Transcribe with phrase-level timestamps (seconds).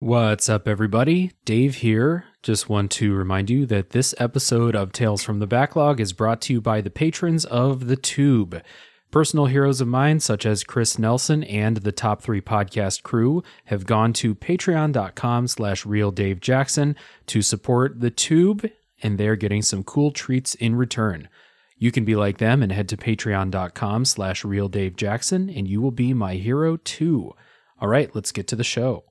[0.00, 1.32] What's up, everybody?
[1.44, 2.26] Dave here.
[2.40, 6.40] Just want to remind you that this episode of Tales from the Backlog is brought
[6.42, 8.62] to you by the patrons of The Tube.
[9.10, 13.86] Personal heroes of mine, such as Chris Nelson and the Top 3 podcast crew, have
[13.86, 16.94] gone to patreon.com slash realdavejackson
[17.26, 18.70] to support The Tube,
[19.02, 21.28] and they're getting some cool treats in return.
[21.76, 26.14] You can be like them and head to patreon.com slash realdavejackson, and you will be
[26.14, 27.32] my hero too.
[27.80, 29.07] All right, let's get to the show.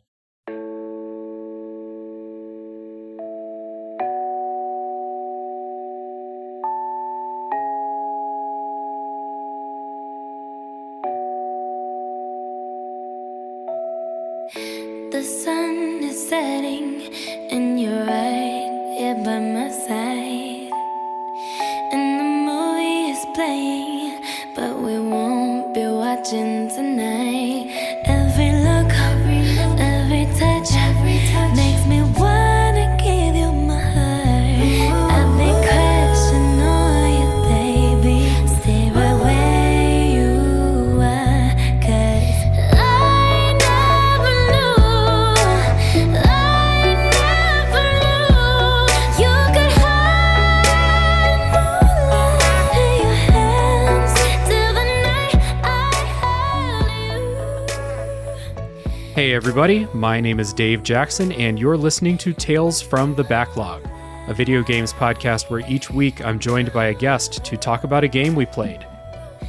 [60.18, 63.88] My name is Dave Jackson, and you're listening to Tales from the Backlog,
[64.28, 68.04] a video games podcast where each week I'm joined by a guest to talk about
[68.04, 68.84] a game we played.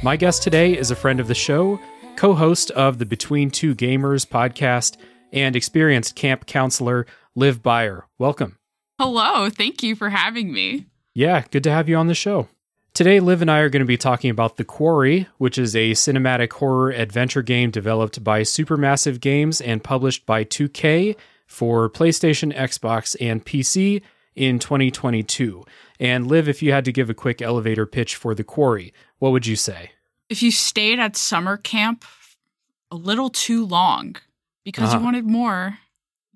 [0.03, 1.79] My guest today is a friend of the show,
[2.17, 4.97] co host of the Between Two Gamers podcast,
[5.33, 8.03] and experienced camp counselor Liv Byer.
[8.19, 8.59] Welcome.
[8.99, 10.85] Hello, thank you for having me.
[11.15, 12.47] Yeah, good to have you on the show.
[12.99, 15.91] Today, Liv and I are going to be talking about The Quarry, which is a
[15.91, 21.15] cinematic horror adventure game developed by Supermassive Games and published by 2K
[21.47, 24.01] for PlayStation, Xbox, and PC
[24.35, 25.63] in 2022.
[25.97, 29.31] And Liv, if you had to give a quick elevator pitch for The Quarry, what
[29.31, 29.91] would you say?
[30.27, 32.03] If you stayed at summer camp
[32.91, 34.17] a little too long
[34.65, 34.97] because Uh-huh.
[34.97, 35.77] you wanted more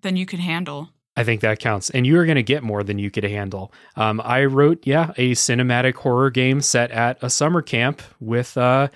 [0.02, 0.93] than you could handle.
[1.16, 1.90] I think that counts.
[1.90, 3.72] And you are going to get more than you could handle.
[3.96, 8.88] Um, I wrote, yeah, a cinematic horror game set at a summer camp with uh,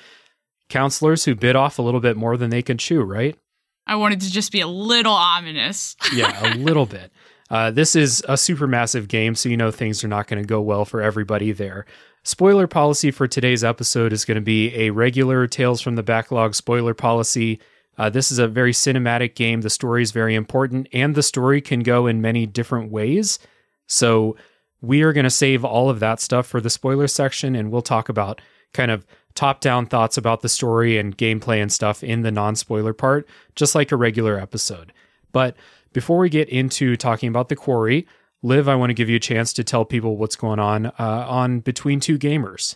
[0.70, 3.38] counselors who bit off a little bit more than they could chew, right?
[3.86, 5.96] I wanted to just be a little ominous.
[6.14, 7.12] Yeah, a little bit.
[7.50, 10.60] Uh, this is a Supermassive game, so you know things are not going to go
[10.62, 11.86] well for everybody there.
[12.24, 16.56] Spoiler policy for today's episode is going to be a regular Tales from the Backlog
[16.56, 17.62] spoiler policy.
[17.98, 19.62] Uh, this is a very cinematic game.
[19.62, 23.40] The story is very important, and the story can go in many different ways.
[23.88, 24.36] So
[24.82, 27.82] we are going to save all of that stuff for the spoiler section, and we'll
[27.82, 28.42] talk about
[28.74, 32.56] kind of top down thoughts about the story and gameplay and stuff in the non
[32.56, 34.94] spoiler part, just like a regular episode.
[35.32, 35.56] But
[35.94, 38.08] before we get into talking about the quarry,
[38.44, 40.94] Liv, I want to give you a chance to tell people what's going on uh,
[41.00, 42.76] on Between Two Gamers.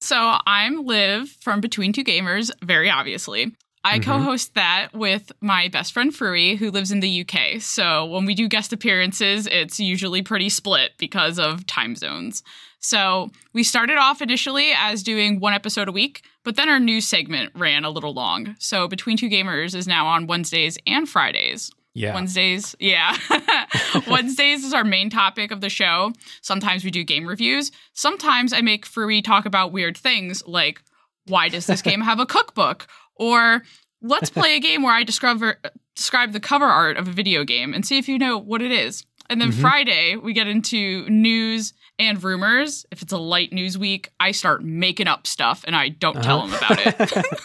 [0.00, 3.52] So I'm Liv from Between Two Gamers, very obviously.
[3.86, 4.04] I Mhm.
[4.04, 7.58] co host that with my best friend Frui, who lives in the UK.
[7.60, 12.42] So when we do guest appearances, it's usually pretty split because of time zones.
[12.80, 17.06] So we started off initially as doing one episode a week, but then our news
[17.06, 18.56] segment ran a little long.
[18.58, 21.70] So Between Two Gamers is now on Wednesdays and Fridays.
[21.94, 22.14] Yeah.
[22.14, 23.16] Wednesdays, yeah.
[24.06, 26.12] Wednesdays is our main topic of the show.
[26.42, 27.72] Sometimes we do game reviews.
[27.94, 30.82] Sometimes I make Frui talk about weird things like
[31.28, 32.86] why does this game have a cookbook?
[33.16, 33.62] Or
[34.02, 35.58] let's play a game where I discover
[35.94, 38.70] describe the cover art of a video game and see if you know what it
[38.70, 39.04] is.
[39.28, 39.60] And then Mhm.
[39.60, 42.84] Friday we get into news and rumors.
[42.92, 46.46] If it's a light news week, I start making up stuff and I don't tell
[46.46, 47.22] them about it.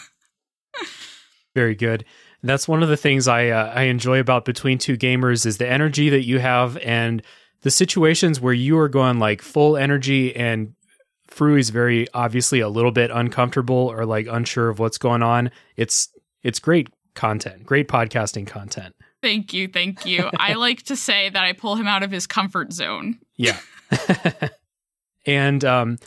[1.54, 2.04] Very good.
[2.44, 5.68] That's one of the things I uh, I enjoy about Between Two Gamers is the
[5.68, 7.22] energy that you have and
[7.60, 10.74] the situations where you are going like full energy and
[11.32, 15.50] Frui's very obviously a little bit uncomfortable or like unsure of what's going on.
[15.76, 16.08] It's
[16.42, 18.94] it's great content, great podcasting content.
[19.22, 20.28] thank you, thank you.
[20.38, 23.18] I like to say that I pull him out of his comfort zone.
[23.36, 23.58] Yeah.
[25.26, 25.98] and um,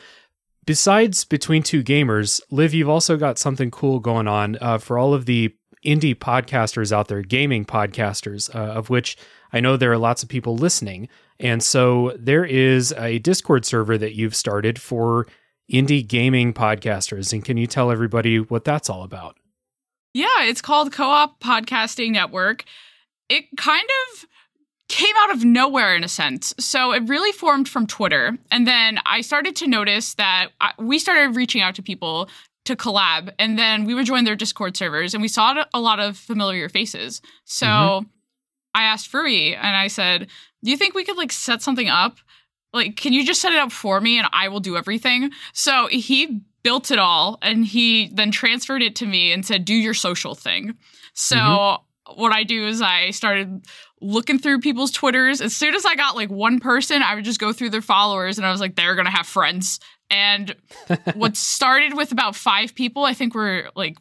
[0.65, 5.13] besides Between Two Gamers, Liv, you've also got something cool going on uh, for all
[5.13, 5.55] of the
[5.85, 9.17] indie podcasters out there, gaming podcasters, uh, of which
[9.53, 11.07] I know there are lots of people listening.
[11.39, 15.27] And so there is a Discord server that you've started for
[15.71, 17.33] indie gaming podcasters.
[17.33, 19.37] And can you tell everybody what that's all about?
[20.13, 22.63] Yeah, it's called Co op Podcasting Network.
[23.27, 24.25] It kind of
[24.87, 26.53] came out of nowhere in a sense.
[26.59, 28.37] So it really formed from Twitter.
[28.51, 32.29] And then I started to notice that I, we started reaching out to people
[32.65, 33.33] to collab.
[33.39, 36.69] And then we would join their Discord servers and we saw a lot of familiar
[36.69, 37.21] faces.
[37.43, 38.05] So Mhm.
[38.75, 40.27] I asked Free and I said,
[40.65, 42.17] "Do you think we could like set something up?
[42.73, 45.87] Like, can you just set it up for me and I will do everything?" So
[45.87, 49.93] he built it all and he then transferred it to me and said, "Do your
[49.93, 50.75] social thing."
[51.13, 52.21] So mm-hmm.
[52.21, 53.65] what I do is I started
[54.01, 55.41] looking through people's Twitters.
[55.41, 58.37] As soon as I got like one person, I would just go through their followers
[58.37, 59.79] and I was like, they're going to have friends.
[60.09, 60.55] And
[61.15, 63.97] what started with about five people, I think we're like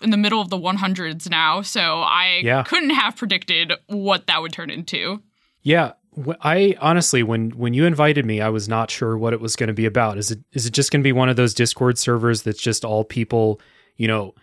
[0.00, 1.62] in the middle of the 100s now.
[1.62, 2.62] So I yeah.
[2.62, 5.22] couldn't have predicted what that would turn into.
[5.62, 5.92] Yeah.
[6.40, 9.68] I honestly, when when you invited me, I was not sure what it was going
[9.68, 10.18] to be about.
[10.18, 12.84] Is it is it just going to be one of those Discord servers that's just
[12.84, 13.60] all people,
[13.96, 14.34] you know,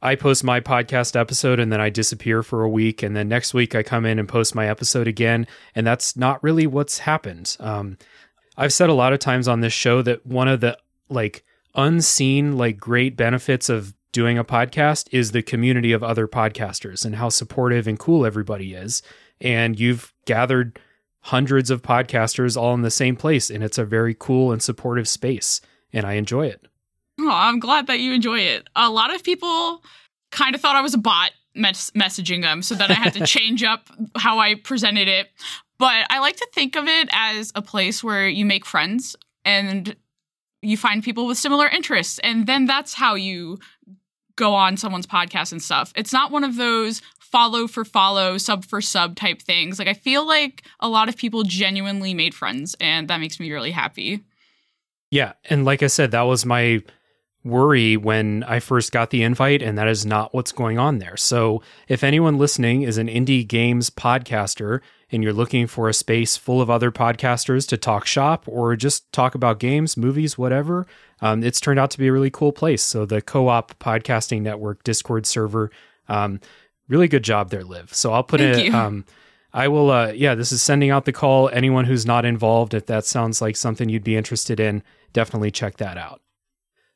[0.00, 3.02] I post my podcast episode and then I disappear for a week.
[3.02, 5.46] And then next week I come in and post my episode again.
[5.74, 7.56] And that's not really what's happened.
[7.58, 7.98] Um,
[8.56, 10.78] I've said a lot of times on this show that one of the
[11.08, 11.44] like
[11.74, 17.16] unseen, like great benefits of doing a podcast is the community of other podcasters and
[17.16, 19.02] how supportive and cool everybody is.
[19.40, 20.78] And you've gathered
[21.20, 23.50] hundreds of podcasters all in the same place.
[23.50, 25.60] And it's a very cool and supportive space.
[25.92, 26.66] And I enjoy it.
[27.20, 28.68] Oh, I'm glad that you enjoy it.
[28.76, 29.82] A lot of people
[30.30, 33.26] kind of thought I was a bot mes- messaging them, so that I had to
[33.26, 35.28] change up how I presented it.
[35.78, 39.96] But I like to think of it as a place where you make friends and
[40.62, 43.58] you find people with similar interests, and then that's how you
[44.36, 45.92] go on someone's podcast and stuff.
[45.96, 49.78] It's not one of those follow for follow, sub for sub type things.
[49.78, 53.50] Like I feel like a lot of people genuinely made friends, and that makes me
[53.52, 54.24] really happy.
[55.10, 56.82] Yeah, and like I said, that was my
[57.44, 61.16] worry when I first got the invite, and that is not what's going on there.
[61.16, 64.80] So, if anyone listening is an indie games podcaster
[65.10, 69.10] and you're looking for a space full of other podcasters to talk shop or just
[69.12, 70.86] talk about games, movies, whatever,
[71.22, 72.82] um, it's turned out to be a really cool place.
[72.82, 75.70] So, the Co op Podcasting Network Discord server,
[76.08, 76.40] um,
[76.88, 77.94] really good job there, Liv.
[77.94, 78.74] So, I'll put Thank it.
[78.74, 79.04] Um,
[79.52, 81.48] I will, uh, yeah, this is sending out the call.
[81.48, 84.82] Anyone who's not involved, if that sounds like something you'd be interested in,
[85.12, 86.20] definitely check that out.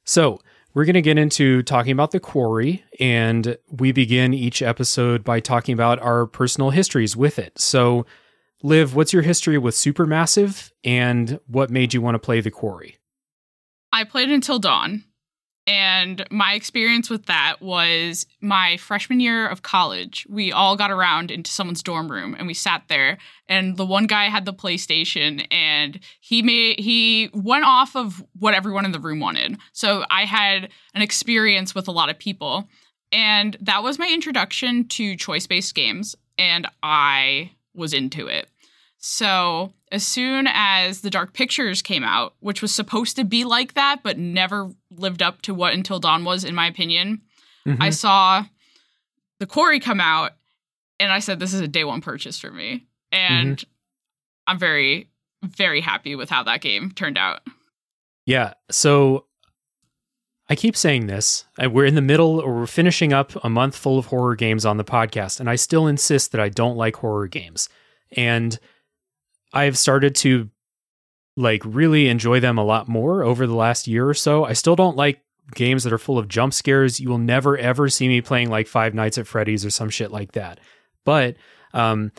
[0.04, 0.40] So,
[0.74, 5.38] we're going to get into talking about the quarry, and we begin each episode by
[5.38, 7.58] talking about our personal histories with it.
[7.58, 8.06] So,
[8.62, 12.96] Liv, what's your history with Supermassive, and what made you want to play the quarry?
[13.92, 15.04] I played Until Dawn.
[15.66, 20.26] And my experience with that was my freshman year of college.
[20.28, 23.18] We all got around into someone's dorm room and we sat there.
[23.48, 28.54] And the one guy had the PlayStation and he made he went off of what
[28.54, 29.56] everyone in the room wanted.
[29.72, 32.68] So I had an experience with a lot of people.
[33.12, 36.16] And that was my introduction to choice-based games.
[36.38, 38.48] And I was into it.
[39.04, 43.74] So as soon as the Dark Pictures came out, which was supposed to be like
[43.74, 47.20] that, but never lived up to what Until Dawn was, in my opinion,
[47.66, 47.82] mm-hmm.
[47.82, 48.44] I saw
[49.40, 50.32] the Quarry come out,
[51.00, 53.70] and I said, "This is a day one purchase for me," and mm-hmm.
[54.46, 55.10] I'm very,
[55.42, 57.40] very happy with how that game turned out.
[58.24, 58.54] Yeah.
[58.70, 59.26] So
[60.48, 61.44] I keep saying this.
[61.58, 64.76] We're in the middle, or we're finishing up a month full of horror games on
[64.76, 67.68] the podcast, and I still insist that I don't like horror games.
[68.16, 68.60] And
[69.52, 70.50] I've started to
[71.36, 74.44] like really enjoy them a lot more over the last year or so.
[74.44, 75.20] I still don't like
[75.54, 77.00] games that are full of jump scares.
[77.00, 80.10] You will never ever see me playing like Five Nights at Freddy's or some shit
[80.10, 80.60] like that.
[81.04, 81.36] But
[81.74, 82.12] um,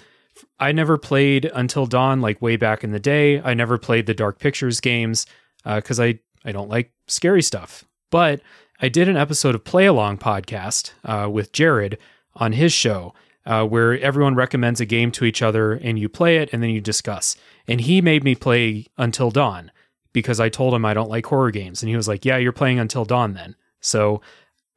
[0.60, 3.42] I never played Until Dawn like way back in the day.
[3.42, 5.26] I never played the Dark Pictures games
[5.64, 7.86] because uh, I I don't like scary stuff.
[8.12, 8.42] But
[8.82, 11.98] I did an episode of Play Along podcast uh, with Jared
[12.36, 13.14] on his show,
[13.46, 16.70] uh, where everyone recommends a game to each other and you play it and then
[16.70, 17.36] you discuss.
[17.68, 19.72] And he made me play Until Dawn
[20.14, 21.82] because I told him I don't like horror games.
[21.82, 23.56] And he was like, Yeah, you're playing Until Dawn then.
[23.82, 24.22] So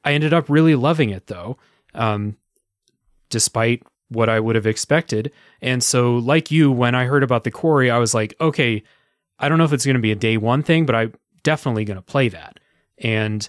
[0.05, 1.59] I ended up really loving it though,
[1.95, 2.37] um,
[3.31, 5.33] despite what I would have expected.
[5.61, 8.83] And so, like you, when I heard about the quarry, I was like, Okay,
[9.39, 11.85] I don't know if it's going to be a day one thing, but I'm definitely
[11.85, 12.59] going to play that.
[12.99, 13.49] And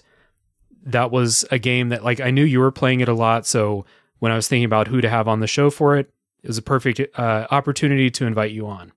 [0.84, 3.46] that was a game that, like, I knew you were playing it a lot.
[3.46, 3.84] So
[4.18, 6.10] when I was thinking about who to have on the show for it,
[6.42, 8.92] it was a perfect uh, opportunity to invite you on.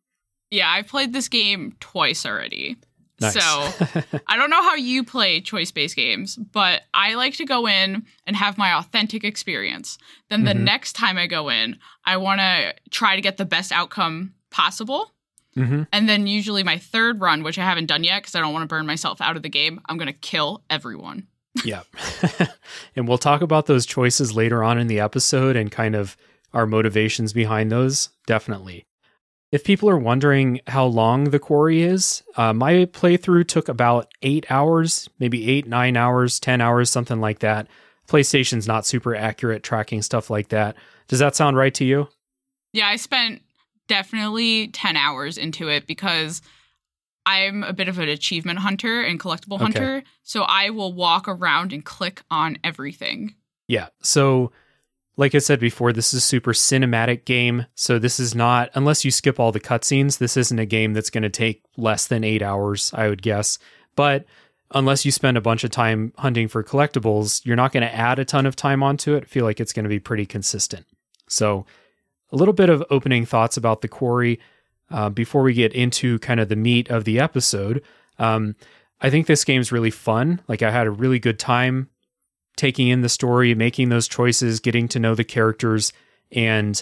[0.49, 2.77] Yeah, I've played this game twice already.
[3.21, 3.33] Nice.
[3.33, 3.39] So
[4.27, 8.05] I don't know how you play choice based games, but I like to go in
[8.25, 9.97] and have my authentic experience.
[10.29, 10.63] Then the mm-hmm.
[10.63, 15.11] next time I go in, I want to try to get the best outcome possible.
[15.55, 15.83] Mm-hmm.
[15.91, 18.63] And then usually my third run, which I haven't done yet because I don't want
[18.63, 21.27] to burn myself out of the game, I'm going to kill everyone.
[21.63, 21.83] Yeah.
[22.95, 26.17] and we'll talk about those choices later on in the episode and kind of
[26.53, 28.09] our motivations behind those.
[28.25, 28.85] Definitely.
[29.51, 34.45] If people are wondering how long the quarry is, uh, my playthrough took about eight
[34.49, 37.67] hours, maybe eight, nine hours, 10 hours, something like that.
[38.07, 40.75] PlayStation's not super accurate tracking stuff like that.
[41.07, 42.07] Does that sound right to you?
[42.71, 43.41] Yeah, I spent
[43.89, 46.41] definitely 10 hours into it because
[47.25, 49.63] I'm a bit of an achievement hunter and collectible Okay.
[49.63, 50.03] hunter.
[50.23, 53.35] So I will walk around and click on everything.
[53.67, 53.87] Yeah.
[54.01, 54.51] So,
[55.17, 57.67] like I said before, this is a super cinematic game.
[57.75, 61.09] So, this is not, unless you skip all the cutscenes, this isn't a game that's
[61.09, 63.59] going to take less than eight hours, I would guess.
[63.95, 64.25] But
[64.73, 68.19] unless you spend a bunch of time hunting for collectibles, you're not going to add
[68.19, 69.23] a ton of time onto it.
[69.23, 70.85] I feel like it's going to be pretty consistent.
[71.27, 71.65] So,
[72.31, 74.39] a little bit of opening thoughts about the quarry
[74.91, 77.81] uh, before we get into kind of the meat of the episode.
[78.19, 78.55] Um,
[78.99, 80.41] I think this game's really fun.
[80.47, 81.89] Like, I had a really good time
[82.55, 85.93] taking in the story, making those choices, getting to know the characters,
[86.31, 86.81] and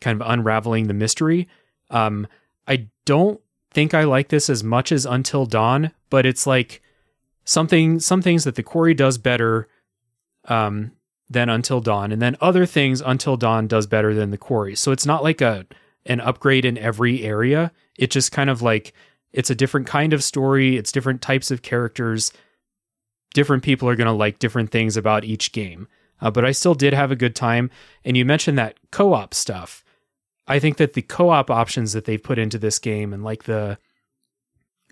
[0.00, 1.48] kind of unraveling the mystery.
[1.90, 2.26] Um,
[2.66, 3.40] I don't
[3.70, 6.82] think I like this as much as Until Dawn, but it's like
[7.44, 9.68] something some things that the quarry does better
[10.46, 10.92] um,
[11.30, 14.74] than Until Dawn, and then other things Until Dawn does better than the quarry.
[14.74, 15.66] So it's not like a
[16.06, 17.72] an upgrade in every area.
[17.98, 18.92] It just kind of like
[19.32, 20.76] it's a different kind of story.
[20.76, 22.32] It's different types of characters
[23.32, 25.88] different people are going to like different things about each game.
[26.20, 27.70] Uh, but I still did have a good time.
[28.04, 29.84] And you mentioned that co op stuff.
[30.46, 33.44] I think that the co op options that they've put into this game and like
[33.44, 33.78] the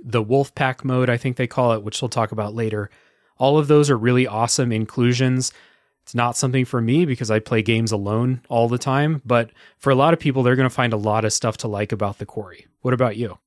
[0.03, 2.91] the wolf pack mode, I think they call it, which we'll talk about later,
[3.37, 5.53] all of those are really awesome inclusions.
[6.11, 9.91] It's not something for me because I play games alone all the time, but for
[9.91, 12.19] a lot of people, they're going to find a lot of stuff to like about
[12.19, 12.67] the quarry.
[12.81, 13.39] What about you?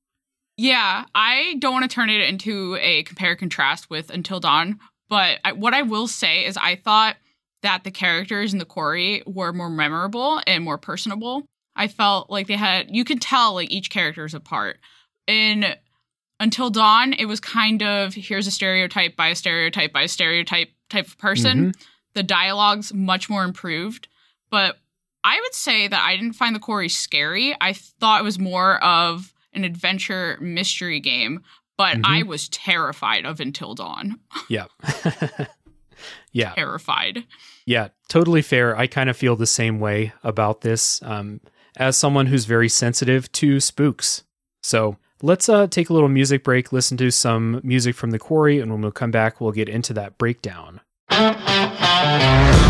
[0.56, 4.80] Yeah, I don't want to turn it into a compare contrast with Until Dawn,
[5.10, 7.16] but I, what I will say is I thought
[7.60, 11.44] that the characters in the quarry were more memorable and more personable.
[11.76, 14.78] I felt like they had you could tell like each character is a part.
[15.26, 15.66] In
[16.40, 20.70] Until Dawn, it was kind of here's a stereotype by a stereotype by a stereotype
[20.88, 21.58] type of person.
[21.58, 21.70] Mm-hmm.
[22.14, 24.08] The dialogue's much more improved,
[24.50, 24.78] but
[25.24, 27.56] I would say that I didn't find the quarry scary.
[27.60, 31.42] I thought it was more of an adventure mystery game,
[31.76, 32.02] but Mhm.
[32.04, 34.20] I was terrified of Until Dawn.
[34.48, 34.66] Yeah.
[36.32, 36.52] yeah.
[36.54, 37.24] Terrified.
[37.66, 38.76] Yeah, totally fair.
[38.76, 41.40] I kind of feel the same way about this um,
[41.76, 44.22] as someone who's very sensitive to spooks.
[44.62, 48.60] So let's uh, take a little music break, listen to some music from the quarry,
[48.60, 50.80] and when we come back, we'll get into that breakdown.
[52.04, 52.63] Love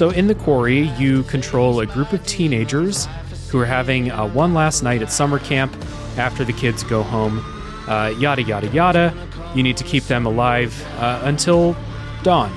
[0.00, 3.06] So, in the quarry, you control a group of teenagers
[3.50, 5.76] who are having uh, one last night at summer camp
[6.16, 7.44] after the kids go home.
[7.86, 9.12] Uh, yada, yada, yada.
[9.54, 11.76] You need to keep them alive uh, until
[12.22, 12.50] dawn.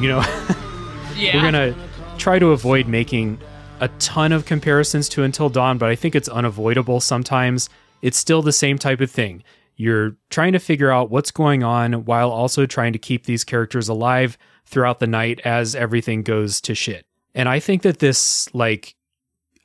[0.00, 0.18] You know,
[1.16, 1.36] Yeah.
[1.36, 1.76] we're going to
[2.18, 3.38] try to avoid making
[3.78, 7.70] a ton of comparisons to Until Dawn, but I think it's unavoidable sometimes.
[8.02, 9.44] It's still the same type of thing.
[9.76, 13.88] You're trying to figure out what's going on while also trying to keep these characters
[13.88, 14.36] alive
[14.70, 17.04] throughout the night as everything goes to shit.
[17.34, 18.94] And I think that this like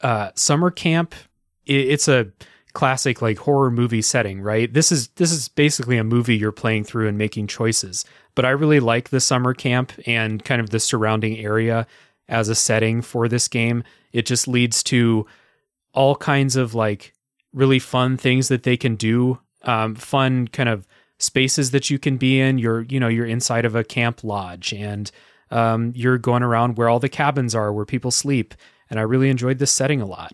[0.02, 1.16] uh summer camp
[1.70, 2.32] i it's a
[2.74, 4.72] classic like horror movie setting, right?
[4.72, 8.06] This is this is basically a movie you're playing through and making choices.
[8.36, 11.88] But I really like the summer camp and kind of the surrounding area
[12.28, 13.84] as a setting for this game.
[14.12, 15.26] It just leads to
[15.94, 17.14] all kinds of like
[17.54, 20.86] really fun things that they can do, um, fun kind of
[21.20, 22.58] spaces that you can be in.
[22.58, 25.10] You're you know you're inside of a camp lodge and
[25.52, 28.54] um, you're going around where all the cabins are, where people sleep.
[28.90, 30.34] And I really enjoyed this setting a lot.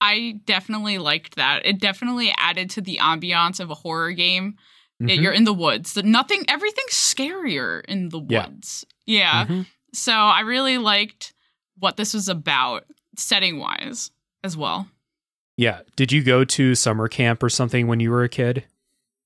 [0.00, 1.64] I definitely liked that.
[1.66, 4.56] It definitely added to the ambiance of a horror game.
[5.02, 5.22] Mhm.
[5.22, 5.96] you're in the woods.
[5.96, 8.44] Nothing, everything's scarier in the Yeah.
[8.48, 8.84] woods.
[9.06, 9.46] Yeah.
[9.46, 9.66] Mhm.
[9.94, 11.32] So I really liked
[11.78, 12.84] what this was about,
[13.16, 14.10] setting wise
[14.44, 14.90] as well.
[15.56, 15.80] Yeah.
[15.96, 18.64] Did you go to summer camp or something when you were a kid?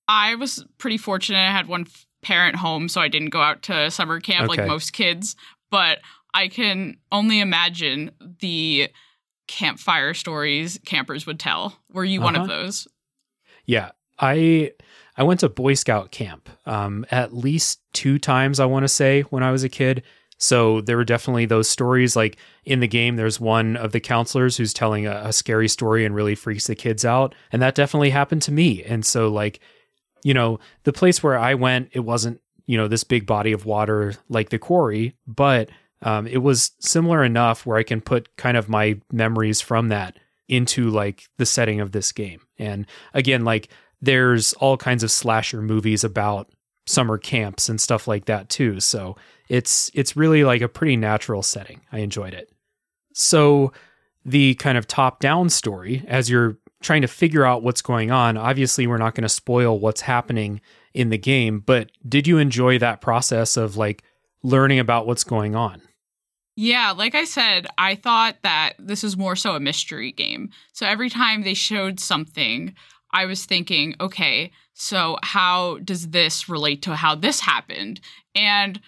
[0.09, 1.39] I was pretty fortunate.
[1.39, 1.87] I had one
[2.23, 4.61] parent home, so I didn't go out to summer camp Okay.
[4.63, 5.37] like most kids.
[5.71, 5.99] But
[6.33, 8.89] I can only imagine the
[9.47, 11.79] campfire stories campers would tell.
[11.93, 12.63] Were you one of Uh-huh.
[12.63, 12.89] those?
[13.67, 13.91] Yeah.
[14.19, 14.73] I
[15.17, 19.23] I went to Boy Scout camp um, at least two times, I want to say,
[19.23, 20.03] when I was a kid.
[20.39, 22.17] So there were definitely those stories.
[22.17, 26.05] Like in the game, there's one of the counselors who's telling a, a scary story
[26.05, 27.35] and really freaks the kids out.
[27.53, 28.83] And that definitely happened to me.
[28.83, 29.61] And so, like,
[30.25, 33.67] you know, the place where I went, it wasn't, you know, this big body of
[33.67, 35.71] water like the quarry, but
[36.03, 40.19] um, it was similar enough where I can put kind of my memories from that
[40.49, 42.41] into like the setting of this game.
[42.59, 43.69] And again, like
[44.01, 46.51] there's all kinds of slasher movies about
[46.87, 48.81] summer camps and stuff like that too.
[48.81, 49.17] So
[49.49, 51.81] it's it's really like a pretty natural setting.
[51.93, 52.51] I enjoyed it.
[53.15, 53.73] So
[54.25, 58.87] the kind of top-down story as you're trying to figure out what's going on, obviously
[58.87, 60.61] we're not going to spoil what's happening
[60.93, 64.05] in the game, but did you enjoy that process of like
[64.43, 65.83] learning about what's going on?
[66.57, 70.51] Yeah, like I said, I thought that this was more so a mystery game.
[70.73, 72.75] So every time they showed something,
[73.11, 78.01] I was thinking, okay, so how does this relate to how this happened?
[78.37, 78.81] And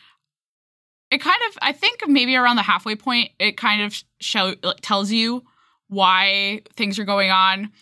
[1.11, 5.11] it kind of, I think maybe around the halfway point, it kind of show tells
[5.11, 5.43] you
[5.89, 7.73] why things are going on.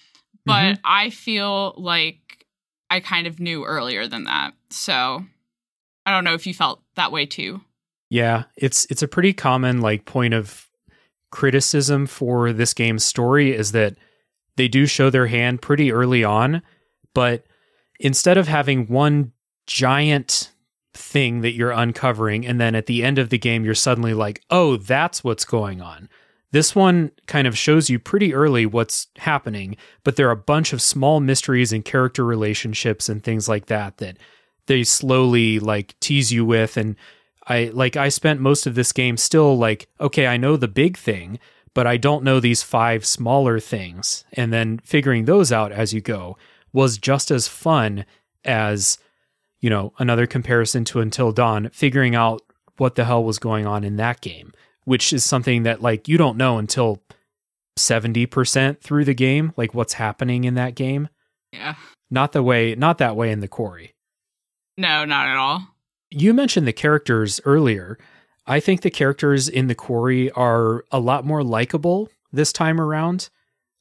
[0.46, 0.80] But mm-hmm.
[0.84, 2.46] I feel like
[2.90, 4.52] I kind of knew earlier than that.
[4.70, 5.24] So
[6.06, 7.60] I don't know if you felt that way too.
[8.10, 10.68] Yeah, it's it's a pretty common like point of
[11.30, 13.96] criticism for this game's story is that
[14.56, 16.62] they do show their hand pretty early on,
[17.12, 17.44] but
[17.98, 19.32] instead of having one
[19.66, 20.52] giant
[20.92, 24.42] thing that you're uncovering and then at the end of the game you're suddenly like,
[24.50, 26.08] "Oh, that's what's going on."
[26.54, 30.72] This one kind of shows you pretty early what's happening, but there are a bunch
[30.72, 34.18] of small mysteries and character relationships and things like that that
[34.66, 36.94] they slowly like tease you with and
[37.48, 40.96] I like I spent most of this game still like, okay, I know the big
[40.96, 41.40] thing,
[41.74, 44.24] but I don't know these five smaller things.
[44.34, 46.38] And then figuring those out as you go
[46.72, 48.04] was just as fun
[48.44, 48.98] as,
[49.58, 52.42] you know, another comparison to Until Dawn, figuring out
[52.76, 54.52] what the hell was going on in that game,
[54.84, 57.02] which is something that like you don't know until
[57.78, 61.08] 70% through the game, like what's happening in that game.
[61.52, 61.74] Yeah.
[62.10, 63.94] Not the way, not that way in the quarry.
[64.76, 65.74] No, not at all
[66.14, 67.98] you mentioned the characters earlier.
[68.46, 73.30] I think the characters in the quarry are a lot more likable this time around.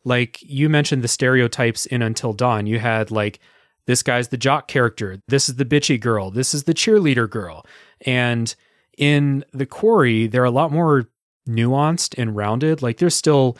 [0.04, 2.66] Like you mentioned the stereotypes in Until Dawn.
[2.66, 3.40] You had like
[3.86, 7.66] this guy's the jock character, this is the bitchy girl, this is the cheerleader girl.
[8.06, 8.54] And
[8.98, 11.10] in the quarry, they're a lot more
[11.48, 12.82] nuanced and rounded.
[12.82, 13.58] Like there's still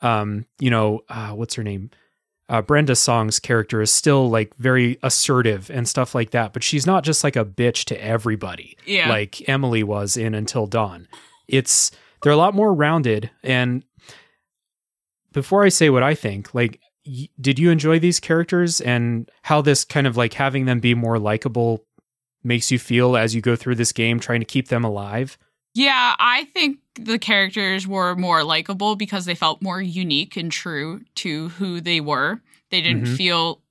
[0.00, 1.90] um, you know, uh, what's her name?
[2.52, 6.86] uh, Brenda Song's character is still like very assertive and stuff like that, but she's
[6.86, 9.08] not just like a bitch to everybody, yeah.
[9.08, 11.08] like Emily was in Until Dawn.
[11.48, 11.90] It's
[12.22, 13.30] they're a lot more rounded.
[13.42, 13.84] And
[15.32, 19.62] before I say what I think, like, y- did you enjoy these characters and how
[19.62, 21.86] this kind of like having them be more likable
[22.44, 25.38] makes you feel as you go through this game, trying to keep them alive?
[25.74, 31.00] Yeah, I think the characters were more likable because they felt more unique and true
[31.16, 32.40] to who they were.
[32.70, 33.14] They didn't mm-hmm.
[33.14, 33.62] feel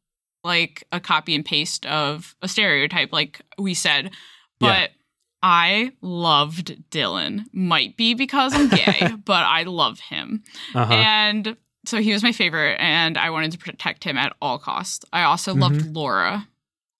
[0.43, 4.11] like a copy and paste of a stereotype, like we said.
[4.59, 4.95] But yeah.
[5.43, 7.45] I loved Dylan.
[7.53, 10.43] Might be because I'm gay, but I love him.
[10.73, 10.93] Uh-huh.
[10.93, 15.05] And so he was my favorite, and I wanted to protect him at all costs.
[15.11, 15.61] I also mm-hmm.
[15.61, 16.47] loved Laura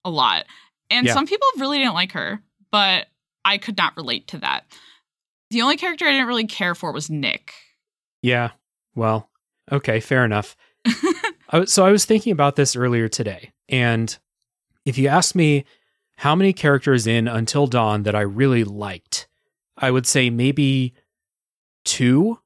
[0.04, 0.46] a lot.
[0.92, 1.14] And yeah.
[1.14, 3.08] some people really didn't like her, but
[3.44, 4.66] I could not relate to that.
[5.50, 7.54] The only character I didn't really care for was Nick.
[8.22, 8.52] Yeah.
[8.94, 9.30] Well,
[9.72, 10.56] okay, fair enough.
[11.50, 14.18] I, so I was thinking about this earlier today, and
[14.86, 15.66] if you ask me
[16.18, 19.28] how many characters in Until Dawn that I really liked,
[19.78, 20.94] I would say maybe
[21.84, 22.40] two,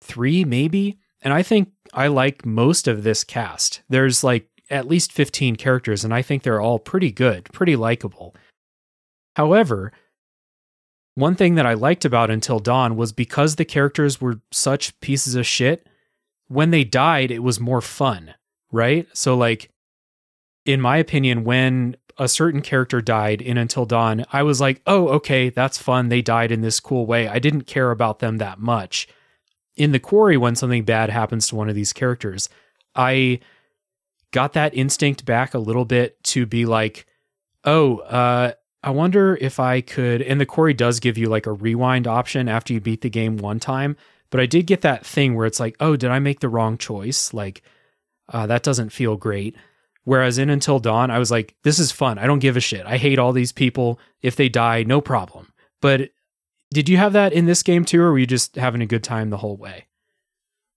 [0.00, 0.98] three, maybe.
[1.22, 3.82] And I think I like most of this cast.
[3.88, 8.34] There's like at least 15 characters, and I think they're all pretty good, pretty likable.
[9.36, 9.92] However,
[11.14, 15.34] one thing that I liked about Until Dawn was because the characters were such pieces
[15.34, 15.86] of shit,
[16.48, 18.34] when they died, it was more fun,
[18.72, 19.06] right?
[19.12, 19.70] So, like,
[20.64, 25.08] in my opinion, when a certain character died in Until Dawn, I was like, oh,
[25.08, 26.08] okay, that's fun.
[26.08, 27.28] They died in this cool way.
[27.28, 29.08] I didn't care about them that much.
[29.76, 32.48] In The Quarry, when something bad happens to one of these characters,
[32.94, 33.40] I
[34.32, 37.06] got that instinct back a little bit to be like,
[37.64, 41.52] oh, uh, I wonder if I could, and the quarry does give you like a
[41.52, 43.96] rewind option after you beat the game one time,
[44.30, 46.78] but I did get that thing where it's like, oh, did I make the wrong
[46.78, 47.34] choice?
[47.34, 47.62] Like,
[48.32, 49.56] uh, that doesn't feel great.
[50.04, 52.18] Whereas in Until Dawn, I was like, this is fun.
[52.18, 52.86] I don't give a shit.
[52.86, 53.98] I hate all these people.
[54.22, 55.52] If they die, no problem.
[55.82, 56.10] But
[56.72, 59.04] did you have that in this game too, or were you just having a good
[59.04, 59.87] time the whole way?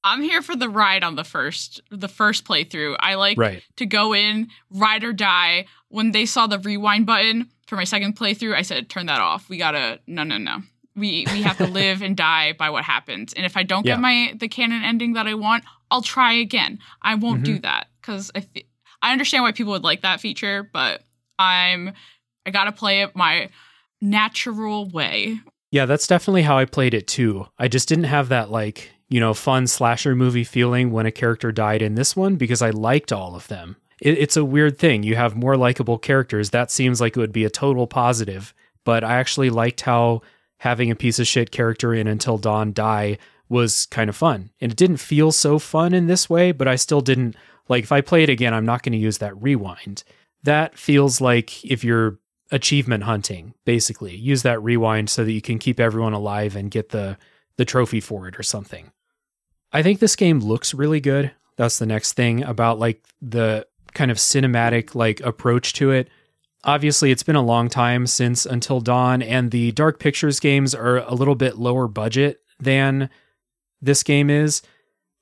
[0.03, 2.95] I'm here for the ride on the first the first playthrough.
[2.99, 3.63] I like right.
[3.77, 5.65] to go in, ride or die.
[5.89, 9.49] When they saw the rewind button for my second playthrough, I said, "Turn that off.
[9.49, 10.57] We gotta no no no.
[10.95, 13.33] We we have to live and die by what happens.
[13.33, 13.93] And if I don't yeah.
[13.93, 16.79] get my the canon ending that I want, I'll try again.
[17.01, 17.55] I won't mm-hmm.
[17.55, 18.47] do that because I
[19.01, 21.03] I understand why people would like that feature, but
[21.37, 21.93] I'm
[22.45, 23.49] I gotta play it my
[24.01, 25.39] natural way.
[25.71, 27.45] Yeah, that's definitely how I played it too.
[27.57, 31.51] I just didn't have that like, you know, fun slasher movie feeling when a character
[31.51, 33.75] died in this one because I liked all of them.
[34.01, 35.03] It, it's a weird thing.
[35.03, 36.51] You have more likable characters.
[36.51, 38.53] That seems like it would be a total positive,
[38.85, 40.21] but I actually liked how
[40.59, 43.17] having a piece of shit character in Until Dawn die
[43.49, 44.49] was kind of fun.
[44.61, 47.35] And it didn't feel so fun in this way, but I still didn't
[47.67, 50.05] like if I play it again, I'm not going to use that rewind.
[50.43, 52.17] That feels like if you're
[52.49, 54.15] achievement hunting, basically.
[54.15, 57.17] Use that rewind so that you can keep everyone alive and get the
[57.57, 58.91] the trophy for it or something.
[59.73, 61.31] I think this game looks really good.
[61.57, 66.09] That's the next thing about like the kind of cinematic like approach to it.
[66.63, 70.97] Obviously, it's been a long time since Until Dawn and the Dark Pictures games are
[70.97, 73.09] a little bit lower budget than
[73.81, 74.61] this game is.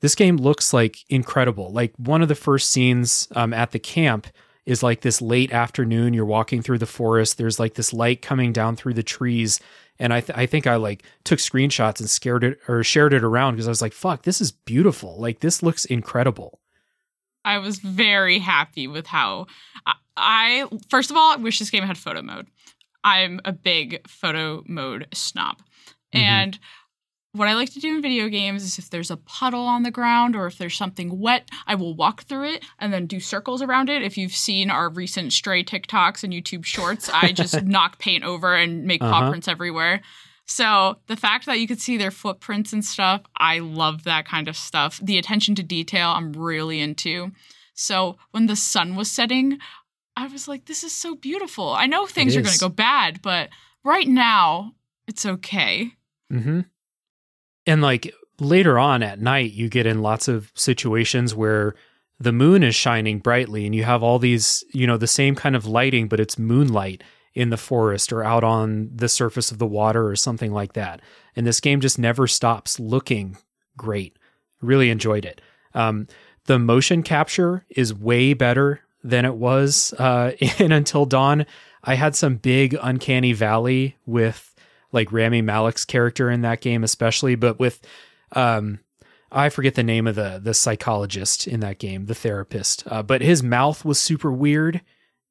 [0.01, 1.71] This game looks like incredible.
[1.71, 4.27] Like one of the first scenes um, at the camp
[4.65, 6.13] is like this late afternoon.
[6.13, 7.38] You're walking through the forest.
[7.38, 9.59] There's like this light coming down through the trees,
[9.99, 13.23] and I th- I think I like took screenshots and scared it or shared it
[13.23, 15.19] around because I was like, "Fuck, this is beautiful!
[15.19, 16.59] Like this looks incredible."
[17.45, 19.47] I was very happy with how
[19.85, 22.47] I, I first of all I wish this game had photo mode.
[23.03, 25.59] I'm a big photo mode snob,
[26.13, 26.19] Mhm.
[26.21, 26.59] and
[27.33, 29.91] what I like to do in video games is if there's a puddle on the
[29.91, 33.61] ground or if there's something wet, I will walk through it and then do circles
[33.61, 34.01] around it.
[34.01, 38.55] If you've seen our recent stray TikToks and YouTube shorts, I just knock paint over
[38.55, 39.29] and make paw Uh-huh.
[39.29, 40.01] prints everywhere.
[40.47, 44.47] So the fact that you could see their footprints and stuff, I love that kind
[44.47, 44.99] of stuff.
[45.03, 47.31] The attention to detail, I'm really into.
[47.75, 49.59] So when the sun was setting,
[50.17, 51.69] I was like, this is so beautiful.
[51.69, 53.49] I know things are going to go bad, but
[53.83, 54.73] right now,
[55.07, 55.91] it's okay.
[56.33, 56.61] Mm-hmm.
[57.69, 61.75] And like later on at night, you get in lots of situations where
[62.19, 65.55] the moon is shining brightly and you have all these, you know, the same kind
[65.55, 67.03] of lighting, but it's moonlight
[67.36, 70.99] in the forest or out on the surface of the water or something like that.
[71.36, 73.38] And this game just never stops looking
[73.77, 74.17] great.
[74.62, 75.39] Really enjoyed it.
[75.75, 76.08] Um,
[76.45, 81.45] the motion capture is way better than it was uh, in Until Dawn.
[81.84, 84.48] I had some big uncanny valley with
[84.91, 87.82] like Rami Malek's character in that game, especially, but with
[88.34, 88.80] um,
[89.32, 92.84] I forget the name of the the psychologist in that game, the therapist.
[92.88, 94.82] Uh, but his mouth was super weird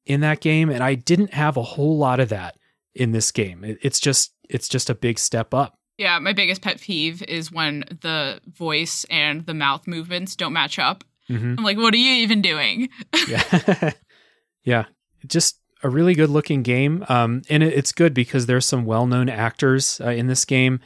[0.05, 2.57] in that game, and I didn't have a whole lot of that
[2.95, 3.63] in this game.
[3.63, 5.77] It, it's just it's just a big step up.
[5.97, 10.79] Yeah, my biggest pet peeve is when the voice and the mouth movements don't match
[10.79, 11.03] up.
[11.29, 11.57] Mhm.
[11.57, 12.89] I'm like, what are you even doing?
[13.27, 13.91] Yeah,
[14.63, 14.85] yeah,
[15.27, 17.05] just a really good looking game.
[17.09, 20.79] Um, and it, it's good because there's some well known actors uh, in this game.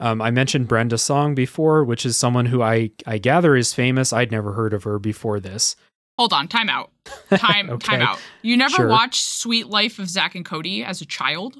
[0.00, 4.12] Um, I mentioned Brenda Song before, which is someone who I I gather is famous.
[4.12, 5.76] I'd never heard of her before this.
[6.18, 6.90] Hold on, time out.
[7.30, 7.96] Time Okay.
[7.96, 8.18] time out.
[8.42, 8.88] You never Sure.
[8.88, 11.56] watched Suite Life of Zack and Cody as a child?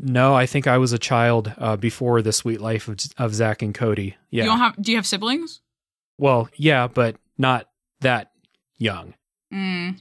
[0.00, 3.62] No, I think I was a child uh, before the Suite Life of, of Zack
[3.62, 4.16] and Cody.
[4.30, 4.44] Yeah.
[4.44, 5.60] You don't have do you have siblings?
[6.18, 7.68] well, yeah, but not
[8.00, 8.30] that
[8.78, 9.14] young.
[9.52, 10.00] Mm.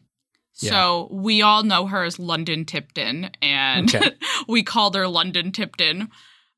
[0.64, 0.72] Yeah.
[0.72, 4.12] So we all know her as London Tipton, and Okay.
[4.48, 6.10] we called her London Tipton.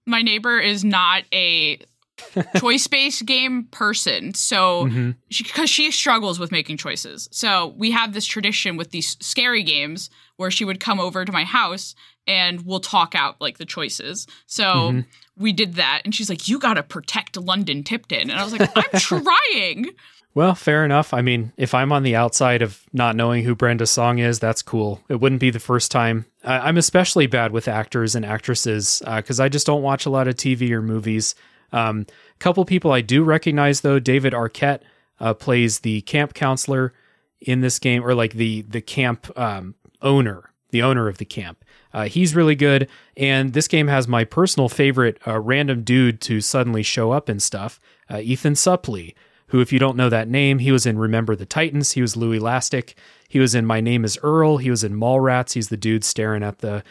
[0.05, 1.79] My neighbor is not a
[2.57, 4.87] choice-based game person, so
[5.29, 7.27] because she, struggles with making choices.
[7.31, 11.31] So we have this tradition with these scary games where she would come over to
[11.31, 11.95] my house
[12.27, 14.27] and we'll talk out like the choices.
[14.47, 15.05] So Mhm.
[15.37, 18.69] we did that, and she's like, "You gotta protect London Tipton," and I was like,
[18.75, 19.89] "I'm trying."
[20.35, 21.13] Well, fair enough.
[21.13, 24.61] I mean, if I'm on the outside of not knowing who Brenda Song is, that's
[24.61, 25.01] cool.
[25.07, 26.25] It wouldn't be the first time.
[26.43, 30.27] I I'm especially bad with actors and actresses because I just don't watch a lot
[30.27, 31.35] of TV or movies.
[31.71, 33.97] Um, a couple people I do recognize though.
[33.97, 34.81] David Arquette
[35.21, 36.93] uh, plays the camp counselor
[37.39, 41.63] in this game, or like the the camp um, owner, the owner of the camp.
[41.93, 46.41] Uh, he's really good, and this game has my personal favorite uh, random dude to
[46.41, 47.79] suddenly show up and stuff.
[48.09, 49.13] Uh, Ethan Suplee,
[49.47, 51.91] who, if you don't know that name, he was in Remember the Titans.
[51.91, 52.95] He was Louie Lastik.
[53.29, 54.57] He was in My Name Is Earl.
[54.57, 55.53] He was in Mallrats.
[55.53, 56.83] He's the dude staring at the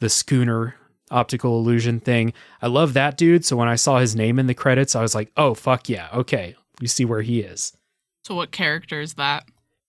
[0.00, 0.76] the schooner
[1.10, 2.32] optical illusion thing.
[2.62, 3.44] I love that dude.
[3.44, 6.08] So when I saw his name in the credits, I was like, oh fuck yeah,
[6.14, 7.76] okay, you see where he is.
[8.24, 9.44] So what character is that?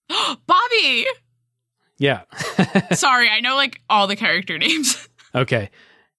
[0.46, 1.06] Bobby.
[1.98, 2.22] Yeah.
[2.92, 5.06] Sorry, I know like all the character names.
[5.32, 5.70] Okay.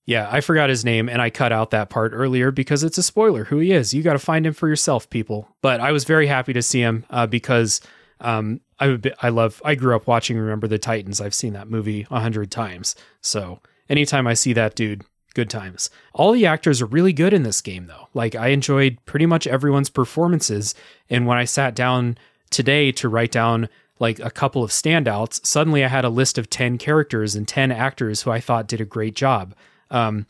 [0.05, 3.03] Yeah, I forgot his name and I cut out that part earlier because it's a
[3.03, 3.93] spoiler who he is.
[3.93, 5.47] You got to find him for yourself, people.
[5.61, 7.81] But I was very happy to see him uh, because
[8.19, 11.21] um, I be, I love I grew up watching Remember the Titans.
[11.21, 12.95] I've seen that movie a hundred times.
[13.21, 13.59] So
[13.89, 15.89] anytime I see that dude, good times.
[16.13, 18.07] All the actors are really good in this game though.
[18.13, 20.75] Like I enjoyed pretty much everyone's performances.
[21.09, 22.17] And when I sat down
[22.49, 26.49] today to write down like a couple of standouts, suddenly I had a list of
[26.49, 29.53] 10 characters and 10 actors who I thought did a great job.
[29.91, 30.25] Um,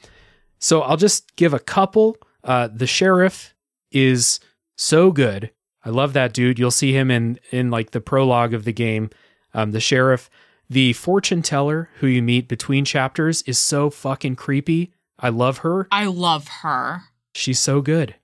[0.60, 2.18] so I'll just give a couple.
[2.44, 3.56] Uh, the sheriff
[3.92, 4.40] is
[4.76, 5.52] so good.
[5.86, 6.60] I love that dude.
[6.60, 9.10] You'll see him in in like the prologue of the game.
[9.54, 10.30] Um, the sheriff,
[10.70, 14.94] the fortune teller who you meet between chapters is so fucking creepy.
[15.20, 15.88] I love her.
[15.92, 17.04] I love her.
[17.34, 18.16] She's so good.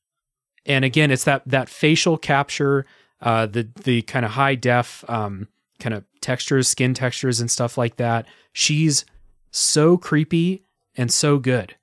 [0.65, 2.85] And again, it's that that facial capture,
[3.21, 5.47] uh, the the kind of high def um,
[5.79, 8.27] kind of textures, skin textures, and stuff like that.
[8.53, 9.05] She's
[9.51, 10.63] so creepy
[10.97, 11.75] and so good.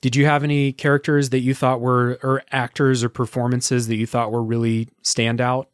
[0.00, 4.06] Did you have any characters that you thought were, or actors or performances that you
[4.06, 5.68] thought were really stand out?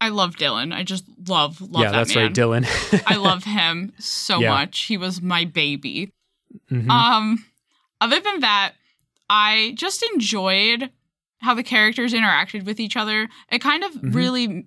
[0.00, 0.72] I love Dylan.
[0.74, 2.26] I just love love yeah, that that's man.
[2.26, 3.02] right, Dylan.
[3.06, 4.50] I love him so Yeah.
[4.50, 4.84] much.
[4.84, 6.12] He was my baby.
[6.70, 6.88] Mhm.
[6.88, 7.44] Um,
[8.00, 8.72] other than that,
[9.28, 10.90] I just enjoyed
[11.38, 13.28] how the characters interacted with each other.
[13.50, 14.14] It kind of Mhm.
[14.14, 14.66] really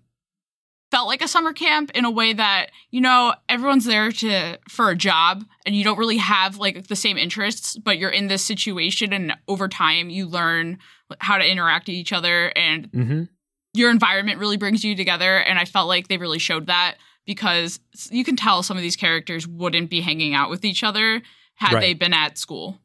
[0.93, 4.91] felt like a summer camp in a way that you know everyone's there to for
[4.91, 8.43] a job and you don't really have like the same interests but you're in this
[8.43, 10.77] situation and over time you learn
[11.19, 13.27] how to interact with each other and Mhm.
[13.73, 17.79] your environment really brings you together and i felt like they really showed that because
[18.11, 21.23] you can tell some of these characters wouldn't be hanging out with each other
[21.55, 21.81] had Right.
[21.81, 22.77] they been at school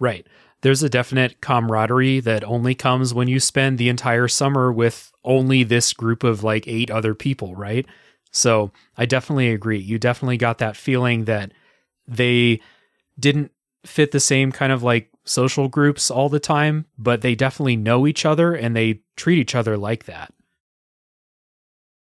[0.00, 0.26] Right.
[0.64, 5.62] There's a definite camaraderie that only comes when you spend the entire summer with only
[5.62, 7.84] this group of like eight other people, right?
[8.30, 9.78] So I definitely agree.
[9.78, 11.52] You definitely got that feeling that
[12.08, 12.62] they
[13.20, 13.52] didn't
[13.84, 18.06] fit the same kind of like social groups all the time, but they definitely know
[18.06, 20.32] each other and they treat each other like that.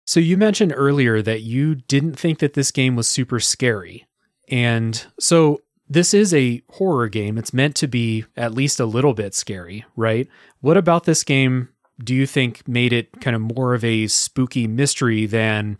[0.08, 4.08] So you mentioned earlier that you didn't think that this game was super scary.
[4.48, 7.36] And so this is a horror game.
[7.36, 10.28] It's meant to be at least a little bit scary, right?
[10.60, 11.68] What about this game
[12.02, 15.76] do you think made it kind of more of a spooky mystery than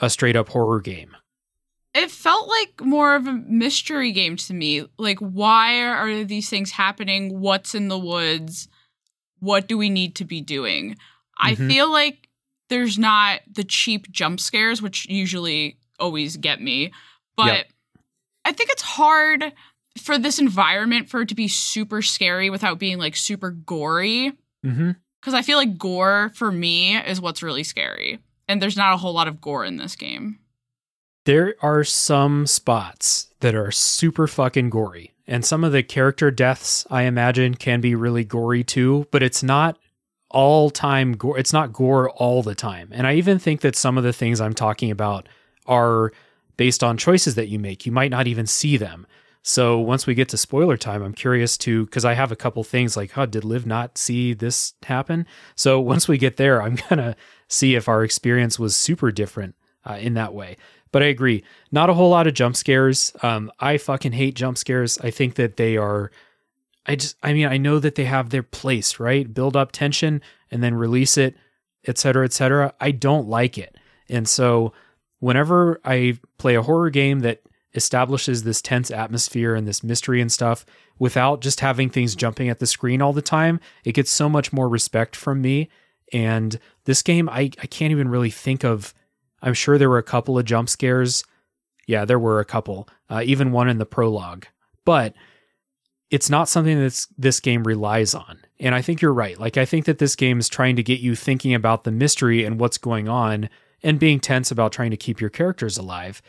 [0.00, 1.16] a straight up horror game?
[1.94, 6.70] it felt like more of a mystery game to me like why are these things
[6.70, 8.66] happening what's in the woods
[9.40, 10.96] what do we need to be doing
[11.36, 11.68] i Mhm.
[11.68, 12.30] feel like
[12.70, 16.90] there's not the cheap jump scares which usually always get me
[17.36, 17.66] but Yep.
[18.44, 19.52] I think it's hard
[20.00, 24.32] for this environment for it to be super scary without being like super gory
[24.64, 24.92] Mm-hmm.
[25.20, 28.96] because i feel like gore for me is what's really scary and there's not a
[28.96, 30.38] whole lot of gore in this game
[31.24, 36.86] There are some spots that are super fucking gory, and some of the character deaths,
[36.90, 39.78] I imagine, can be really gory too, but it's not
[40.30, 41.38] all time gore.
[41.38, 42.88] It's not gore all the time.
[42.92, 45.28] And I even think that some of the things I'm talking about
[45.66, 46.12] are
[46.62, 47.84] based on choices that you make.
[47.86, 49.04] You might not even see them.
[49.42, 52.62] So once we get to spoiler time, I'm curious to because I have a couple
[52.62, 55.26] things like, oh, did Liv not see this happen?
[55.56, 57.16] So once we get there, I'm gonna
[57.48, 60.56] see if our experience was super different uh, in that way.
[60.92, 63.12] But I agree, not a whole lot of jump scares.
[63.24, 64.98] Um, I fucking hate jump scares.
[64.98, 66.12] I think that they are.
[66.86, 69.34] I just, I mean, I know that they have their place, right?
[69.34, 71.34] Build up tension and then release it,
[71.88, 72.72] et cetera, et cetera.
[72.80, 73.76] I don't like it.
[74.08, 74.72] And so
[75.22, 77.42] whenever I play a horror game that
[77.74, 80.66] establishes this tense atmosphere and this mystery and stuff
[80.98, 84.52] without just having things jumping at the screen all the time, it gets so much
[84.52, 85.68] more respect from me.
[86.12, 88.92] And this game, I, I can't even really think of.
[89.40, 91.22] I'm sure there were a couple of jump scares.
[91.86, 94.46] Yeah, there were a couple, uh, even one in the prologue.
[94.84, 95.14] But
[96.10, 98.40] it's not something that this game relies on.
[98.58, 99.38] And I think you're right.
[99.38, 102.44] Like I think that this game is trying to get you thinking about the mystery
[102.44, 103.48] and what's going on
[103.82, 106.22] and being tense about trying to keep your characters alive,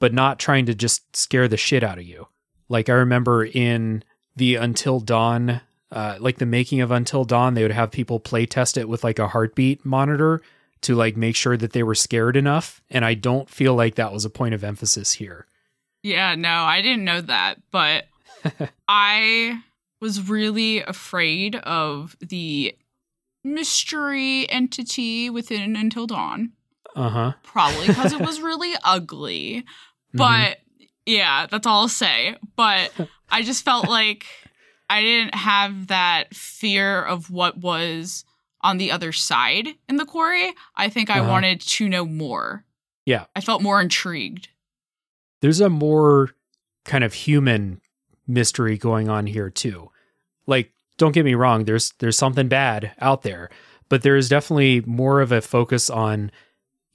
[0.00, 2.28] but not trying to just scare the shit out of you.
[2.68, 4.04] Like I remember in
[4.36, 8.46] the Until Dawn, uh, like the making of Until Dawn, they would have people play
[8.46, 10.40] test it with like a heartbeat monitor
[10.82, 12.82] to like make sure that they were scared enough.
[12.90, 15.46] And I don't feel like that was a point of emphasis here.
[16.02, 18.04] Yeah, no, I didn't know that, but
[18.88, 19.62] I
[20.00, 22.76] was really afraid of the
[23.42, 26.52] mystery entity within Until Dawn,
[26.94, 27.32] Uh huh.
[27.42, 29.64] probably because it was really ugly.
[30.14, 30.18] Mm-hmm.
[30.18, 30.58] But
[31.06, 32.36] yeah, that's all I'll say.
[32.56, 32.92] But
[33.30, 34.24] I just felt like
[34.88, 38.24] I didn't have that fear of what was
[38.60, 40.52] on the other side in the quarry.
[40.76, 41.30] I think I Uh-huh.
[41.30, 42.64] wanted to know more.
[43.06, 43.24] Yeah.
[43.36, 44.48] I felt more intrigued.
[45.42, 46.30] there's a more
[46.86, 47.80] kind of human
[48.26, 49.90] mystery going on here too.
[50.46, 53.50] Like, don't get me wrong, there's there's something bad out there,
[53.90, 56.30] but there is definitely more of a focus on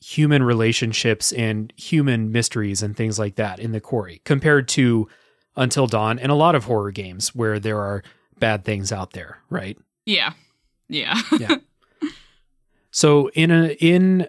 [0.02, 5.08] human relationships and human mysteries and things like that in the quarry compared to
[5.56, 8.04] Until Dawn and a lot of horror games where there are
[8.40, 9.78] bad things out there, right?
[10.06, 10.34] Yeah.
[10.88, 11.22] Yeah.
[11.38, 11.56] Yeah.
[12.92, 14.28] So in a in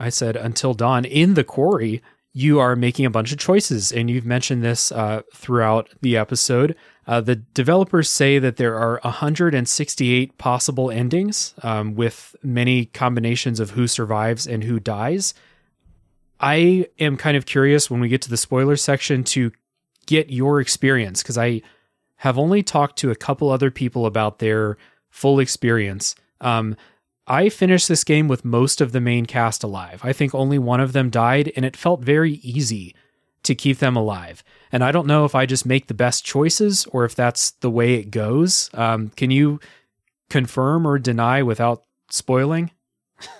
[0.00, 4.10] I said Until Dawn in the quarry, you are making a bunch of choices, and
[4.10, 6.74] you've mentioned this uh, throughout the episode.
[7.06, 13.70] Uh, the developers say that there are 168 possible endings um, with many combinations of
[13.70, 15.34] who survives and who dies.
[16.38, 19.52] I am kind of curious when we get to the spoiler section to
[20.06, 21.62] get your experience because I
[22.16, 24.76] have only talked to a couple other people about their
[25.10, 26.14] full experience.
[26.40, 26.76] Um,
[27.26, 30.00] I finished this game with most of the main cast alive.
[30.04, 32.94] I think only one of them died, and it felt very easy
[33.44, 34.42] to keep them alive.
[34.70, 37.70] And I don't know if I just make the best choices or if that's the
[37.70, 38.70] way it goes.
[38.74, 39.60] Um, can you
[40.30, 42.70] confirm or deny without spoiling?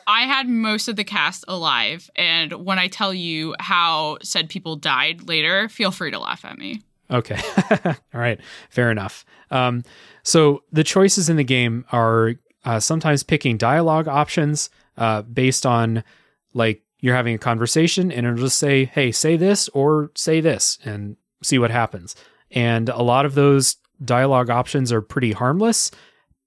[0.07, 4.77] I had most of the cast alive, and when I tell you how said people
[4.77, 6.83] died later, feel free to laugh at me.
[7.11, 7.39] Okay.
[7.85, 8.41] All right.
[8.71, 9.25] Fair enough.
[9.51, 9.83] Um,
[10.23, 12.35] so the choices in the game are
[12.65, 16.05] uh, sometimes picking dialogue options uh, based on
[16.55, 20.79] like you're having a conversation and it'll just say, hey, say this or say this
[20.85, 22.17] and see what happens.
[22.51, 25.91] And a lot of those dialogue options are pretty harmless.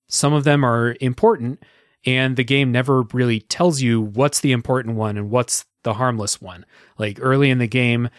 [0.08, 1.62] Some of them are important,
[2.06, 6.42] and the game never really tells you what's the important one and what's the harmless
[6.42, 6.66] one.
[6.98, 8.10] Like early in the game,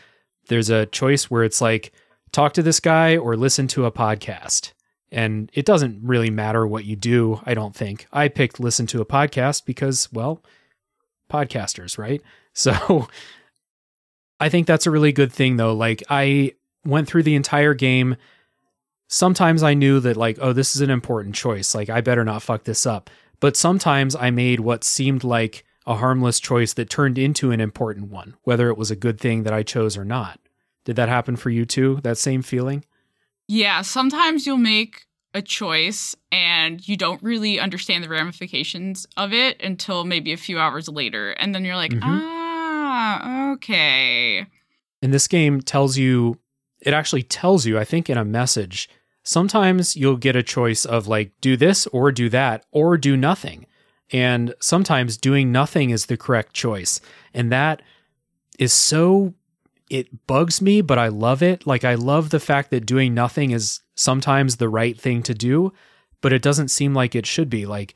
[0.49, 1.92] there's a choice where it's like,
[2.33, 4.72] talk to this guy or listen to a podcast.
[5.12, 8.07] And it doesn't really matter what you do, I don't think.
[8.12, 10.42] I picked listen to a podcast because, well,
[11.31, 12.23] podcasters, right?
[12.59, 13.07] So
[14.41, 15.75] I think that's a really good thing, though.
[15.75, 16.53] Like, I
[16.87, 18.17] went through the entire game.
[19.09, 21.75] Sometimes I knew that, like, oh, this is an important choice.
[21.75, 23.11] Like, I better not fuck this up.
[23.41, 28.11] But sometimes I made what seemed like a harmless choice that turned into an important
[28.11, 30.41] one, whether it was a good thing that I chose or not.
[30.85, 32.01] Did that happen for you too?
[32.03, 32.85] That same feeling?
[33.49, 35.06] Yeah, sometimes you'll make
[35.37, 40.59] a choice and you don't really understand the ramifications of it until maybe a few
[40.59, 41.33] hours later.
[41.33, 42.01] And then you're like, Mhm.
[42.03, 44.46] ah, okay.
[45.03, 46.38] And this game tells you,
[46.81, 48.88] it actually tells you, I think, in a message.
[49.22, 53.66] Sometimes you'll get a choice of like, do this or do that or do nothing.
[54.12, 57.01] And sometimes doing nothing is the correct choice.
[57.35, 57.83] And that
[58.59, 59.35] is so,
[59.90, 61.66] it bugs me, but I love it.
[61.66, 65.73] Like, I love the fact that doing nothing is sometimes the right thing to do,
[66.21, 67.67] but it doesn't seem like it should be.
[67.67, 67.95] Like,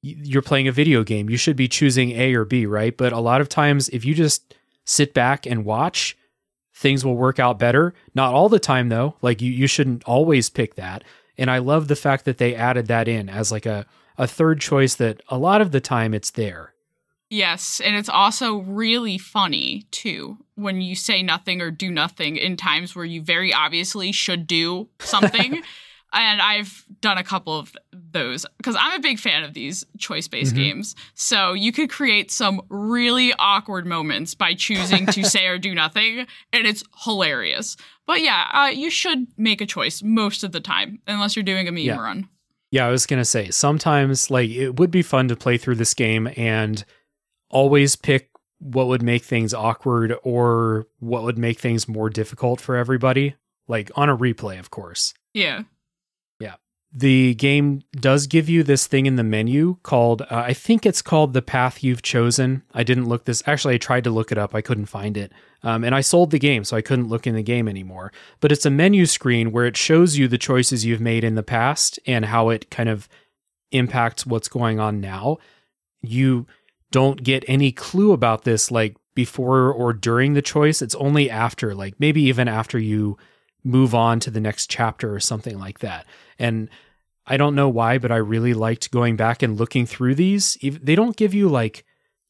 [0.00, 2.96] you're playing a video game, you should be choosing A or B, right?
[2.96, 6.16] But a lot of times, if you just sit back and watch,
[6.74, 7.94] things will work out better.
[8.14, 9.14] Not all the time though.
[9.22, 11.04] Like you you shouldn't always pick that.
[11.38, 13.86] And I love the fact that they added that in as like a
[14.18, 16.73] a third choice that a lot of the time it's there.
[17.34, 22.56] Yes, and it's also really funny too when you say nothing or do nothing in
[22.56, 25.60] times where you very obviously should do something.
[26.12, 30.28] and I've done a couple of those because I'm a big fan of these choice
[30.28, 30.58] based Mhm.
[30.58, 30.94] games.
[31.14, 36.28] So you could create some really awkward moments by choosing to say or do nothing,
[36.52, 37.76] and it's hilarious.
[38.06, 41.66] But yeah, uh, you should make a choice most of the time, unless you're doing
[41.66, 41.96] a meme Yeah.
[41.96, 42.28] run.
[42.70, 45.76] Yeah, I was going to say sometimes like it would be fun to play through
[45.76, 46.84] this game and
[47.54, 52.76] always pick what would make things awkward or what would make things more difficult for
[52.76, 53.36] everybody,
[53.68, 55.14] like on a replay, of course.
[55.32, 55.62] Yeah.
[56.40, 56.56] Yeah.
[56.92, 61.02] The game does give you this thing in the menu called uh, i think it's
[61.02, 64.38] called the path you've chosen i didn't look this actually i tried to look it
[64.38, 67.26] up i couldn't find it um, and i sold the game so i couldn't look
[67.26, 70.84] in the game anymore but it's a menu screen where it shows you the choices
[70.84, 73.08] you've made in the past and how it kind of
[73.72, 75.36] impacts what's going on now
[76.00, 76.46] you
[76.94, 81.74] don't get any clue about this like before or during the choice it's only after
[81.74, 83.16] like maybe even after you
[83.64, 86.06] move on to the next chapter or something like that
[86.38, 86.68] and
[87.26, 90.58] I don't know why, but I really liked going back and looking through these.
[90.60, 91.84] They don't give you like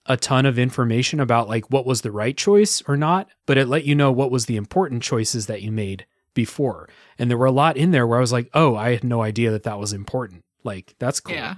[0.06, 3.66] a ton of information about like what was the right choice or not, but it
[3.66, 6.88] let you know what was the important choices that you made before.
[7.18, 9.22] And there were a lot in there where I was like, "Oh, I had no
[9.22, 11.34] idea that that was important." Like, that's cool.
[11.34, 11.56] Yeah.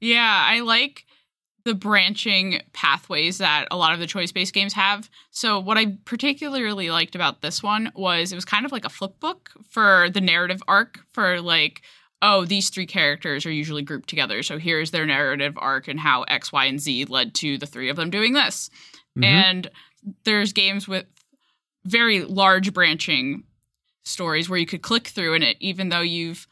[0.00, 1.04] Yeah, I like
[1.68, 5.10] the branching pathways that a lot of the choice based games have.
[5.30, 8.88] So, what I particularly liked about this one was it was kind of like a
[8.88, 11.82] flip book for the narrative arc for like,
[12.22, 14.42] oh, these three characters are usually grouped together.
[14.42, 17.90] So, here's their narrative arc and how X, Y, and Z led to the three
[17.90, 18.70] of them doing this.
[19.18, 19.24] Mhm.
[19.24, 19.70] And
[20.24, 21.04] there's games with
[21.84, 23.44] very large branching
[24.04, 26.48] stories where you could click through and it, even though you've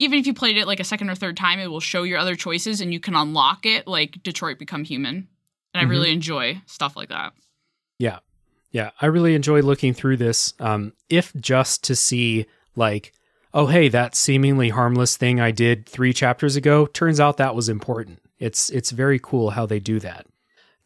[0.00, 2.18] even if you played it like a second or third time, it will show your
[2.18, 5.28] other choices and you can unlock it, like Detroit Become Human.
[5.72, 5.90] And I Mhm.
[5.90, 7.32] really enjoy stuff like that.
[7.98, 8.18] Yeah.
[8.72, 12.46] Yeah, I really enjoy looking through this, um, if just to see,
[12.76, 13.12] like,
[13.52, 17.68] oh, hey, that seemingly harmless thing I did three chapters ago, turns out that was
[17.68, 18.20] important.
[18.38, 20.26] It's it's very cool how they do that.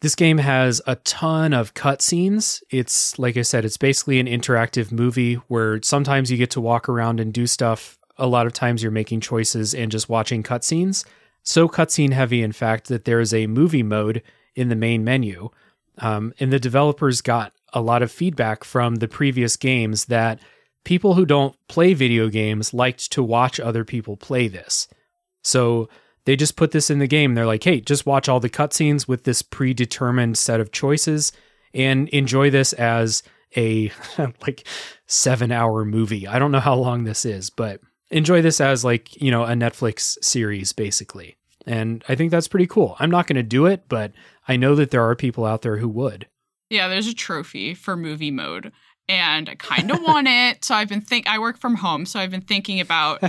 [0.01, 2.61] This game has a ton of cutscenes.
[2.69, 6.89] It's like I said, it's basically an interactive movie where sometimes you get to walk
[6.89, 7.97] around and do stuff.
[8.17, 11.05] A lot of times you're making choices and just watching cutscenes.
[11.43, 14.23] So cutscene heavy, in fact, that there is a movie mode
[14.55, 15.49] in the main menu.
[15.99, 20.39] Um, and the developers got a lot of feedback from the previous games that
[20.83, 24.87] people who don't play video games liked to watch other people play this.
[25.43, 25.89] So
[26.25, 27.35] they just put this in the game.
[27.35, 31.31] They're like, hey, just watch all the cutscenes with this predetermined set of choices
[31.73, 33.23] and enjoy this as
[33.55, 33.91] a
[34.41, 34.65] like
[35.05, 36.27] seven hour movie.
[36.27, 37.79] I don't know how long this is, but
[38.09, 41.35] enjoy this as like, you know, a Netflix series basically.
[41.65, 42.95] And I think that's pretty cool.
[42.99, 44.11] I'm not going to do it, but
[44.47, 46.27] I know that there are people out there who would.
[46.69, 48.71] Yeah, there's a trophy for movie mode
[49.07, 50.63] and I kind of want it.
[50.65, 53.21] So I've been think I work from home, so I've been thinking about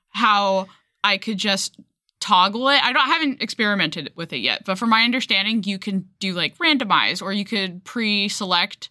[0.10, 0.66] how
[1.02, 1.78] I could just
[2.20, 2.82] toggle it.
[2.82, 6.34] I don't I haven't experimented with it yet, but from my understanding, you can do
[6.34, 8.90] like randomize or you could pre-select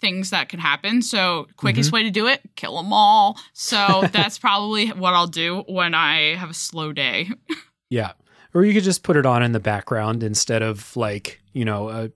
[0.00, 1.02] things that can happen.
[1.02, 1.94] So quickest mm-hmm.
[1.94, 3.38] way to do it, kill them all.
[3.52, 7.30] So that's probably what I'll do when I have a slow day.
[7.90, 8.12] Yeah.
[8.54, 11.88] Or you could just put it on in the background instead of like, you know,
[11.88, 12.10] a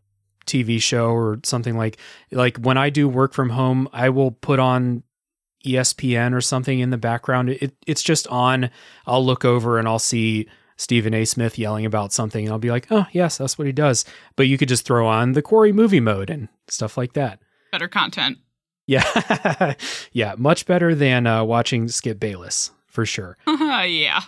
[0.47, 1.99] TV show or something like
[2.30, 5.03] like when I do work from home, I will put on
[5.64, 7.51] ESPN or something in the background.
[7.51, 8.70] It it's just on.
[9.07, 11.24] I'll look over and I'll see Stephen A.
[11.24, 14.05] Smith yelling about something, and I'll be like, "Oh, yes, that's what he does."
[14.37, 17.41] But you could just throw on the Quarry movie mode and stuff like that.
[17.73, 18.39] Better content.
[18.87, 19.75] Yeah,
[20.12, 23.39] yeah, much better than uh, watching Skip Bayless for sure.
[23.47, 24.20] yeah.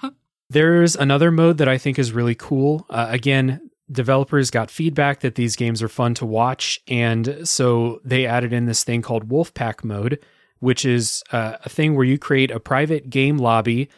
[0.49, 2.87] There's another mode that I think is really cool.
[2.89, 8.27] Uh, again, developers got feedback that these games are fun to watch, and so they
[8.27, 10.25] added in this thing called Wolfpack mode,
[10.61, 13.89] which is uh, a thing where you create a private game lobby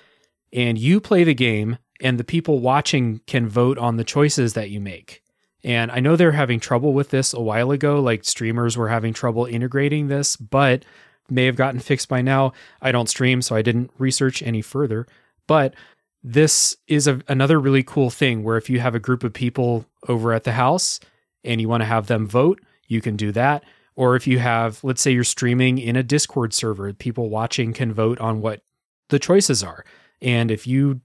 [0.53, 4.71] and you play the game, and the people watching can vote on the choices that
[4.71, 5.23] you make.
[5.67, 9.13] And I know they're having trouble with this a while ago, like streamers were having
[9.13, 10.85] trouble integrating this, but
[11.29, 12.53] may have gotten fixed by now.
[12.81, 15.09] I don't stream, so I didn't research any further.
[15.49, 15.75] But
[16.23, 19.87] this is a, another really cool thing where if you have a group of people
[20.07, 21.01] over at the house
[21.43, 23.65] and you want to have them vote, you can do that.
[23.97, 27.93] Or if you have, let's say you're streaming in a Discord server, people watching can
[27.93, 28.63] vote on what
[29.09, 29.85] the choices are.
[30.23, 31.01] And if you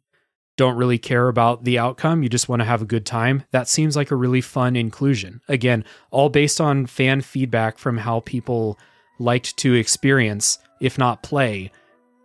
[0.57, 3.67] don't really care about the outcome, you just want to have a good time, that
[3.67, 5.41] seems like a really fun inclusion.
[5.47, 8.77] Again, all based on fan feedback from how people
[9.17, 11.71] liked to experience, if not play,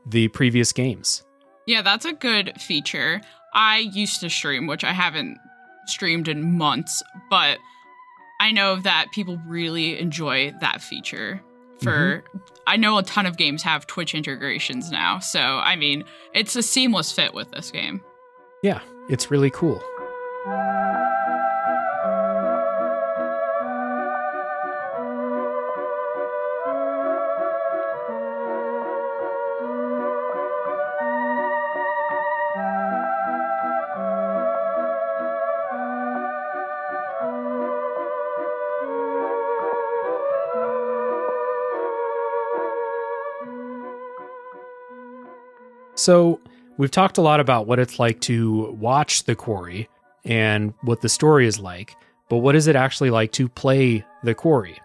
[0.07, 1.25] the previous games.
[1.67, 3.21] Yeah, that's a good feature.
[3.55, 5.39] I used to stream, which I haven't
[5.87, 7.59] streamed in months, but
[8.41, 11.41] I know that people really enjoy that feature.
[11.81, 12.39] For mm-hmm.
[12.67, 16.63] I know a ton of games have Twitch integrations now, so I mean, it's a
[16.63, 18.01] seamless fit with this game.
[18.63, 19.83] Yeah, it's really cool.
[45.99, 46.41] So,
[46.79, 49.89] we've talked a lot about what it's like to watch the quarry
[50.25, 51.95] and what the story is like,
[52.29, 54.79] but what is it actually like to play the quarry?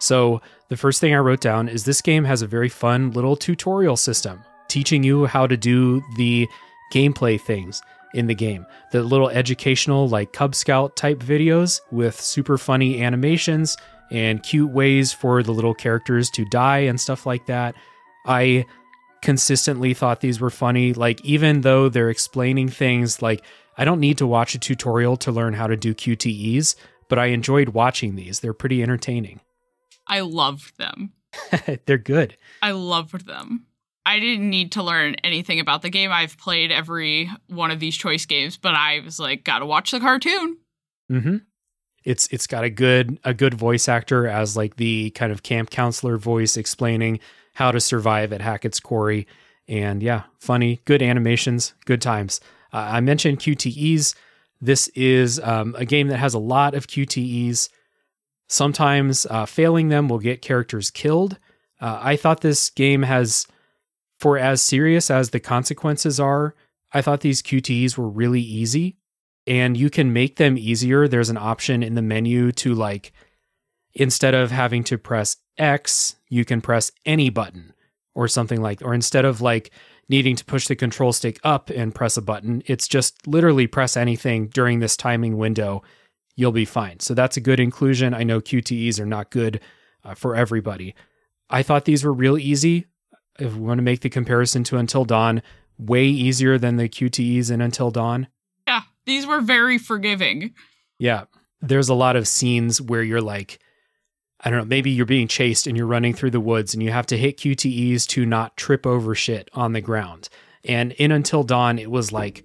[0.00, 3.36] So, the first thing I wrote down is this game has a very fun little
[3.36, 6.48] tutorial system teaching you how to do the
[6.92, 7.80] gameplay things
[8.12, 8.66] in the game.
[8.92, 13.76] The little educational, like Cub Scout type videos with super funny animations
[14.10, 17.74] and cute ways for the little characters to die and stuff like that.
[18.26, 18.66] I
[19.24, 20.92] consistently thought these were funny.
[20.92, 23.42] Like, even though they're explaining things like,
[23.76, 26.76] I don't need to watch a tutorial to learn how to do QTEs,
[27.08, 28.40] but I enjoyed watching these.
[28.40, 29.40] They're pretty entertaining.
[30.06, 31.12] I loved them.
[31.86, 32.36] they're good.
[32.62, 33.66] I loved them.
[34.06, 36.12] I didn't need to learn anything about the game.
[36.12, 40.00] I've played every one of these choice games, but I was like, gotta watch the
[40.00, 40.58] cartoon.
[41.10, 41.36] Mm-hmm.
[42.04, 45.70] It's it's got a good a good voice actor as like the kind of camp
[45.70, 47.20] counselor voice explaining
[47.54, 49.26] how to survive at Hackett's Quarry,
[49.66, 52.40] and yeah, funny, good animations, good times.
[52.72, 54.14] Uh, I mentioned QTEs.
[54.60, 57.68] This is um, a game that has a lot of QTEs.
[58.48, 61.38] Sometimes uh, failing them will get characters killed.
[61.80, 63.46] Uh, I thought this game has,
[64.18, 66.54] for as serious as the consequences are,
[66.92, 68.96] I thought these QTEs were really easy
[69.46, 71.08] and you can make them easier.
[71.08, 73.12] There's an option in the menu to like,
[73.94, 77.72] instead of having to press X, you can press any button
[78.14, 79.70] or something like, or instead of like
[80.08, 83.96] needing to push the control stick up and press a button, it's just literally press
[83.96, 85.82] anything during this timing window
[86.36, 87.00] you'll be fine.
[87.00, 88.14] So that's a good inclusion.
[88.14, 89.60] I know QTEs are not good
[90.04, 90.94] uh, for everybody.
[91.48, 92.86] I thought these were real easy.
[93.38, 95.42] If we want to make the comparison to Until Dawn,
[95.78, 98.28] way easier than the QTEs in Until Dawn.
[98.66, 100.54] Yeah, these were very forgiving.
[100.98, 101.24] Yeah.
[101.60, 103.58] There's a lot of scenes where you're like,
[104.44, 106.90] I don't know, maybe you're being chased and you're running through the woods and you
[106.90, 110.28] have to hit QTEs to not trip over shit on the ground.
[110.64, 112.44] And in Until Dawn, it was like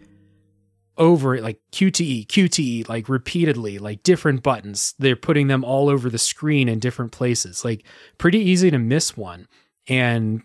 [0.98, 4.94] over it, like QTE, QTE, like repeatedly, like different buttons.
[4.98, 7.66] They're putting them all over the screen in different places.
[7.66, 7.86] Like
[8.18, 9.48] pretty easy to miss one.
[9.88, 10.44] And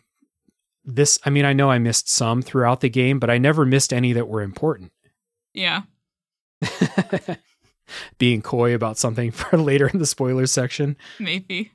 [0.85, 3.93] this, I mean, I know I missed some throughout the game, but I never missed
[3.93, 4.93] any that were important.
[5.53, 5.83] Yeah.
[8.19, 10.97] Being coy about something for later in the spoiler section.
[11.19, 11.73] Maybe.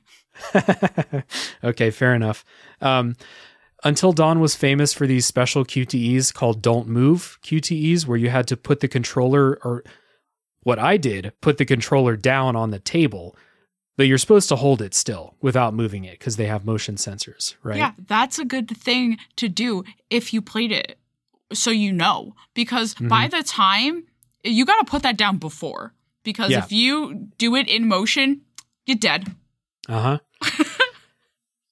[1.64, 2.44] okay, fair enough.
[2.80, 3.16] Um,
[3.84, 8.46] Until Dawn was famous for these special QTEs called Don't Move QTEs, where you had
[8.48, 9.82] to put the controller, or
[10.62, 13.36] what I did, put the controller down on the table,
[13.96, 17.54] but you're supposed to hold it still without moving it because they have motion sensors,
[17.62, 17.78] right?
[17.78, 20.98] Yeah, that's a good thing to do if you played it
[21.52, 22.34] so you know.
[22.54, 23.36] Because by Mm-hmm.
[23.36, 24.04] the time
[24.44, 25.92] you got to put that down before.
[26.22, 26.58] Because Yeah.
[26.58, 28.42] if you do it in motion,
[28.86, 29.34] you're dead.
[29.88, 30.64] Uh huh.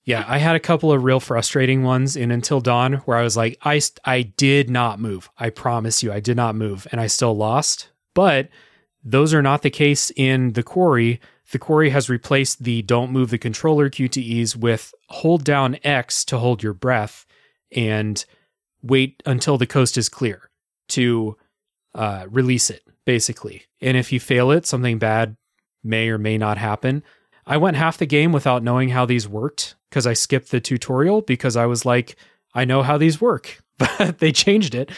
[0.05, 3.37] yeah, I had a couple of real frustrating ones in Until Dawn where I was
[3.37, 5.29] like, I, I did not move.
[5.39, 7.91] I promise you, I did not move, and I still lost.
[8.15, 8.49] But
[9.05, 11.21] those are not the case in the quarry.
[11.53, 16.39] The quarry has replaced the don't move the controller QTEs with hold down X to
[16.39, 17.27] hold your breath
[17.75, 18.25] and
[18.83, 20.51] wait until the coast is clear
[20.89, 21.37] to
[21.95, 23.63] uh, release it, basically.
[23.81, 25.35] And if you fail it, something bad
[25.83, 27.03] may or may not happen.
[27.47, 31.23] I went half the game without knowing how these worked because I skipped the tutorial
[31.23, 32.17] because I was like,
[32.53, 34.91] I know how these work, but they changed it.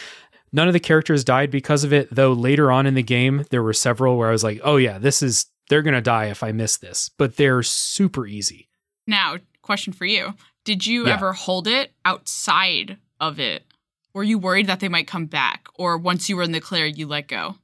[0.51, 3.63] None of the characters died because of it, though later on in the game, there
[3.63, 6.43] were several where I was like, oh, yeah, this is, they're going to die if
[6.43, 8.67] I miss this, but they're super easy.
[9.07, 10.33] Now, question for you.
[10.65, 11.13] Did you Yeah.
[11.13, 13.63] ever hold it outside of it?
[14.13, 15.67] Were you worried that they might come back?
[15.75, 17.55] Or once you were in the clear, you let go?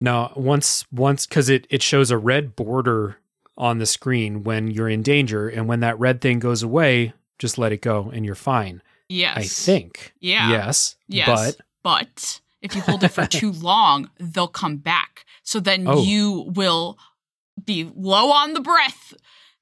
[0.00, 3.18] Now, once, once, because it, it shows a red border
[3.58, 7.58] on the screen when you're in danger, and when that red thing goes away, just
[7.58, 8.82] let it go and you're fine.
[9.08, 9.36] Yes.
[9.36, 10.12] I think.
[10.20, 10.50] Yeah.
[10.50, 10.96] Yes.
[11.08, 11.26] Yes.
[11.28, 15.24] But But if you hold it for too long, they'll come back.
[15.42, 16.02] So then Oh.
[16.02, 16.96] you will
[17.62, 19.12] be low on the breath.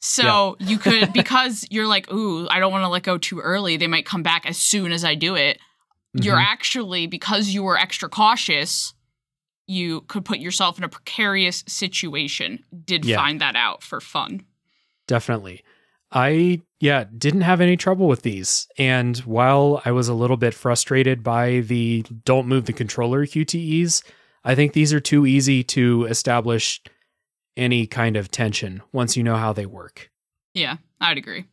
[0.00, 3.76] So you could, because you're like, ooh, I don't want to let go too early.
[3.76, 5.58] They might come back as soon as I do it.
[6.14, 6.44] You're Mhm.
[6.46, 8.94] actually, because you were extra cautious,
[9.68, 12.64] you could put yourself in a precarious situation.
[12.84, 13.16] Did Yeah.
[13.16, 14.44] find that out for fun.
[15.06, 15.62] Definitely.
[16.10, 18.66] I, yeah, didn't have any trouble with these.
[18.78, 24.02] And while I was a little bit frustrated by the don't move the controller QTEs,
[24.42, 26.80] I think these are too easy to establish
[27.56, 30.10] any kind of tension once you know how they work.
[30.54, 31.44] Yeah, I'd agree.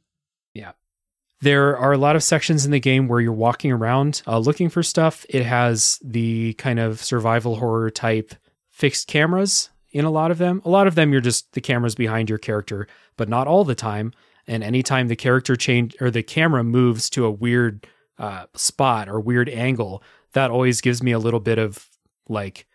[1.46, 4.68] There are a lot of sections in the game where you're walking around uh, looking
[4.68, 5.28] for stuff.
[5.30, 8.34] It has the kind of survival horror type
[8.72, 10.60] fixed cameras in a lot of them.
[10.66, 13.76] A lot of them, you're just the cameras behind your character, but not all the
[13.76, 14.12] time.
[14.48, 17.86] And anytime the character change or the camera moves to a weird
[18.18, 20.02] uh, spot or weird angle,
[20.34, 21.88] that always gives me a little bit of
[22.28, 22.66] like,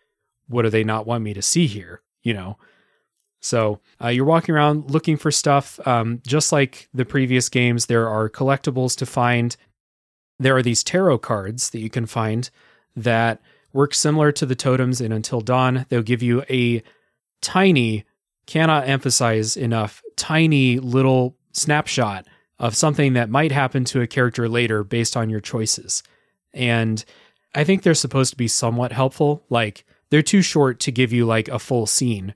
[0.47, 2.03] what do they not want me to see here?
[2.23, 2.57] You know?
[3.41, 5.81] So uh, you're walking around looking for stuff.
[5.87, 9.57] Um, just like the previous games, there are collectibles to find.
[10.39, 12.49] There are these tarot cards that you can find
[12.97, 13.41] that
[13.73, 15.87] work similar to the totems in Until Dawn.
[15.89, 16.83] They'll give you a
[17.41, 18.05] tiny,
[18.47, 22.27] cannot emphasize enough, tiny little snapshot
[22.59, 26.03] of something that might happen to a character later based on your choices.
[26.53, 27.05] And
[27.55, 29.45] I think they're supposed to be somewhat helpful.
[29.49, 32.35] Like they're too short to give you like a full scene,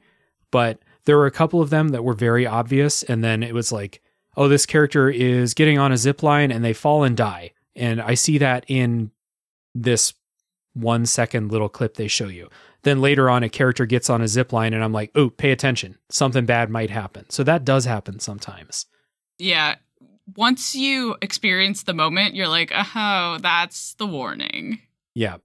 [0.51, 3.03] but there were a couple of them that were very obvious.
[3.03, 4.01] And then it was like,
[4.37, 7.53] oh, this character is getting on a zip line and they fall and die.
[7.77, 9.11] And I see that in
[9.75, 10.15] this
[10.73, 12.49] one second little clip they show you.
[12.83, 15.51] Then later on, a character gets on a zip line and I'm like, oh, pay
[15.51, 15.97] attention.
[16.11, 17.31] Something bad might happen.
[17.31, 18.87] So that does happen sometimes.
[19.39, 19.77] Yeah.
[20.37, 24.81] Once you experience the moment, you're like, oh, that's the warning.
[25.15, 25.37] Yeah.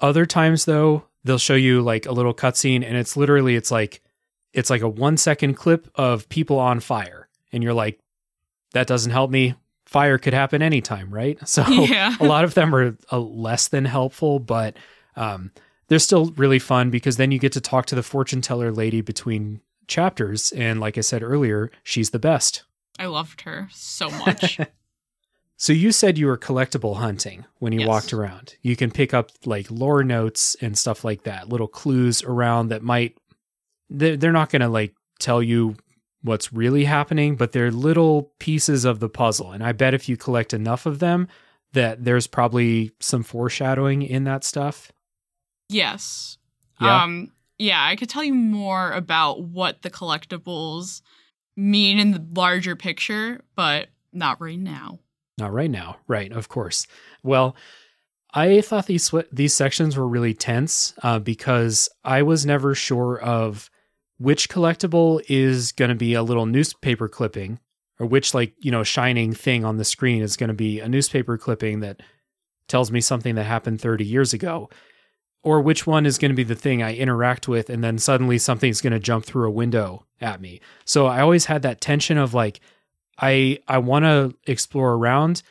[0.00, 4.02] Other times though, they'll show you like a little cutscene and it's literally it's like
[4.52, 7.98] it's like a 1 second clip of people on fire and you're like
[8.72, 9.54] that doesn't help me.
[9.86, 11.38] Fire could happen anytime, right?
[11.48, 12.14] So Yeah.
[12.20, 14.76] a lot of them are uh, less than helpful, but
[15.16, 15.50] um
[15.88, 19.00] they're still really fun because then you get to talk to the fortune teller lady
[19.00, 22.62] between chapters and like I said earlier, she's the best.
[22.98, 24.58] I loved her so much.
[25.56, 27.86] So you said you were collectible hunting when you Yes.
[27.88, 28.54] walked around.
[28.62, 32.82] You can pick up like lore notes and stuff like that, little clues around that
[32.82, 33.18] might
[33.90, 35.76] they're, they're not going to like tell you
[36.22, 39.52] what's really happening, but they're little pieces of the puzzle.
[39.52, 41.28] And I bet if you collect enough of them,
[41.72, 44.90] that there's probably some foreshadowing in that stuff.
[45.68, 46.38] Yes.
[46.80, 47.04] Yeah.
[47.04, 51.02] Um yeah, I could tell you more about what the collectibles
[51.56, 54.98] mean in the larger picture, but not right now.
[55.36, 56.32] Not right now, right?
[56.32, 56.86] Of course.
[57.22, 57.54] Well,
[58.32, 63.70] I thought these these sections were really tense uh, because I was never sure of
[64.20, 67.58] which collectible is going to be a little newspaper clipping,
[67.98, 70.88] or which like you know shining thing on the screen is going to be a
[70.88, 72.02] newspaper clipping that
[72.68, 74.68] tells me something that happened 30 years ago,
[75.42, 78.36] or which one is going to be the thing I interact with, and then suddenly
[78.36, 80.60] something's going to jump through a window at me.
[80.84, 82.60] So I always had that tension of like,
[83.18, 85.42] I I want to explore around.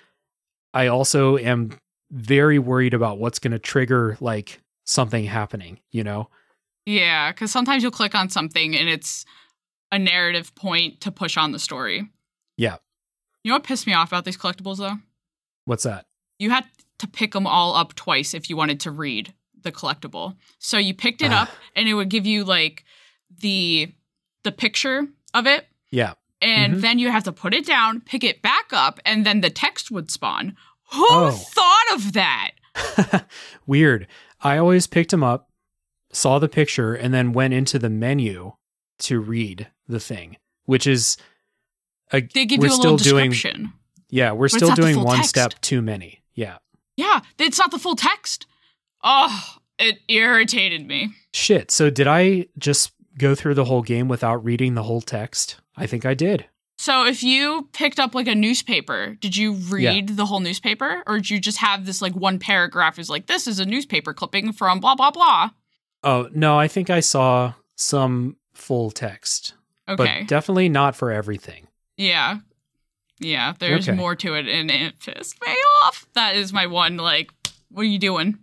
[0.75, 1.71] I also am
[2.11, 6.29] very worried about what's going to trigger like something happening, you know?
[6.85, 9.25] Yeah, because sometimes you'll click on something and it's
[9.91, 12.09] a narrative point to push on the story.
[12.57, 12.77] Yeah.
[13.43, 14.97] You know what pissed me off about these collectibles though?
[15.65, 16.05] What's that?
[16.39, 16.65] You had
[16.99, 20.35] to pick them all up twice if you wanted to read the collectible.
[20.57, 21.43] So you picked it Ah.
[21.43, 22.85] up and it would give you like
[23.39, 23.91] the
[24.43, 26.13] the picture of it Yeah.
[26.41, 26.81] and Mhm.
[26.81, 29.91] then you have to put it down, pick it back up, and then the text
[29.91, 30.55] would spawn.
[30.93, 31.31] Who Oh.
[31.31, 32.51] thought of that?
[33.67, 34.07] Weird.
[34.41, 35.48] I always picked them up,
[36.11, 38.53] saw the picture, and then went into the menu
[38.99, 41.17] to read the thing, which is
[42.11, 43.73] a, They give we're you a still little doing description.
[44.09, 45.29] yeah, we're still doing one text.
[45.29, 46.23] step too many.
[46.33, 46.57] Yeah.
[46.97, 48.45] Yeah, it's not the full text.
[49.03, 51.11] Oh, it irritated me.
[51.33, 51.71] Shit.
[51.71, 55.61] So did I just go through the whole game without reading the whole text?
[55.77, 56.45] I think I did.
[56.77, 61.17] So if you picked up like a newspaper, did you read the whole newspaper or
[61.17, 64.51] did you just have this like one paragraph is like this is a newspaper clipping
[64.53, 65.49] from blah blah blah?
[66.03, 69.53] Oh, no, I think I saw some full text,
[69.87, 70.19] Okay.
[70.21, 71.67] but definitely not for everything.
[71.97, 72.39] yeah.
[73.21, 73.97] Yeah, there's Okay.
[73.97, 76.05] more to it and it pissed me off.
[76.13, 77.31] That is my one like
[77.69, 78.39] what are you doing?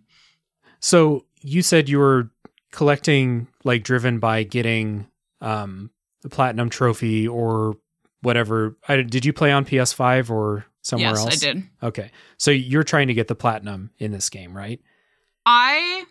[0.81, 2.29] So you said you were
[2.73, 5.07] collecting, like, driven by getting
[5.41, 5.91] um,
[6.21, 7.77] the platinum trophy or
[8.21, 8.77] whatever.
[8.87, 11.43] I, did you play on PS5 or somewhere yes, else?
[11.43, 11.63] I did.
[11.83, 14.79] Okay, so you're trying to get the platinum in this game, right?
[15.47, 16.05] I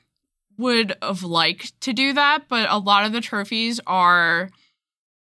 [0.58, 4.50] would have liked to do that, but a lot of the trophies are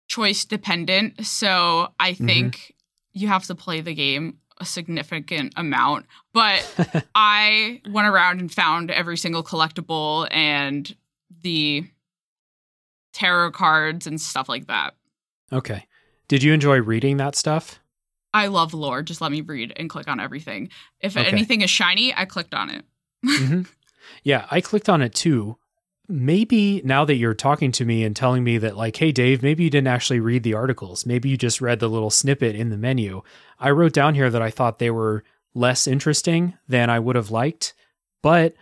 [0.09, 1.25] choice dependent.
[1.27, 2.27] So I Mm-hmm.
[2.27, 2.75] think
[3.13, 6.07] you have to play the game a significant amount.
[6.33, 6.67] But
[7.15, 10.95] I went around and found every single collectible and
[11.43, 11.85] the
[13.13, 14.95] tarot cards and stuff like that.
[15.53, 15.87] Okay.
[16.29, 17.81] Did you enjoy reading that stuff?
[18.35, 19.03] I love lore.
[19.03, 20.71] Just let me read and click on everything.
[21.01, 21.29] If Okay.
[21.29, 22.85] anything is shiny, I clicked on it.
[23.25, 23.63] hmm
[24.23, 25.57] Yeah, I clicked on it too.
[26.09, 29.65] Maybe now that you're talking to me and telling me that, like, hey, Dave, maybe
[29.65, 31.07] you didn't actually read the articles.
[31.07, 33.23] Maybe you just read the little snippet in the menu.
[33.59, 35.23] I wrote down here that I thought they were
[35.55, 37.73] less interesting than I would have liked,
[38.23, 38.55] but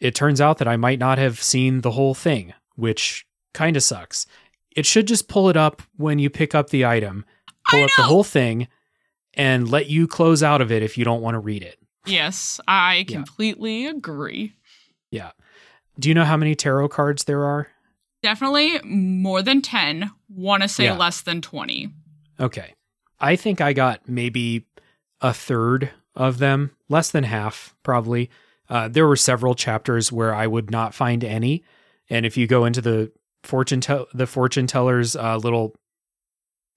[0.00, 3.82] it turns out that I might not have seen the whole thing, which kind of
[3.82, 4.26] sucks.
[4.76, 7.24] It should just pull it up when you pick up the item,
[7.68, 8.68] pull up the whole thing,
[9.34, 11.78] and let you close out of it if you don't want to read it.
[12.06, 13.16] Yes, I Yeah.
[13.16, 14.54] completely agree.
[15.10, 15.30] Yeah.
[15.98, 17.68] Do you know how many tarot cards there are?
[18.22, 20.10] Definitely more than 10.
[20.28, 20.96] Want to say Yeah.
[20.96, 21.88] less than 20.
[22.40, 22.74] Okay.
[23.20, 24.66] I think I got maybe
[25.20, 28.30] a third of them, less than half, probably.
[28.68, 31.64] Uh, there were several chapters where I would not find any.
[32.10, 33.10] And if you go into the
[33.44, 35.74] fortune tell the fortune teller's uh, little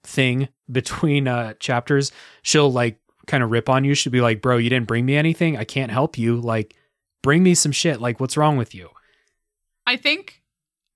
[0.04, 2.12] thing between uh, chapters,
[2.44, 3.94] she'll like kind of rip on you.
[3.94, 5.58] She'll be like, "Bro, you didn't bring me anything.
[5.58, 6.38] I can't help you.
[6.38, 6.76] Like,
[7.22, 8.00] bring me some shit.
[8.02, 8.90] Like, what's wrong with you?"
[9.88, 10.42] I think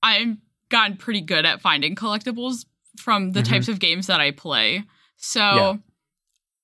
[0.02, 0.36] I've
[0.68, 2.64] gotten pretty good at finding collectibles
[2.98, 3.48] from the Mhm.
[3.48, 4.84] types of games that I play.
[5.16, 5.74] So Yeah.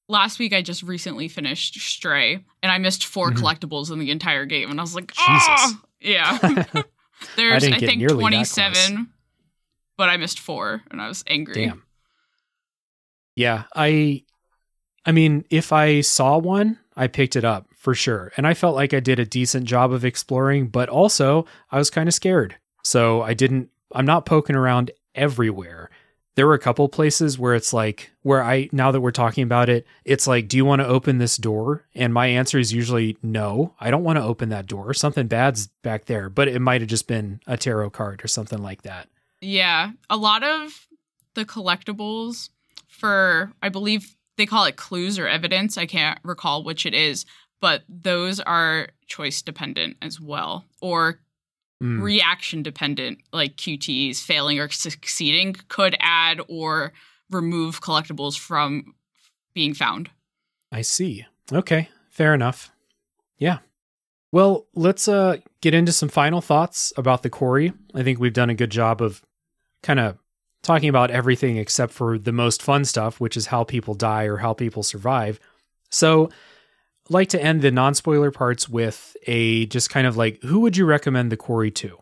[0.09, 3.37] last week I just recently finished Stray and I missed 4 Mhm.
[3.39, 5.23] collectibles in the entire game and I was like, Jesus.
[5.49, 6.39] "Ah!" Yeah.
[7.37, 8.55] There's I, get think nearly that close.
[8.55, 9.13] 27
[9.97, 11.67] but I missed 4 and I was angry.
[11.67, 11.85] Damn.
[13.37, 14.25] Yeah, I
[15.05, 18.30] I mean, if I saw one, I picked it up for sure.
[18.37, 21.91] And I felt like I did a decent job of exploring, but also I was
[21.91, 22.55] kind of scared.
[22.85, 25.91] So I didn't I'm not poking around everywhere.
[26.37, 29.68] There were a couple places where it's like where I now that we're talking about
[29.68, 31.85] it, it's like, do you want to open this door?
[31.93, 33.74] And my answer is usually no.
[33.80, 34.95] I don't want to open that door.
[34.95, 38.62] Something bad's back there, but it might have just been a tarot card or something
[38.62, 39.09] like that.
[39.41, 40.87] Yeah, a lot of
[41.35, 42.51] the collectibles
[42.87, 45.76] for I believe they call it clues or evidence.
[45.76, 47.26] I can't recall which it is,
[47.63, 51.19] but those are choice dependent as well or
[51.83, 52.01] Mm.
[52.01, 56.93] reaction dependent, like QTEs failing or succeeding, could add or
[57.29, 58.95] remove collectibles from
[59.53, 60.09] being found.
[60.71, 61.27] I see.
[61.51, 62.71] Okay, fair enough.
[63.37, 63.59] Yeah.
[64.31, 67.73] Well, let's uh get into some final thoughts about the quarry.
[67.97, 69.21] I think we've done a good job of
[69.83, 70.17] kind of
[70.63, 74.37] talking about everything except for the most fun stuff, which is how people die or
[74.37, 75.41] how people survive.
[75.91, 76.31] So,
[77.13, 80.85] like to end the non-spoiler parts with a just kind of like who would you
[80.85, 81.99] recommend the quarry to?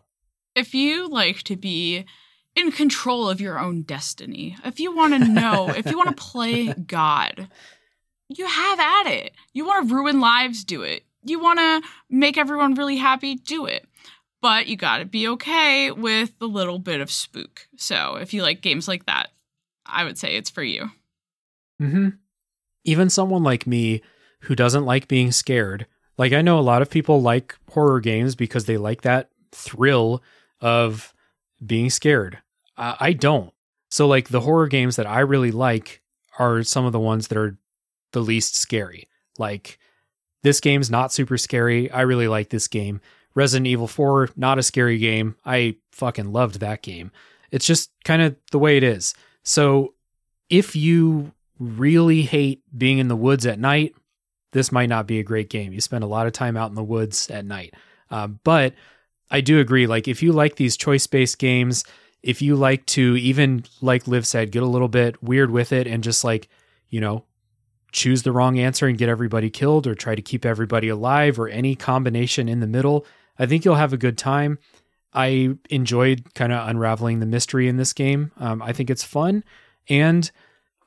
[0.55, 2.05] If you like to be
[2.55, 6.23] in control of your own destiny, if you want to know, if you want to
[6.23, 7.47] play God,
[8.27, 9.33] you have at it.
[9.53, 11.03] You want to ruin lives, do it.
[11.23, 13.87] You want to make everyone really happy, do it.
[14.41, 17.67] But you got to be okay with a little bit of spook.
[17.77, 19.29] So if you like games like that,
[19.85, 20.89] I would say it's for you.
[21.79, 22.09] Mm-hmm.
[22.83, 24.01] Even someone like me
[24.41, 25.87] who doesn't like being scared,
[26.17, 30.21] like I know a lot of people like horror games because they like that thrill
[30.59, 31.13] of
[31.65, 32.39] being scared.
[32.77, 33.53] Uh, I don't.
[33.89, 36.01] So like the horror games that I really like
[36.39, 37.57] are some of the ones that are
[38.11, 39.07] the least scary.
[39.37, 39.79] Like
[40.43, 41.91] this game's not super scary.
[41.91, 43.01] I really like this game.
[43.33, 45.35] Resident Evil 4, not a scary game.
[45.45, 47.11] I fucking loved that game.
[47.51, 49.13] It's just kind of the way it is.
[49.43, 49.93] So
[50.49, 53.95] if you really hate being in the woods at night,
[54.51, 55.73] this might not be a great game.
[55.73, 57.73] You spend a lot of time out in the woods at night.
[58.09, 58.73] Uh, but
[59.29, 59.87] I do agree.
[59.87, 61.85] Like, if you like these choice based games,
[62.21, 65.87] if you like to, even like Liv said, get a little bit weird with it
[65.87, 66.49] and just like,
[66.89, 67.23] you know,
[67.91, 71.47] choose the wrong answer and get everybody killed or try to keep everybody alive or
[71.47, 73.05] any combination in the middle,
[73.39, 74.59] I think you'll have a good time.
[75.13, 78.31] I enjoyed kind of unraveling the mystery in this game.
[78.37, 79.43] Um, I think it's fun.
[79.89, 80.29] And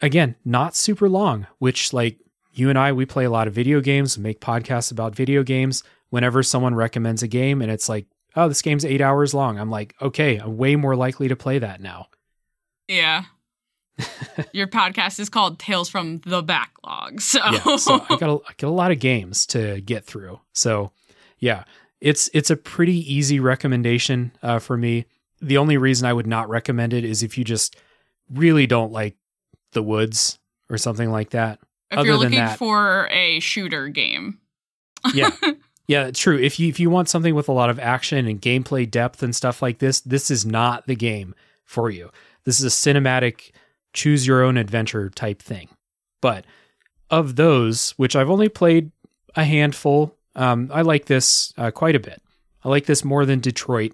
[0.00, 2.18] again, not super long, which, like,
[2.59, 5.82] you and I, we play a lot of video games, make podcasts about video games.
[6.11, 9.70] Whenever someone recommends a game and it's like, oh, this game's eight hours long, I'm
[9.70, 12.09] like, okay, I'm way more likely to play that now.
[12.88, 13.24] Yeah.
[14.52, 17.20] Your podcast is called Tales from the Backlog.
[17.20, 20.40] So, yeah, so I got a, I got a lot of games to get through.
[20.52, 20.92] So,
[21.38, 21.64] yeah,
[22.00, 25.07] it's it's a pretty easy recommendation uh, for me.
[25.40, 27.76] The only reason I would not recommend it is if you just
[28.30, 29.16] really don't like
[29.72, 30.38] the woods
[30.68, 31.61] or something like that.
[32.01, 34.38] If you're looking that- for a shooter game,
[35.12, 35.30] Yeah.
[35.86, 36.38] Yeah, true.
[36.38, 39.36] If you if you want something with a lot of action and gameplay depth and
[39.36, 41.34] stuff like this, this is not the game
[41.66, 42.11] for you.
[42.45, 43.51] This is a cinematic
[43.92, 45.68] choose your own adventure type thing.
[46.22, 46.47] But
[47.11, 48.92] of those, which I've only played
[49.36, 52.22] a handful, um, I like this uh, quite a bit.
[52.64, 53.92] I like this more than Detroit.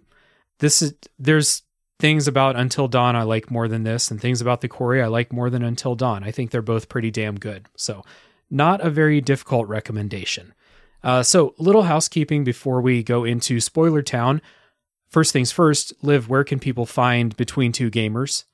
[0.61, 1.63] This is there's
[2.01, 5.07] things about Until Dawn I like more than this, and things about the Quarry I
[5.07, 6.25] like more than Until Dawn.
[6.25, 7.67] I think they're both pretty damn good.
[7.77, 8.05] So,
[8.51, 10.55] not a very difficult recommendation.
[11.03, 14.43] Uh, so, little housekeeping before we go into Spoiler Town.
[15.11, 18.45] First things first, Liv, where can people find Between Two Gamers?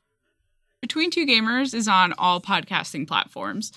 [0.80, 3.72] Between Two Gamers is on all podcasting platforms.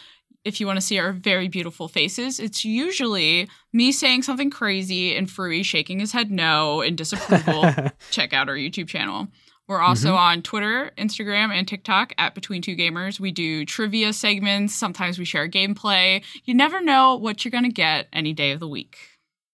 [0.46, 5.16] If you want to see our very beautiful faces, it's usually me saying something crazy
[5.16, 7.92] and Frui shaking his head no in disapproval.
[8.12, 9.28] Check out our YouTube channel.
[9.70, 13.20] We're also on Twitter, Instagram, and TikTok at Between Two Gamers.
[13.20, 14.74] We do trivia segments.
[14.74, 16.24] Sometimes we share gameplay.
[16.44, 18.98] You never know what you're going to get any day of the week.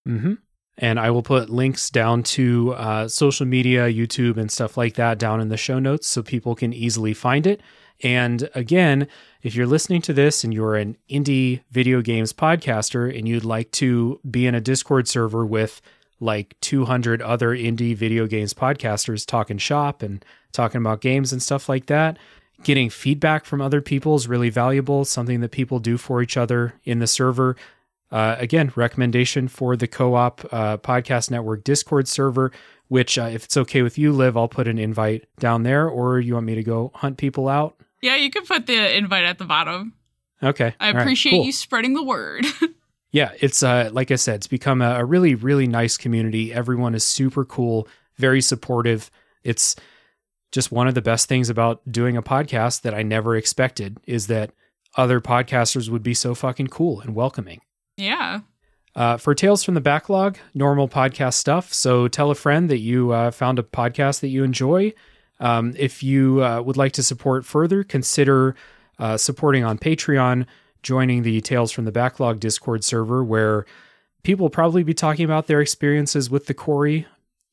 [0.07, 0.35] Mm-hmm.
[0.77, 5.19] And I will put links down to uh, social media, YouTube, and stuff like that
[5.19, 7.59] down in the show notes so people can easily find it.
[8.01, 9.09] And again,
[9.41, 13.71] if you're listening to this and you're an indie video games podcaster and you'd like
[13.71, 15.81] to be in a Discord server with
[16.25, 21.69] like 200 other indie video games podcasters talking shop and talking about games and stuff
[21.69, 22.17] like that,
[22.63, 26.73] getting feedback from other people is really valuable, something that people do for each other
[26.83, 27.55] in the server.
[28.11, 32.51] Uh, again, recommendation for the Co op uh, Podcast Network Discord server,
[32.87, 36.19] which, uh, if it's okay with you, Liv, I'll put an invite down there, or
[36.19, 37.75] you want me to go hunt people out?
[38.01, 39.93] Yeah, you can put the invite at the bottom.
[40.43, 40.75] Okay.
[40.79, 41.45] I all right, appreciate cool.
[41.45, 42.45] you spreading the word.
[43.15, 46.53] Yeah, it's uh, like I said, it's become a, a really, really nice community.
[46.53, 47.87] Everyone is super cool,
[48.17, 49.09] very supportive.
[49.41, 49.77] It's
[50.51, 54.27] just one of the best things about doing a podcast that I never expected is
[54.27, 54.51] that
[54.97, 57.61] other podcasters would be so fucking cool and welcoming.
[57.95, 58.41] yeah.
[58.97, 61.73] Uh, for Tales from the Backlog, normal podcast stuff.
[61.73, 64.93] So tell a friend that you uh, found a podcast that you enjoy.
[65.39, 68.55] Um, if you uh, would like to support further, consider
[68.99, 70.45] uh, supporting on Patreon,
[70.85, 73.65] joining the Tales from the Backlog Discord server, where
[74.23, 77.07] people will probably be talking about their experiences with the quarry.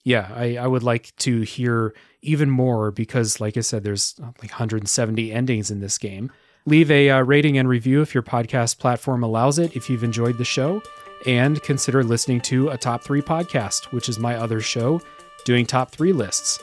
[0.04, 4.26] Yeah, I, I would like to hear even more because, like I said, there's uh,
[4.26, 6.30] like 170 endings in this game.
[6.66, 10.38] Leave a uh, rating and review if your podcast platform allows it if you've enjoyed
[10.38, 10.82] the show
[11.26, 15.00] and consider listening to a top three podcast, which is my other show.
[15.44, 16.62] doing top three lists.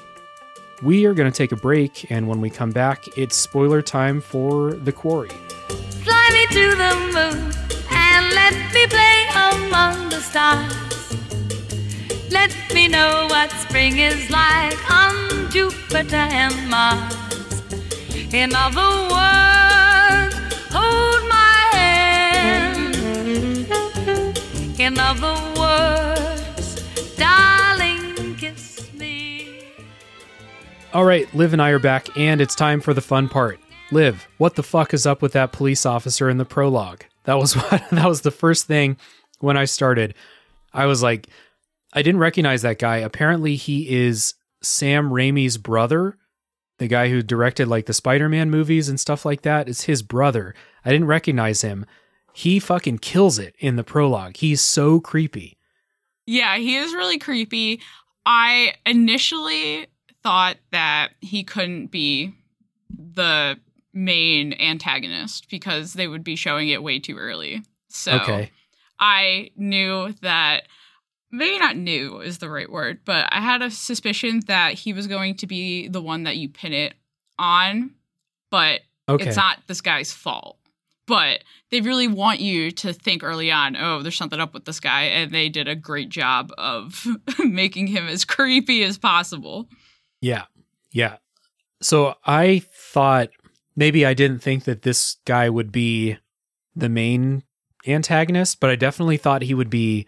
[0.81, 4.21] We are going to take a break, and when we come back, it's spoiler time
[4.21, 5.31] for The Quarry.
[6.51, 7.53] To the moon
[7.91, 10.73] and let me play among the stars.
[12.31, 17.15] Let me know what spring is like on Jupiter and Mars.
[18.33, 20.35] In other words,
[20.71, 22.95] hold my hand.
[24.79, 29.61] In other words, darling, kiss me.
[30.93, 33.59] All right, Liv and I are back, and it's time for the fun part.
[33.91, 37.03] Liv, what the fuck is up with that police officer in the prologue?
[37.23, 38.97] That was what that was the first thing
[39.39, 40.13] when I started.
[40.73, 41.27] I was like,
[41.93, 42.97] I didn't recognize that guy.
[42.97, 46.17] Apparently, he is Sam Raimi's brother,
[46.77, 49.67] the guy who directed like the Spider-Man movies and stuff like that.
[49.67, 50.53] It's his brother.
[50.85, 51.85] I didn't recognize him.
[52.33, 54.37] He fucking kills it in the prologue.
[54.37, 55.57] He's so creepy.
[56.27, 57.81] Yeah, he is really creepy.
[58.23, 59.87] I initially
[60.21, 62.35] thought that he couldn't be
[62.91, 63.57] the
[63.93, 67.63] main antagonist because they would be showing it way too early.
[67.89, 68.51] So Okay.
[68.99, 70.63] I knew that
[71.31, 75.07] maybe not knew is the right word, but I had a suspicion that he was
[75.07, 76.93] going to be the one that you pin it
[77.37, 77.91] on,
[78.51, 79.25] but Okay.
[79.27, 80.57] it's not this guy's fault.
[81.07, 84.79] But they really want you to think early on, oh, there's something up with this
[84.79, 87.03] guy, and they did a great job of
[87.43, 89.67] making him as creepy as possible.
[90.21, 90.43] Yeah.
[90.91, 91.17] Yeah.
[91.81, 93.29] So I thought
[93.79, 96.17] maybe I didn't think that this guy would be
[96.75, 97.43] the main
[97.87, 100.05] antagonist, but I definitely thought he would be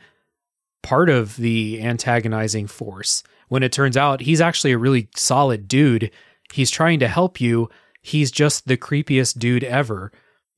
[0.83, 3.23] part of the antagonizing force.
[3.47, 6.11] When it turns out he's actually a really solid dude,
[6.51, 7.69] he's trying to help you.
[8.01, 10.11] He's just the creepiest dude ever,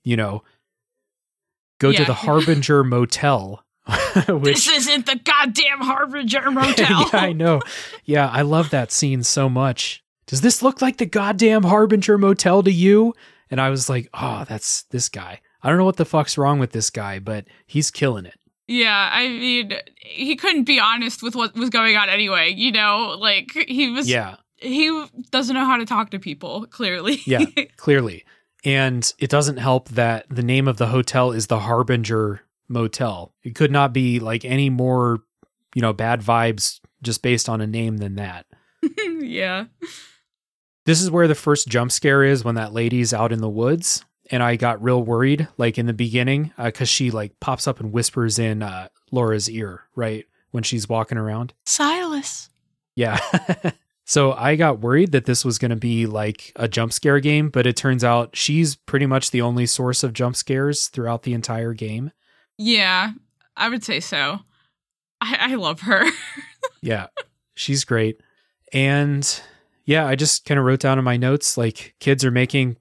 [0.03, 0.43] you know.
[1.79, 3.63] Go to the Harbinger Motel,
[4.27, 7.09] which this isn't the goddamn Harbinger Motel.
[7.13, 7.61] yeah, I know.
[8.05, 10.02] Yeah, I love that scene so much.
[10.25, 13.13] Does this look like the goddamn Harbinger Motel to you?
[13.49, 15.41] And I was like, oh, that's this guy.
[15.61, 18.39] I don't know what the fuck's wrong with this guy, but he's killing it.
[18.67, 22.53] Yeah, I mean, he couldn't be honest with what was going on anyway.
[22.53, 24.07] You know, like he was.
[24.09, 26.65] Yeah, He doesn't know how to talk to people.
[26.67, 27.19] Clearly.
[27.25, 27.45] yeah,
[27.77, 28.23] clearly.
[28.65, 33.33] And it doesn't help that the name of the hotel is the Harbinger Motel.
[33.43, 35.19] It could not be like any more,
[35.75, 38.45] you know, bad vibes just based on a name than that.
[39.19, 39.65] yeah.
[40.85, 44.03] This is where the first jump scare is when that lady's out in the woods.
[44.31, 47.91] And I got real worried, like in the beginning, because she like pops up and
[47.91, 50.25] whispers in uh, Laura's ear, right?
[50.51, 51.53] When she's walking around.
[51.65, 52.49] Silas.
[52.95, 53.19] Yeah.
[54.05, 57.49] so I got worried that this was going to be like a jump scare game,
[57.49, 61.33] but it turns out she's pretty much the only source of jump scares throughout the
[61.33, 62.11] entire game.
[62.57, 63.11] Yeah,
[63.57, 64.39] I would say so.
[65.21, 66.05] I, I love her.
[66.81, 67.07] Yeah,
[67.55, 68.19] she's great.
[68.73, 69.41] And
[69.85, 72.77] yeah, I just kind of wrote down in my notes like kids are making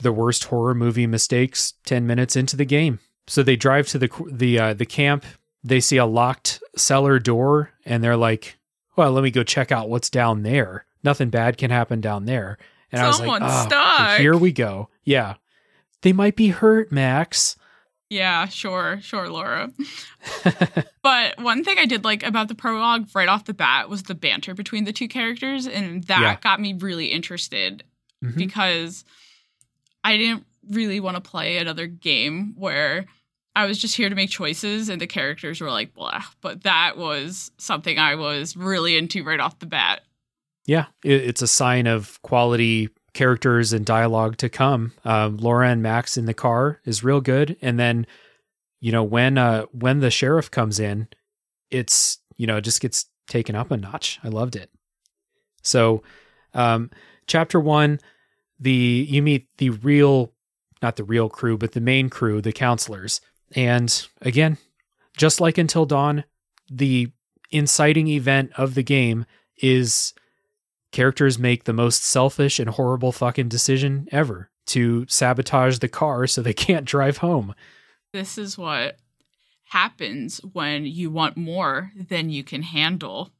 [0.00, 3.00] the worst horror movie mistakes 10 minutes into the game.
[3.26, 5.24] So they drive to the the uh, the camp,
[5.62, 8.58] they see a locked cellar door and they're like,
[8.96, 10.84] "Well, let me go check out what's down there.
[11.02, 12.58] Nothing bad can happen down there."
[12.92, 15.36] And I was like, "Oh, stuck." here we go." Yeah.
[16.02, 17.56] They might be hurt, Max.
[18.14, 19.70] Yeah, sure, sure, Laura.
[21.02, 24.14] but one thing I did like about the prologue right off the bat was the
[24.14, 26.36] banter between the two characters, and that Yeah.
[26.40, 27.82] got me really interested
[28.24, 28.36] Mhm.
[28.36, 29.04] because
[30.04, 33.06] I didn't really want to play another game where
[33.56, 36.22] I was just here to make choices and the characters were like blah.
[36.40, 40.02] But that was something I was really into right off the bat.
[40.66, 44.92] Yeah, it's a sign of quality characters and dialogue to come.
[45.04, 48.06] Um, Laura and Max in the car is real good, and then
[48.80, 51.08] you know when uh, when the sheriff comes in,
[51.70, 54.18] it's you know it just gets taken up a notch.
[54.22, 54.70] I loved it.
[55.62, 56.02] So,
[56.52, 56.90] um,
[57.26, 58.00] chapter one,
[58.60, 60.32] the you meet the real,
[60.82, 63.20] not the real crew, but the main crew, the counselors,
[63.54, 64.58] and again,
[65.16, 66.24] just like Until Dawn,
[66.70, 67.10] the
[67.50, 69.24] inciting event of the game
[69.62, 70.12] is
[70.94, 76.40] characters make the most selfish and horrible fucking decision ever to sabotage the car so
[76.40, 77.54] they can't drive home.
[78.12, 78.96] This is what
[79.68, 83.30] happens when you want more than you can handle.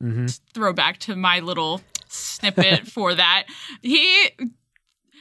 [0.00, 3.44] hmm Throw back to my little snippet for that.
[3.82, 4.30] He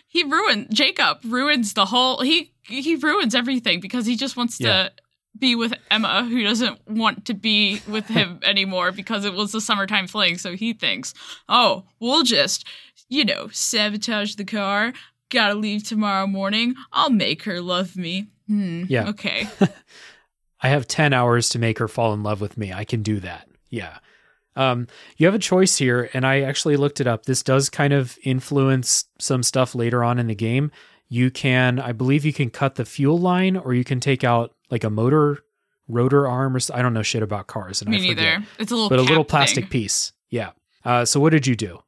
[0.07, 4.83] he ruined Jacob ruins the whole he he ruins everything because he just wants Yeah.
[4.83, 4.91] to
[5.37, 9.61] be with Emma who doesn't want to be with him anymore because it was a
[9.61, 11.13] summertime fling so he thinks
[11.49, 12.67] oh we'll just
[13.09, 14.93] you know sabotage the car
[15.29, 19.07] gotta leave tomorrow morning I'll make her love me hmm Yeah.
[19.09, 19.47] okay
[20.63, 22.71] I have 10 hours to make her fall in love with me.
[22.71, 23.47] I can do that.
[23.71, 23.97] Yeah.
[24.55, 24.85] Um,
[25.17, 27.25] you have a choice here, and I actually looked it up.
[27.25, 30.69] This does kind of influence some stuff later on in the game.
[31.09, 34.53] You can, I believe, you can cut the fuel line, or you can take out
[34.71, 35.39] like a motor
[35.87, 38.15] rotor arm, or I don't know shit about cars, and Me I forget.
[38.17, 38.45] neither.
[38.59, 39.69] It's a little But a little plastic thing.
[39.71, 40.51] piece, yeah.
[40.85, 41.79] Uh, so what did you do?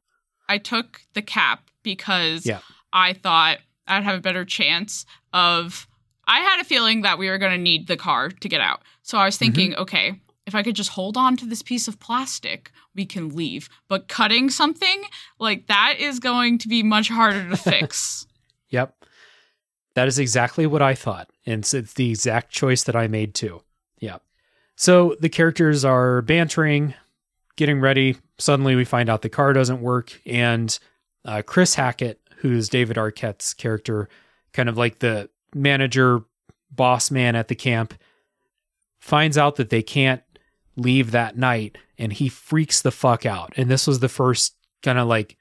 [0.48, 2.58] I took the cap because Yeah.
[2.92, 3.58] I thought
[3.88, 5.88] I'd have a better chance of.
[6.26, 8.80] I had a feeling that we were going to need the car to get out.
[9.02, 9.82] So I was thinking, Mm-hmm.
[9.82, 13.68] okay, if I could just hold on to this piece of plastic, we can leave.
[13.88, 15.04] But cutting something
[15.38, 18.26] like that is going to be much harder to fix.
[19.94, 21.30] That is exactly what I thought.
[21.46, 23.62] And it's, it's the exact choice that I made too.
[23.98, 24.18] Yeah.
[24.76, 26.94] So the characters are bantering,
[27.56, 28.16] getting ready.
[28.38, 30.20] Suddenly we find out the car doesn't work.
[30.26, 30.76] And
[31.24, 34.08] uh, Chris Hackett, who's David Arquette's character,
[34.52, 36.22] kind of like the manager,
[36.70, 37.94] boss man at the camp,
[38.98, 40.22] finds out that they can't
[40.76, 43.52] leave that night and he freaks the fuck out.
[43.56, 45.36] And this was the first kind of like,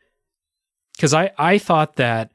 [0.96, 2.32] because I, I thought that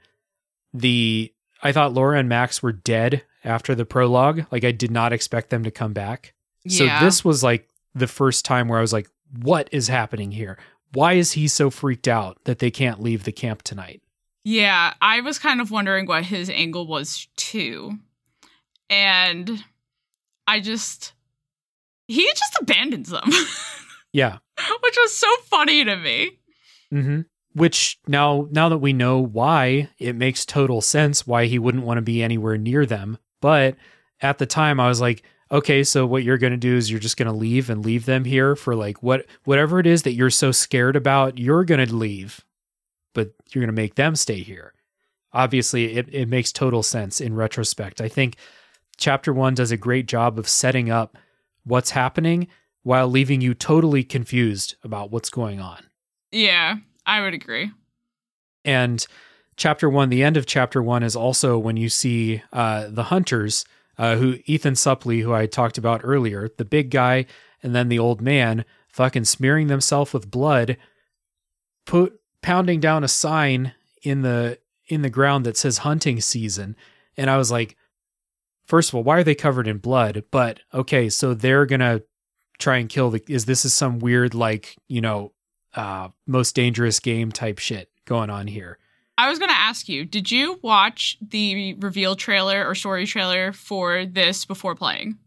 [0.74, 4.46] the I thought Laura and Max were dead after the prologue.
[4.50, 6.34] Like I did not expect them to come back.
[6.64, 6.98] yeah.
[7.00, 9.08] So this was like the first time where I was like,
[9.42, 10.58] what is happening here?
[10.92, 14.00] Why is he so freaked out that they can't leave the camp tonight?
[14.44, 17.98] Yeah, I was kind of wondering what his angle was too.
[18.88, 19.62] And
[20.46, 21.12] I just
[22.06, 23.28] he just abandons them,
[24.12, 24.38] Yeah.
[24.82, 26.38] which was so funny to me.
[26.90, 27.20] hmm
[27.58, 31.98] Which now now that we know why, it makes total sense why he wouldn't want
[31.98, 33.18] to be anywhere near them.
[33.40, 33.76] But
[34.20, 37.00] at the time I was like, okay, so what you're going to do is you're
[37.00, 40.12] just going to leave and leave them here for like what whatever it is that
[40.12, 42.44] you're so scared about, you're going to leave,
[43.14, 44.74] but you're going to make them stay here.
[45.32, 48.00] Obviously, it it makes total sense in retrospect.
[48.00, 48.36] I think
[48.96, 51.16] chapter 1 does a great job of setting up
[51.64, 52.48] what's happening
[52.82, 55.84] while leaving you totally confused about what's going on.
[56.30, 56.76] Yeah,
[57.08, 57.72] I would agree.
[58.66, 59.04] And
[59.56, 63.64] chapter one, the end of chapter one is also when you see uh, the hunters,
[63.96, 67.24] uh, who Ethan Suplee, who I talked about earlier, the big guy,
[67.62, 70.76] and then the old man, fucking smearing themselves with blood,
[71.86, 76.76] put pounding down a sign in the in the ground that says hunting season.
[77.16, 77.74] And I was like,
[78.66, 80.24] first of all, why are they covered in blood?
[80.30, 82.02] But okay, so they're gonna
[82.58, 83.22] try and kill the.
[83.28, 85.32] Is this is some weird like you know
[85.78, 88.78] uh, most dangerous game type shit going on here?
[89.16, 93.52] I was going to ask you, did you watch the reveal trailer or story trailer
[93.52, 95.18] for this before playing?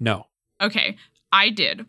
[0.00, 0.26] No.
[0.60, 0.96] Okay,
[1.32, 1.84] I did.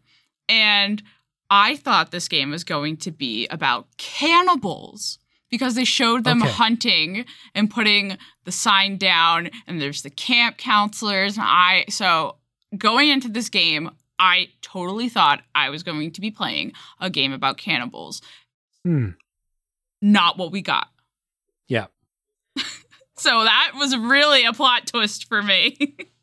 [0.50, 1.02] And
[1.50, 6.52] I thought this game was going to be about cannibals because they showed them Okay.
[6.52, 12.38] hunting and putting the sign down and there's the camp counselors and I so
[12.78, 17.34] going into this game I totally thought I was going to be playing a game
[17.34, 18.22] about cannibals.
[18.84, 19.10] Hmm.
[20.02, 20.88] Not what we got.
[21.68, 21.88] Yeah.
[23.18, 25.78] So that was really a plot twist for me.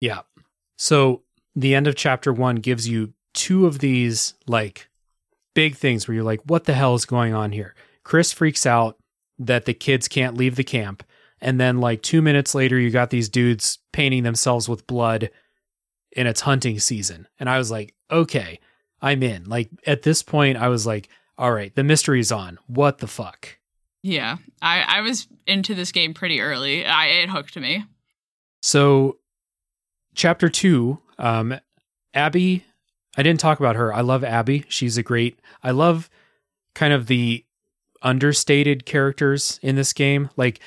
[0.00, 0.20] Yeah.
[0.76, 1.22] So
[1.56, 4.90] the end of chapter one gives you two of these like
[5.54, 7.74] big things where you're like, what the hell is going on here?
[8.02, 8.98] Chris freaks out
[9.38, 11.02] that the kids can't leave the camp.
[11.40, 15.30] And then like two minutes later, you got these dudes painting themselves with blood
[16.16, 17.28] and it's hunting season.
[17.38, 18.60] And I was like, okay,
[19.00, 19.44] I'm in.
[19.44, 22.58] Like at this point, I was like, all right, the mystery's on.
[22.66, 23.58] What the fuck?
[24.04, 26.84] yeah, I, I was into this game pretty early.
[26.84, 27.86] I, it hooked me.
[28.60, 29.16] So,
[30.14, 31.58] chapter two, um,
[32.12, 32.64] Abby.
[33.16, 33.94] I didn't talk about her.
[33.94, 34.66] I love Abby.
[34.68, 35.38] She's a great.
[35.62, 36.10] I love
[36.74, 37.46] kind of the
[38.02, 40.28] understated characters in this game.
[40.36, 40.60] Like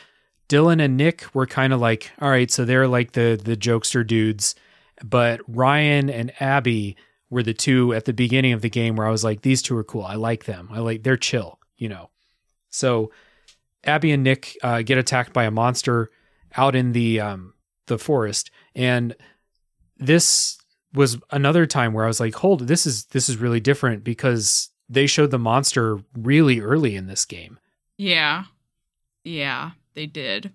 [0.49, 4.05] Dylan and Nick were kind of like, all right, so they're like the the jokester
[4.05, 4.55] dudes,
[5.03, 6.95] but Ryan and Abby
[7.29, 9.75] were the two at the beginning of the game where I was like, these two
[9.77, 10.03] are cool.
[10.03, 10.69] I like them.
[10.71, 12.09] I like they're chill, you know.
[12.69, 13.11] So
[13.83, 16.09] Abby and Nick uh, get attacked by a monster
[16.55, 17.53] out in the um,
[17.87, 19.15] the forest, and
[19.97, 20.57] this
[20.93, 24.69] was another time where I was like, "Hold, this is this is really different because
[24.89, 27.59] they showed the monster really early in this game."
[27.97, 28.45] Yeah.
[29.23, 30.53] Yeah, they did.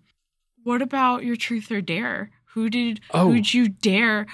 [0.63, 2.31] What about your truth or dare?
[2.55, 3.31] Who did Oh.
[3.31, 4.27] who'd you dare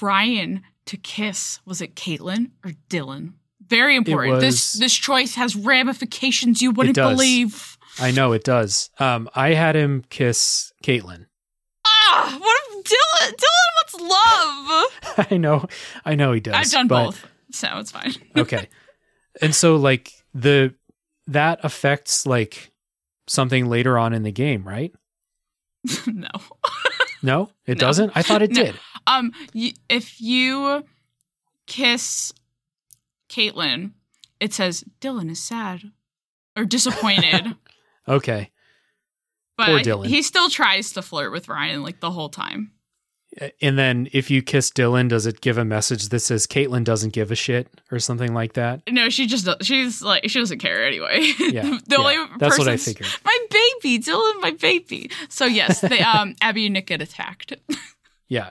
[0.00, 1.60] Ryan to kiss?
[1.64, 3.34] Was it Caitlin or Dylan?
[3.66, 4.40] Very important.
[4.40, 7.76] This was- this choice has ramifications you wouldn't believe.
[7.98, 8.90] I know it does.
[8.98, 11.26] Um, I had him kiss Caitlin.
[11.84, 15.26] Ah, what if Dylan Dylan wants love?
[15.32, 15.66] I know,
[16.04, 16.54] I know he does.
[16.54, 18.14] I've done but- both, so it's fine.
[18.36, 18.68] okay,
[19.42, 20.74] and so like the
[21.26, 22.70] that affects like
[23.26, 24.92] something later on in the game, right?
[26.06, 26.28] no.
[27.22, 27.80] No, it No.
[27.86, 28.12] doesn't.
[28.14, 28.64] I thought it No.
[28.64, 28.74] did.
[29.06, 30.84] Um, y- if you
[31.66, 32.32] kiss
[33.28, 33.92] Caitlin,
[34.40, 35.82] it says Dylan is sad
[36.56, 37.56] or disappointed.
[38.08, 38.52] Okay.
[39.56, 40.06] but Poor Dylan.
[40.06, 42.70] he still tries to flirt with Ryan like the whole time.
[43.60, 47.12] And then if you kiss Dylan, does it give a message that says Caitlin doesn't
[47.12, 48.82] give a shit or something like that?
[48.88, 51.32] No, she just she's like she doesn't care anyway.
[51.38, 53.08] Yeah, the yeah, only that's what I figured.
[53.24, 55.10] My baby, Dylan, my baby.
[55.28, 57.54] So yes, they um Abby and Nick get attacked.
[58.28, 58.50] Yeah.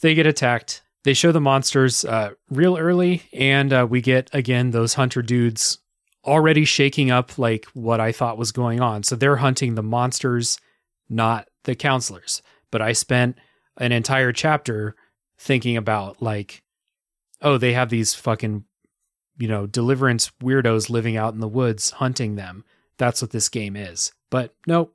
[0.00, 0.82] They get attacked.
[1.04, 5.78] They show the monsters uh, real early, and uh, we get, again, those hunter dudes
[6.24, 9.02] already shaking up like what I thought was going on.
[9.02, 10.58] So they're hunting the monsters,
[11.08, 12.42] not the counselors.
[12.70, 13.36] But I spent
[13.78, 14.94] an entire chapter
[15.38, 16.62] thinking about, like,
[17.42, 18.64] oh, they have these fucking,
[19.38, 22.64] you know, deliverance weirdos living out in the woods hunting them.
[22.98, 24.12] That's what this game is.
[24.30, 24.94] But nope,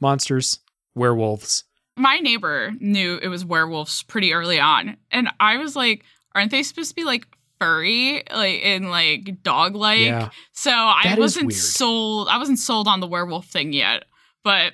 [0.00, 0.60] monsters,
[0.94, 1.64] werewolves.
[1.96, 6.04] my neighbor knew it was werewolves pretty early on, and I was like,
[6.34, 7.26] "Aren't they supposed to be like
[7.60, 10.30] furry, like in like dog like?" Yeah.
[10.52, 12.28] So I That wasn't sold.
[12.28, 14.04] I wasn't sold on the werewolf thing yet,
[14.42, 14.72] but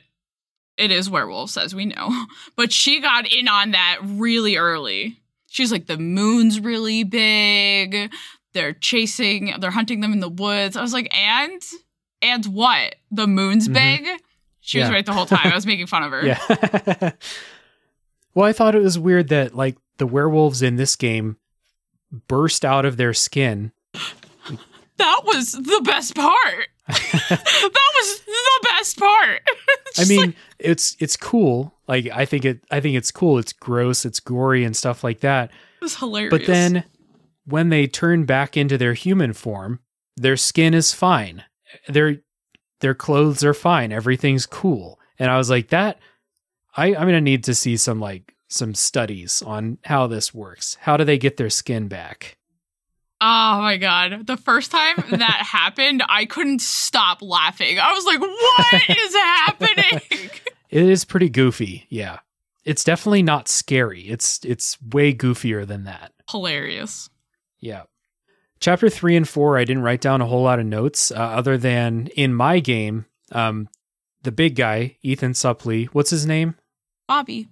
[0.80, 2.10] it is werewolves, as we know.
[2.56, 5.20] But she got in on that really early.
[5.48, 8.12] She's like, "The moon's really big.
[8.52, 9.54] They're chasing.
[9.60, 11.62] They're hunting them in the woods." I was like, "And
[12.22, 12.96] and what?
[13.10, 13.74] The moon's Mhm.
[13.74, 14.08] big."
[14.60, 15.50] She was right the whole time.
[15.50, 16.22] I was making fun of her.
[16.26, 17.10] Yeah.
[18.34, 21.36] well, I thought it was weird that like the werewolves in this game
[22.28, 23.72] burst out of their skin.
[24.98, 26.68] That was the best part.
[27.28, 29.42] that was the best part.
[29.98, 31.74] I mean, like, it's it's cool.
[31.88, 33.38] Like I think it I think it's cool.
[33.38, 35.50] It's gross, it's gory and stuff like that.
[35.50, 36.30] it was hilarious.
[36.30, 36.84] But then
[37.44, 39.80] when they turn back into their human form,
[40.16, 41.44] their skin is fine.
[41.88, 42.18] Their
[42.80, 43.92] their clothes are fine.
[43.92, 44.98] Everything's cool.
[45.18, 45.98] And I was like, that
[46.76, 50.76] I, I'm gonna need to see some like some studies on how this works.
[50.80, 52.36] How do they get their skin back?
[53.22, 57.78] Oh my god, the first time that happened, I couldn't stop laughing.
[57.78, 60.30] I was like, "What is happening?"
[60.70, 62.20] It is pretty goofy, yeah.
[62.64, 64.02] It's definitely not scary.
[64.02, 66.12] It's it's way goofier than that.
[66.30, 67.10] Hilarious.
[67.58, 67.82] Yeah.
[68.60, 71.56] Chapter three and four, I didn't write down a whole lot of notes uh, other
[71.58, 73.68] than in my game, um,
[74.22, 76.54] the big guy, Ethan Suplee, what's his name?
[77.08, 77.48] Bobby.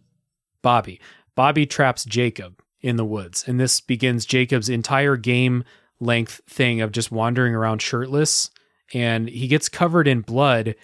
[0.62, 1.00] Bobby.
[1.34, 5.64] Bobby traps Jacob in the woods, and this begins Jacob's entire game
[6.00, 8.50] length thing of just wandering around shirtless,
[8.94, 10.74] and he gets covered in blood.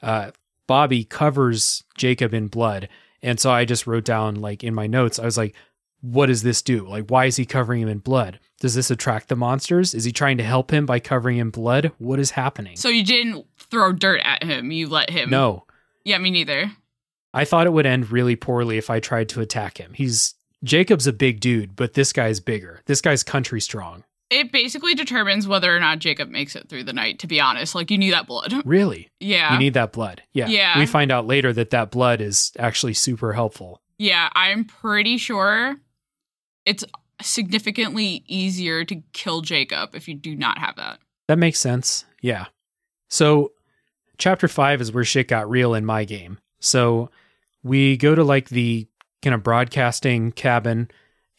[0.00, 0.30] Uh,
[0.66, 2.88] Bobby covers Jacob in blood,
[3.22, 5.54] and so I just wrote down like in my notes, I was like,
[6.00, 6.88] "What does this do?
[6.88, 8.40] Like, why is he covering him in blood?
[8.60, 9.92] Does this attract the monsters?
[9.92, 11.92] Is he trying to help him by covering him in blood?
[11.98, 14.70] What is happening?" So you didn't throw dirt at him.
[14.70, 15.28] You let him.
[15.30, 15.66] no,
[16.04, 16.72] Yeah, me neither.
[17.34, 19.92] I thought it would end really poorly if I tried to attack him.
[19.94, 20.34] He's
[20.64, 22.82] Jacob's a big dude, but this guy's bigger.
[22.86, 24.04] This guy's country strong.
[24.30, 27.18] It basically determines whether or not Jacob makes it through the night.
[27.18, 28.54] To be honest, like you need that blood.
[28.64, 29.10] Really?
[29.20, 29.52] Yeah.
[29.52, 30.22] You need that blood.
[30.32, 30.46] Yeah.
[30.46, 30.78] Yeah.
[30.78, 33.80] We find out later that that blood is actually super helpful.
[33.98, 35.76] Yeah, I'm pretty sure
[36.64, 36.84] it's
[37.20, 40.98] significantly easier to kill Jacob if you do not have that.
[41.28, 42.04] That makes sense.
[42.20, 42.46] Yeah.
[43.08, 43.52] So,
[44.18, 46.38] chapter 5 is where shit got real in my game.
[46.60, 47.10] So,
[47.62, 48.88] we go to like the
[49.22, 50.90] kind of broadcasting cabin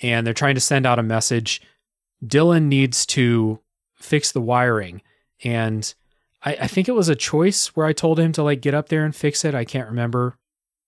[0.01, 1.61] and they're trying to send out a message.
[2.25, 3.59] Dylan needs to
[3.95, 5.01] fix the wiring.
[5.43, 5.93] And
[6.43, 8.89] I, I think it was a choice where I told him to like get up
[8.89, 9.53] there and fix it.
[9.53, 10.37] I can't remember.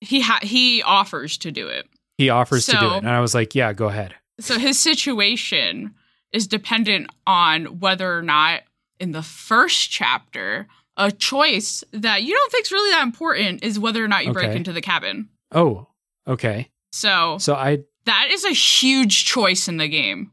[0.02, 1.88] He ha- he offers to do it.
[2.18, 2.98] He offers to do it.
[2.98, 4.15] And I was like, yeah, go ahead.
[4.40, 5.95] So his situation
[6.32, 8.61] is dependent on whether or not
[8.99, 10.68] in the first chapter
[10.98, 14.32] a choice that you don't think is really that important is whether or not you
[14.32, 15.30] break into the cabin.
[15.52, 15.88] Oh,
[16.28, 16.69] okay.
[16.95, 20.31] So So I, that is a huge choice in the game.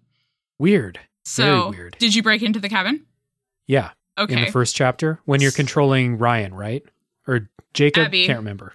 [0.58, 1.00] weird.
[1.24, 1.96] So Very weird.
[1.98, 3.04] did you break into the cabin?
[3.66, 3.90] Yeah.
[4.18, 4.34] Okay.
[4.34, 6.82] in the first chapter when you're controlling Ryan, right?
[7.26, 8.06] Or Jacob?
[8.06, 8.26] Abby.
[8.26, 8.74] Can't remember.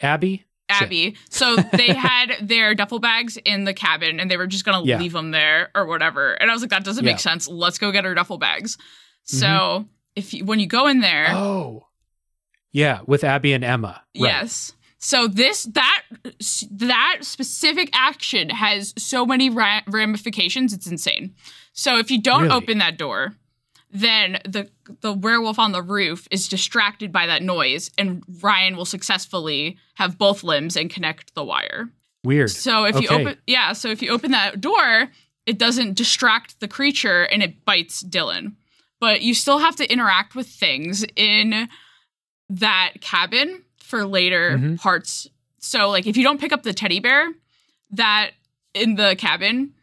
[0.00, 0.44] Abby?
[0.70, 0.82] Shit.
[0.82, 1.16] Abby.
[1.28, 4.88] So they had their duffel bags in the cabin and they were just going to
[4.88, 4.98] Yeah.
[4.98, 6.32] leave them there or whatever.
[6.34, 7.12] And I was like, that doesn't Yeah.
[7.12, 7.46] make sense.
[7.46, 8.76] Let's go get our duffel bags.
[8.76, 9.36] Mm-hmm.
[9.36, 9.86] So
[10.16, 11.86] if you, when you go in there, Oh.
[12.72, 14.02] Yeah, with Abby and Emma.
[14.18, 14.30] Right.
[14.30, 14.72] yes.
[15.04, 16.02] So this that
[16.70, 20.72] that specific action has so many ra- ramifications.
[20.72, 21.34] It's insane.
[21.72, 22.54] So if you don't Really?
[22.54, 23.34] open that door,
[23.90, 24.70] then the
[25.00, 30.18] the werewolf on the roof is distracted by that noise, and Ryan will successfully have
[30.18, 31.90] both limbs and connect the wire.
[32.22, 32.52] Weird.
[32.52, 35.10] So if you open, yeah, so if you open that door,
[35.46, 38.52] it doesn't distract the creature and it bites Dylan.
[39.00, 41.68] But you still have to interact with things in
[42.48, 44.80] that cabin for later Mhm.
[44.80, 45.28] parts.
[45.58, 47.30] So like if you don't pick up the teddy bear
[47.90, 48.30] that
[48.72, 49.74] in the cabin,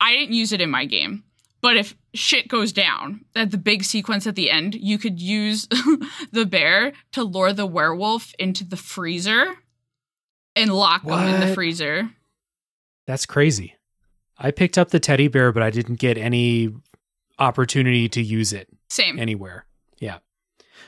[0.00, 1.24] I didn't use it in my game.
[1.60, 5.66] But if shit goes down at the big sequence at the end, you could use
[6.30, 9.56] the bear to lure the werewolf into the freezer
[10.54, 12.10] and lock him in the freezer.
[13.08, 13.74] That's crazy.
[14.38, 16.68] I picked up the teddy bear, but I didn't get any
[17.40, 19.18] opportunity to use it Same.
[19.18, 19.66] anywhere.
[19.98, 20.18] Yeah.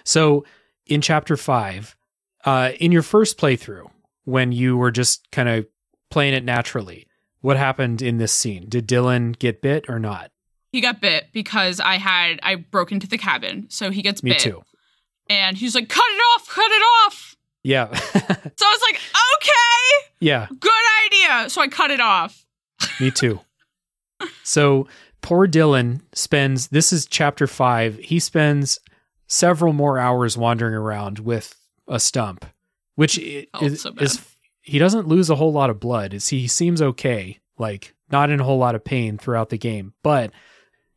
[0.04, 0.44] So
[0.86, 1.96] in chapter five,
[2.44, 3.90] uh, in your first playthrough,
[4.24, 5.66] when you were just kind of
[6.10, 7.06] playing it naturally,
[7.40, 8.66] what happened in this scene?
[8.68, 10.30] Did Dylan get bit or not?
[10.72, 13.66] he got bit because I had I broke into the cabin.
[13.70, 14.38] So he gets Me bit.
[14.38, 14.62] too.
[15.28, 17.36] And he's like, cut it off, cut it off.
[17.62, 17.86] Yeah.
[18.56, 19.00] So I was like,
[19.36, 20.46] okay, yeah.
[20.60, 20.72] good
[21.06, 21.50] idea.
[21.50, 22.44] So I cut it off.
[23.00, 23.40] Me too.
[24.44, 24.86] So
[25.22, 27.96] poor Dylan spends this is chapter five.
[27.98, 28.78] He spends
[29.26, 31.54] several more hours wandering around with
[31.90, 32.46] a stump,
[32.94, 34.24] which is, so is
[34.62, 36.14] he doesn't lose a whole lot of blood.
[36.14, 39.92] Is he seems okay, like not in a whole lot of pain throughout the game.
[40.02, 40.32] But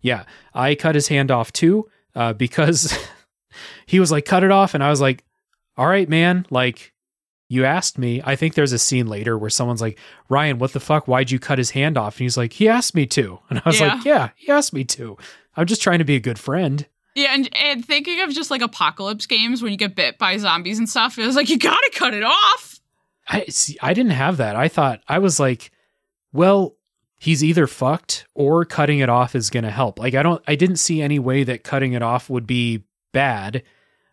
[0.01, 2.97] yeah, I cut his hand off too uh, because
[3.85, 5.23] he was like, "Cut it off," and I was like,
[5.77, 6.91] "All right, man, like."
[7.49, 8.19] You asked me.
[8.25, 11.07] I think there's a scene later where someone's like, Ryan, what the fuck?
[11.07, 12.15] Why'd you cut his hand off?
[12.15, 13.37] And he's like, he asked me to.
[13.49, 13.93] And I was Yeah.
[13.93, 15.17] like, yeah, he asked me to.
[15.55, 16.87] I'm just trying to be a good friend.
[17.15, 20.79] Yeah, and, and thinking of just like apocalypse games when you get bit by zombies
[20.79, 22.79] and stuff, it was like, you gotta cut it off.
[23.27, 23.77] I see.
[23.81, 24.55] I didn't have that.
[24.55, 25.71] I thought I was like,
[26.31, 26.75] well,
[27.23, 29.99] he's either fucked or cutting it off is to help.
[29.99, 30.43] Like I don't.
[30.47, 32.83] I didn't see any way that cutting it off would be
[33.13, 33.63] bad,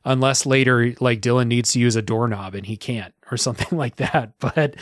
[0.05, 3.97] unless later like Dylan needs to use a doorknob and he can't or something like
[3.97, 4.35] that.
[4.39, 4.77] But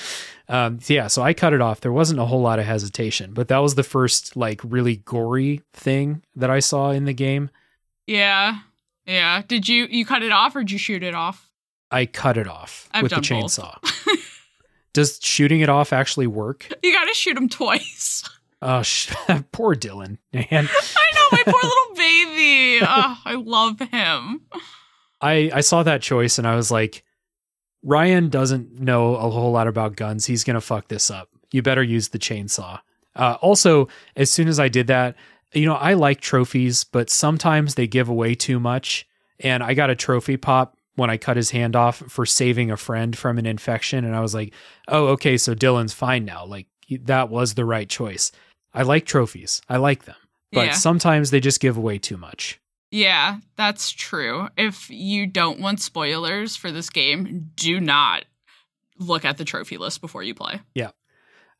[0.48, 1.80] um, yeah, so I cut it off.
[1.80, 5.62] There wasn't a whole lot of hesitation, but that was the first like really gory
[5.72, 7.50] thing that I saw in the game.
[8.09, 8.59] Yeah.
[9.06, 9.43] Yeah.
[9.47, 11.51] Did you you cut it off or did you shoot it off?
[11.90, 13.76] I cut it off I've with the chainsaw.
[14.93, 16.68] Does shooting it off actually work?
[16.82, 18.24] You gotta shoot him twice.
[18.60, 19.12] Oh, sh-
[19.52, 20.47] poor Dylan, man.
[20.52, 22.80] I know, my poor little baby.
[22.82, 24.40] oh, I love him.
[25.20, 27.05] I I saw that choice and I was like,
[27.82, 30.26] Ryan doesn't know a whole lot about guns.
[30.26, 31.28] He's gonna fuck this up.
[31.52, 32.80] You better use the chainsaw.
[33.14, 35.16] Uh, also, as soon as I did that,
[35.52, 39.06] you know, I like trophies, but sometimes they give away too much.
[39.40, 42.76] And I got a trophy pop when I cut his hand off for saving a
[42.76, 44.52] friend from an infection, and I was like,
[44.88, 46.44] oh, okay, so Dylan's fine now.
[46.44, 46.66] Like
[47.02, 48.32] that was the right choice.
[48.74, 49.62] I like trophies.
[49.68, 50.16] I like them,
[50.52, 50.72] but Yeah.
[50.72, 52.58] sometimes they just give away too much.
[52.90, 54.48] Yeah, that's true.
[54.56, 58.24] If you don't want spoilers for this game, do not
[58.98, 60.60] look at the trophy list before you play.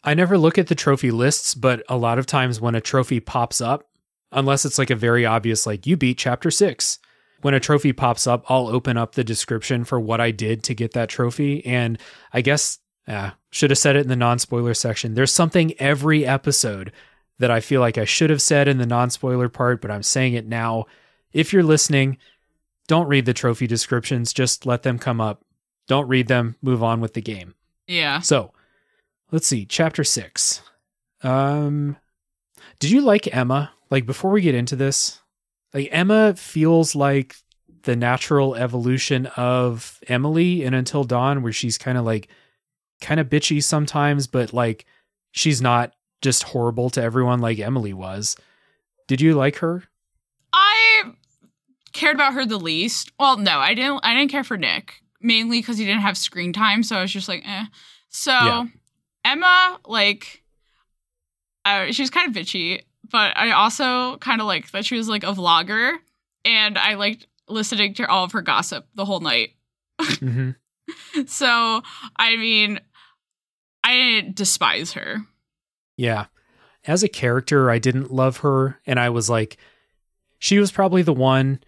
[0.05, 3.21] I never look at the trophy lists, but a lot of times when a trophy
[3.21, 3.89] pops up,
[4.31, 6.99] unless it's like a very obvious, like you beat chapter six,
[7.41, 10.75] when a trophy pops up, I'll open up the description for what I did to
[10.75, 11.65] get that trophy.
[11.65, 11.99] And
[12.33, 15.15] I guess, uh, should have said it in the non spoiler section.
[15.15, 16.93] There's something every episode
[17.39, 20.03] that I feel like I should have said in the non spoiler part, but I'm
[20.03, 20.87] saying it now.
[21.33, 22.19] If you're listening,
[22.87, 25.45] don't read the trophy descriptions, just let them come up.
[25.87, 27.55] Don't read them, move on with the game.
[27.87, 28.21] Yeah.
[28.21, 28.53] So,
[29.31, 30.63] let's see, chapter 6.
[31.23, 31.97] Um
[32.81, 33.73] did you like Emma?
[33.91, 35.21] Like before we get into this,
[35.75, 37.37] like Emma feels like
[37.83, 42.29] the natural evolution of Emily in Until Dawn where she's kind of like
[43.01, 44.85] kind of bitchy sometimes, but like
[45.33, 48.37] she's not just horrible to everyone like Emily was.
[49.07, 49.85] Did you like her?
[50.53, 51.13] I
[51.93, 53.13] cared about her the least.
[53.19, 55.03] Well, no, I didn't I didn't care for Nick.
[55.21, 57.65] Mainly because he didn't have screen time, so I was just like, eh.
[58.09, 58.67] So Yeah.
[59.29, 60.43] Emma, like
[61.65, 65.23] uh, she's kind of bitchy, but I also kind of liked that she was like
[65.25, 65.95] a vlogger,
[66.45, 69.51] and I liked listening to all of her gossip the whole night.
[70.01, 70.57] Mhm.
[71.27, 71.83] So
[72.17, 72.81] I mean,
[73.85, 75.19] I didn't despise her.
[75.97, 76.27] Yeah.
[76.87, 78.81] As a character, I didn't love her.
[78.87, 79.59] And I was like,
[80.39, 81.61] she was probably the one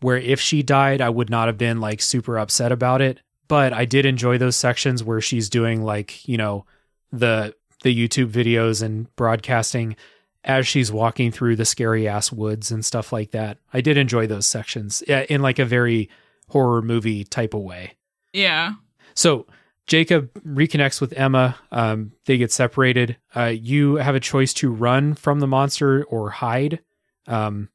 [0.00, 3.20] where if she died, I would not have been like super upset about it.
[3.46, 6.66] But I did enjoy those sections where she's doing like, you know,
[7.12, 9.96] the the YouTube videos and broadcasting
[10.44, 13.58] as she's walking through the scary ass woods and stuff like that.
[13.72, 16.08] I did enjoy those sections in like a very
[16.48, 17.94] horror movie type of way.
[18.32, 18.74] Yeah.
[19.14, 19.46] So
[19.86, 21.56] Jacob reconnects with Emma.
[21.72, 23.16] Um, they get separated.
[23.34, 26.80] Uh, you have a choice to run from the monster or hide.
[27.26, 27.68] Um,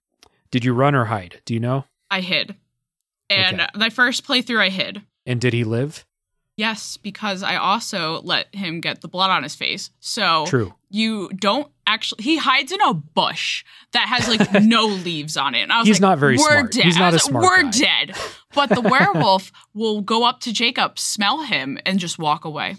[0.49, 1.41] did you run or hide?
[1.45, 1.86] Do you know?
[2.10, 2.56] I hid.
[3.30, 3.70] And Okay.
[3.76, 5.02] my first playthrough, I hid.
[5.26, 6.06] And did he live?
[6.57, 9.90] Yes, because I also let him get the blood on his face.
[9.99, 10.73] So True.
[10.90, 12.23] you don't actually.
[12.23, 13.64] He hides in a bush
[13.94, 15.61] that has like no leaves on it.
[15.61, 16.72] And I was He's like, not very We're smart.
[16.73, 16.84] dead.
[16.84, 18.18] He's not a like, smart We're guy." dead.
[18.53, 22.76] But the werewolf will go up to Jacob, smell him, and just walk away.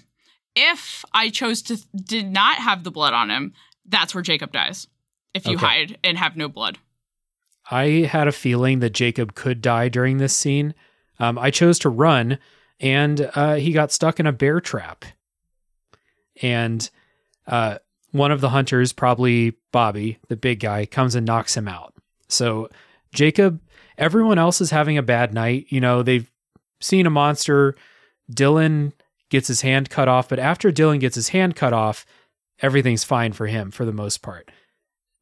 [0.55, 3.55] If I chose to did not have the blood on him,
[3.87, 4.87] that's where Jacob dies.
[5.35, 5.67] if you Okay.
[5.67, 6.77] hide and have no blood.
[7.71, 10.75] I had a feeling that Jacob could die during this scene.
[11.19, 12.39] Um, I chose to run,
[12.83, 15.05] and uh, he got stuck in a bear trap.
[16.43, 16.91] And
[17.47, 17.79] uh,
[18.11, 21.95] one of the hunters, probably Bobby, the big guy, comes and knocks him out.
[22.29, 22.69] So
[23.15, 23.61] Jacob,
[23.97, 25.67] everyone else is having a bad night.
[25.69, 26.31] You know, they've
[26.81, 27.77] seen a monster.
[28.31, 28.93] Dylan
[29.31, 32.05] gets his hand cut off, but after Dylan gets his hand cut off,
[32.61, 34.51] everything's fine for him for the most part.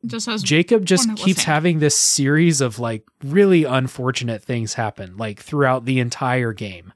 [0.06, 4.42] Just has Jacob just One that was keeps having this series of like really unfortunate
[4.42, 6.94] things happen like throughout the entire game.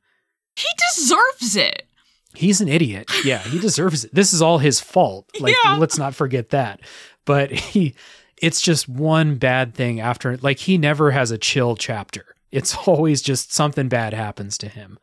[0.56, 1.86] He deserves it.
[2.34, 3.10] He's an idiot.
[3.24, 4.14] Yeah, he deserves it.
[4.14, 5.30] This is all his fault.
[5.40, 5.76] Like Yeah.
[5.76, 6.80] let's not forget that.
[7.24, 7.94] But he
[8.42, 12.24] it's just one bad thing after like he never has a chill chapter.
[12.50, 14.98] It's always just something bad happens to him.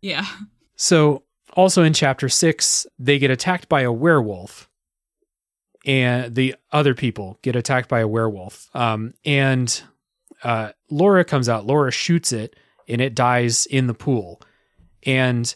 [0.00, 0.26] Yeah.
[0.76, 1.22] So,
[1.54, 4.68] also in chapter six, they get attacked by a werewolf,
[5.84, 8.68] and the other people get attacked by a werewolf.
[8.74, 9.82] Um, and
[10.42, 11.66] uh, Laura comes out.
[11.66, 12.56] Laura shoots it,
[12.88, 14.40] and it dies in the pool.
[15.04, 15.54] And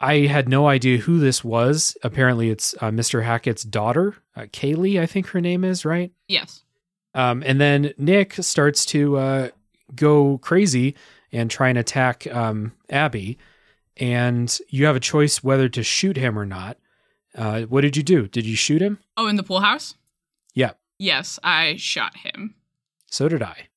[0.00, 1.96] I had no idea who this was.
[2.02, 3.22] Apparently, it's uh, Mr.
[3.22, 5.00] Hackett's daughter, uh, Kaylee.
[5.00, 6.10] I think her name is right.
[6.28, 6.64] Yes.
[7.14, 9.48] Um, and then Nick starts to uh,
[9.94, 10.94] go crazy
[11.32, 13.38] and try and attack um, Abby.
[13.96, 16.78] And you have a choice whether to shoot him or not.
[17.36, 18.26] Uh, what did you do?
[18.26, 18.98] Did you shoot him?
[19.16, 19.94] Oh, in the pool house?
[20.54, 20.72] Yeah.
[20.98, 22.54] Yes, I shot him.
[23.06, 23.68] So did I.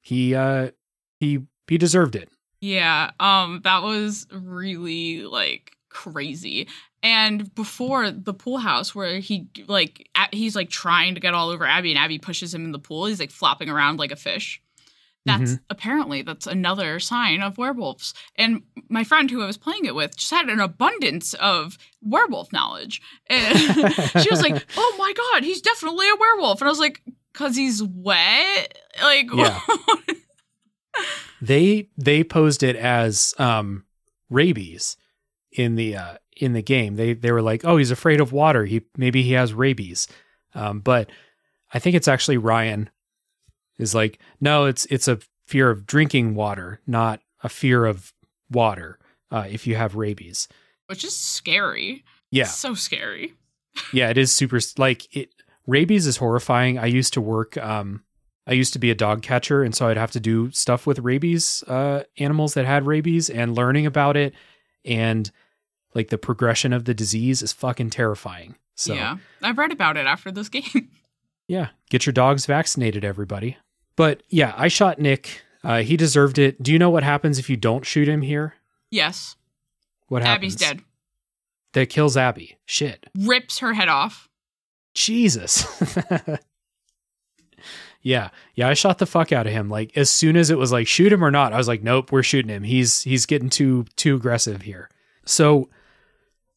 [0.00, 0.70] He uh,
[1.18, 2.28] he he deserved it.
[2.60, 6.68] Yeah, um that was really like crazy.
[7.02, 11.48] And before the pool house where he like a- he's like trying to get all
[11.48, 14.16] over Abby and Abby pushes him in the pool, he's like flopping around like a
[14.16, 14.60] fish.
[15.26, 18.14] That's apparently that's another sign of werewolves.
[18.36, 22.52] And my friend who I was playing it with just had an abundance of werewolf
[22.54, 23.02] knowledge.
[23.28, 23.58] And
[24.22, 27.02] she was like, "Oh my god, he's definitely a werewolf." And I was like,
[27.34, 29.60] "Cuz he's wet?" Like Yeah.
[31.40, 33.84] They they posed it as um,
[34.28, 34.96] rabies
[35.52, 36.96] in the uh, in the game.
[36.96, 38.64] They they were like, oh, he's afraid of water.
[38.66, 40.06] He maybe he has rabies.
[40.54, 41.10] Um, but
[41.72, 42.90] I think it's actually Ryan
[43.78, 48.12] is like, no, it's it's a fear of drinking water, not a fear of
[48.50, 48.98] water.
[49.32, 50.48] Uh, if you have rabies,
[50.86, 52.04] which is scary.
[52.32, 53.34] yeah, So scary.
[53.92, 54.58] yeah, it is super.
[54.76, 55.30] Like it,
[55.68, 56.78] rabies is horrifying.
[56.78, 57.56] I used to work.
[57.56, 58.02] Um,
[58.50, 60.98] I used to be a dog catcher, and so I'd have to do stuff with
[60.98, 64.34] rabies uh, animals that had rabies, and learning about it,
[64.84, 65.30] and
[65.94, 68.56] like the progression of the disease is fucking terrifying.
[68.74, 69.16] So Yeah.
[69.42, 70.90] I've read about it after this game.
[71.46, 73.56] yeah, get your dogs vaccinated, everybody.
[73.96, 75.42] But yeah, I shot Nick.
[75.62, 76.62] Uh, he deserved it.
[76.62, 78.54] Do you know what happens if you don't shoot him here?
[78.90, 79.36] yes.
[80.08, 80.54] What happens?
[80.54, 80.80] Abby's dead.
[81.74, 82.58] That kills Abby.
[82.66, 83.06] Shit.
[83.16, 84.28] Rips her head off.
[84.92, 85.64] Jesus.
[88.02, 88.30] yeah.
[88.54, 89.68] Yeah, I shot the fuck out of him.
[89.68, 92.12] Like as soon as it was like shoot him or not, I was like, nope,
[92.12, 92.62] we're shooting him.
[92.62, 94.88] He's he's getting too too aggressive here.
[95.24, 95.68] So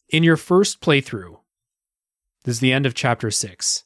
[0.09, 1.37] in your first playthrough,
[2.43, 3.83] this is the end of chapter six.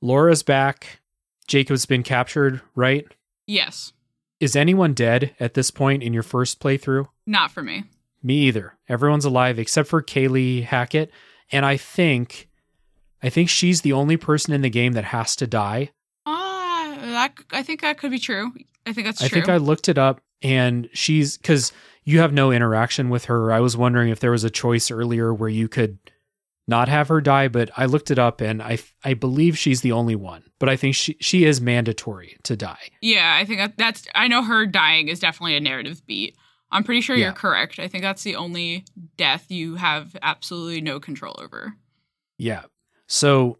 [0.00, 1.00] Laura's back.
[1.46, 3.06] Jacob's been captured, right?
[3.46, 3.92] Yes.
[4.40, 7.08] Is anyone dead at this point in your first playthrough?
[7.26, 7.84] Not for me.
[8.22, 8.74] Me either.
[8.88, 11.10] Everyone's alive except for Kaylee Hackett,
[11.52, 12.48] and I think,
[13.22, 15.90] I think she's the only person in the game that has to die.
[17.14, 18.52] That, I think that could be true.
[18.86, 19.38] I think that's I true.
[19.38, 21.72] I think I looked it up, and she's because
[22.04, 23.50] you have no interaction with her.
[23.52, 25.98] I was wondering if there was a choice earlier where you could
[26.66, 29.92] not have her die, but I looked it up, and I I believe she's the
[29.92, 30.44] only one.
[30.58, 32.90] But I think she she is mandatory to die.
[33.00, 34.06] yeah, I think that, that's.
[34.14, 36.36] I know her dying is definitely a narrative beat.
[36.70, 37.26] I'm pretty sure Yeah.
[37.26, 37.78] you're correct.
[37.78, 38.84] I think that's the only
[39.16, 41.74] death you have absolutely no control over.
[42.36, 42.62] Yeah.
[43.06, 43.58] So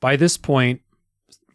[0.00, 0.80] by this point,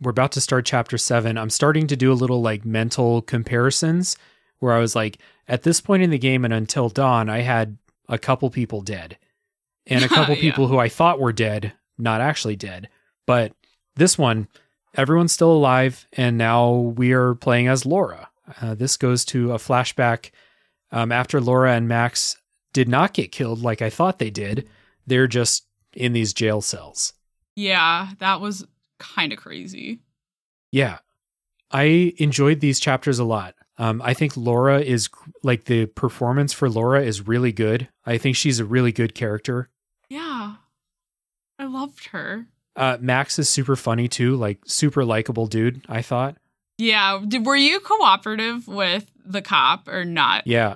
[0.01, 1.37] we're about to start chapter seven.
[1.37, 4.17] I'm starting to do a little like mental comparisons
[4.59, 5.17] where I was like,
[5.47, 7.77] at this point in the game and until dawn, I had
[8.07, 9.17] a couple people dead
[9.87, 10.41] and a couple Yeah.
[10.41, 12.89] people who I thought were dead, not actually dead.
[13.25, 13.53] But
[13.95, 14.47] this one,
[14.95, 16.07] everyone's still alive.
[16.13, 18.29] And now we are playing as Laura.
[18.61, 20.31] Uh, this goes to a flashback
[20.91, 22.37] um, after Laura and Max
[22.73, 24.67] did not get killed like I thought they did.
[25.05, 27.13] They're just in these jail cells.
[27.55, 28.65] Yeah, that was
[28.99, 29.99] kind of crazy.
[30.71, 30.99] Yeah.
[31.71, 33.55] I enjoyed these chapters a lot.
[33.77, 35.09] Um, I think Laura is
[35.41, 37.87] like the performance for Laura is really good.
[38.05, 39.69] I think she's a really good character.
[40.09, 40.55] Yeah,
[41.57, 42.47] I loved her.
[42.75, 46.37] Uh, Max is super funny too, like super likable dude, I thought.
[46.77, 50.45] Yeah, did, were you cooperative with the cop or not?
[50.45, 50.75] Yeah.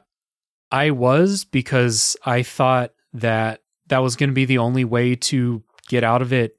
[0.72, 5.64] I was because I thought that that was going to be the only way to
[5.88, 6.58] get out of it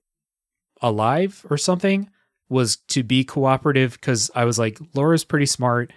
[0.89, 2.11] alive or something.
[2.48, 5.93] was to be cooperative because I was like, Laura's pretty smart.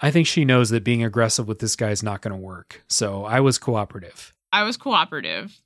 [0.00, 2.82] I think she knows that being aggressive with this guy is not going to work.
[2.88, 4.32] So I was cooperative.
[4.52, 5.60] I was cooperative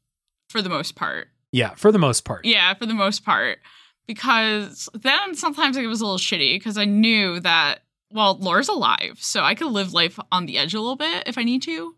[0.50, 1.28] for the most part.
[1.52, 2.44] Yeah, for the most part.
[2.44, 3.58] Yeah, for the most part.
[4.06, 7.80] Because then sometimes it was a little shitty because I knew that,
[8.12, 9.18] well, Laura's alive.
[9.20, 11.94] So I could live life on the edge a little bit if I need to.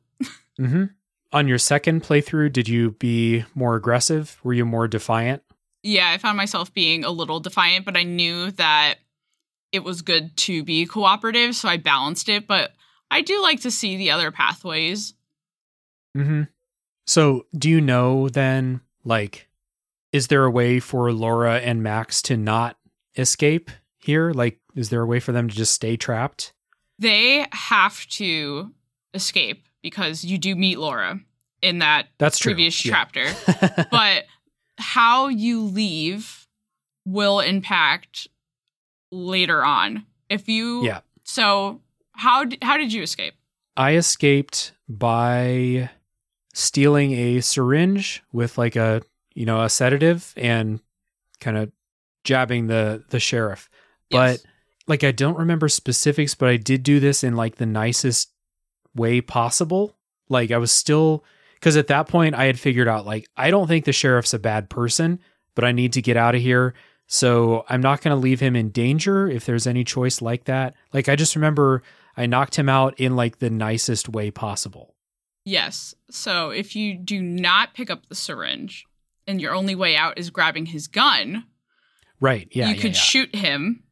[0.58, 0.84] hmm
[1.32, 4.38] On your second playthrough, did you be more aggressive?
[4.44, 5.42] Were you more defiant?
[5.88, 8.96] Yeah, I found myself being a little defiant, but I knew that
[9.72, 11.54] it was good to be cooperative.
[11.56, 12.46] So I balanced it.
[12.46, 12.72] But
[13.10, 15.14] I do like to see the other pathways.
[16.14, 16.42] hmm
[17.06, 19.48] So, do you know then, like,
[20.12, 22.76] is there a way for Laura and Max to not
[23.16, 24.32] escape here?
[24.32, 26.52] Like, is there a way for them to just stay trapped?
[26.98, 28.72] They have to
[29.14, 31.18] escape because you do meet Laura
[31.62, 32.52] in that That's true.
[32.52, 32.92] previous Yeah.
[32.92, 33.86] chapter.
[33.90, 34.24] but
[34.78, 36.46] how you leave
[37.04, 38.28] will impact
[39.10, 40.06] later on.
[40.28, 41.00] If you Yeah.
[41.24, 41.80] So
[42.12, 43.34] how how did you escape?
[43.76, 45.90] I escaped by
[46.54, 49.02] stealing a syringe with like a
[49.34, 50.80] you know a sedative and
[51.40, 51.70] kind of
[52.24, 53.68] jabbing the the sheriff.
[54.10, 54.42] Yes.
[54.42, 54.50] But
[54.88, 58.32] like I don't remember specifics, but I did do this in like the nicest
[58.94, 59.94] way possible.
[60.28, 61.24] Like I was still
[61.60, 64.38] because at that point I had figured out like I don't think the sheriff's a
[64.38, 65.20] bad person,
[65.54, 66.74] but I need to get out of here.
[67.06, 70.74] So I'm not going to leave him in danger if there's any choice like that.
[70.92, 71.82] Like I just remember
[72.16, 74.94] I knocked him out in like the nicest way possible.
[75.44, 75.94] Yes.
[76.10, 78.84] So if you do not pick up the syringe
[79.26, 81.44] and your only way out is grabbing his gun,
[82.20, 82.48] Right.
[82.50, 82.68] Yeah.
[82.68, 83.00] you yeah, could yeah.
[83.00, 83.84] shoot him,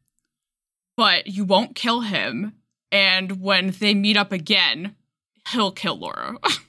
[0.95, 2.53] but you won't kill him.
[2.91, 4.95] And when they meet up again,
[5.51, 6.35] he'll kill Laura.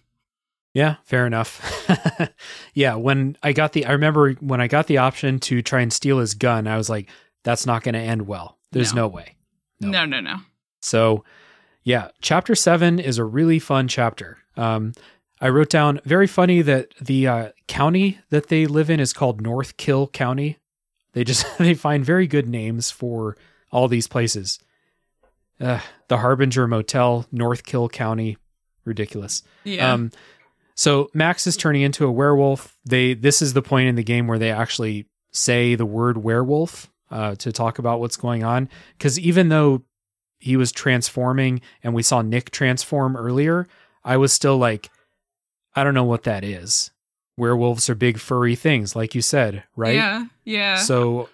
[0.78, 1.60] Yeah, fair enough.
[2.74, 5.92] yeah, when I got the I remember when I got the option to try and
[5.92, 7.08] steal his gun, I was like
[7.42, 8.58] that's not going to end well.
[8.70, 9.02] There's No.
[9.02, 9.34] no way.
[9.80, 9.88] No.
[9.90, 10.36] no, no, no.
[10.80, 11.24] So,
[11.82, 14.38] yeah, chapter 7 is a really fun chapter.
[14.56, 14.92] Um
[15.40, 19.40] I wrote down very funny that the uh, county that they live in is called
[19.40, 20.58] North Kill County.
[21.12, 23.36] They just they find very good names for
[23.72, 24.60] all these places.
[25.60, 28.36] Uh, the Harbinger Motel, North Kill County,
[28.84, 29.42] ridiculous.
[29.64, 29.92] Yeah.
[29.92, 30.10] Um,
[30.78, 32.78] so Max is turning into a werewolf.
[32.84, 36.88] They this is the point in the game where they actually say the word werewolf
[37.10, 38.68] uh, to talk about what's going on.
[38.96, 39.82] Because even though
[40.38, 43.66] he was transforming and we saw Nick transform earlier,
[44.04, 44.88] I was still like,
[45.74, 46.92] I don't know what that is.
[47.36, 49.96] Werewolves are big furry things, like you said, right?
[49.96, 50.26] Yeah.
[50.44, 50.76] Yeah.
[50.76, 51.28] So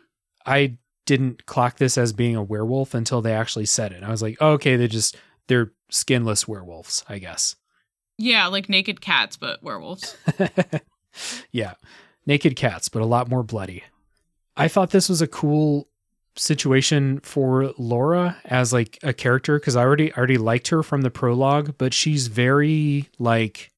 [0.47, 4.05] I didn't clock this as being a werewolf until they actually said it.
[4.05, 5.19] I was like, oh, okay, they just
[5.49, 7.57] they're skinless werewolves, I guess.
[8.19, 10.17] Yeah, like naked cats, but werewolves.
[11.53, 11.75] yeah.
[12.27, 13.85] Naked cats, but a lot more bloody.
[14.57, 15.89] I thought this was a cool
[16.37, 21.11] situation for Laura as like a character because I already already liked her from the
[21.11, 23.71] prologue, but she's very like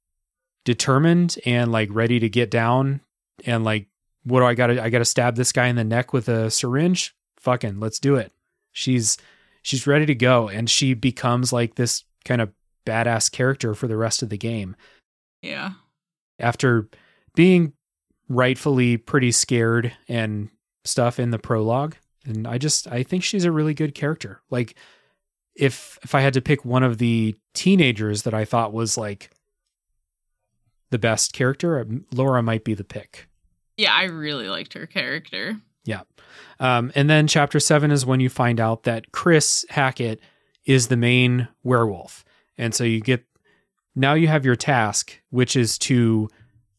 [0.64, 3.00] determined and like ready to get down
[3.44, 3.88] and like
[4.24, 7.14] what do I gotta I gotta stab this guy in the neck with a syringe?
[7.38, 8.32] Fucking let's do it.
[8.72, 9.18] She's
[9.62, 12.52] she's ready to go and she becomes like this kind of
[12.86, 14.74] badass character for the rest of the game.
[15.42, 15.72] Yeah.
[16.38, 16.88] after
[17.34, 17.72] being
[18.28, 20.48] rightfully pretty scared and
[20.84, 21.94] stuff in the prologue
[22.24, 24.40] and i just i think she's a really good character.
[24.50, 24.74] Like
[25.54, 29.30] if if i had to pick one of the teenagers that i thought was like
[30.90, 33.28] the best character laura might be the pick.
[33.76, 35.56] Yeah, I really liked her character.
[35.84, 36.02] yeah.
[36.58, 40.20] Um, and then chapter seven is when you find out that chris hackett
[40.64, 42.24] is the main werewolf
[42.58, 43.24] and so you get
[43.94, 46.28] now you have your task which is to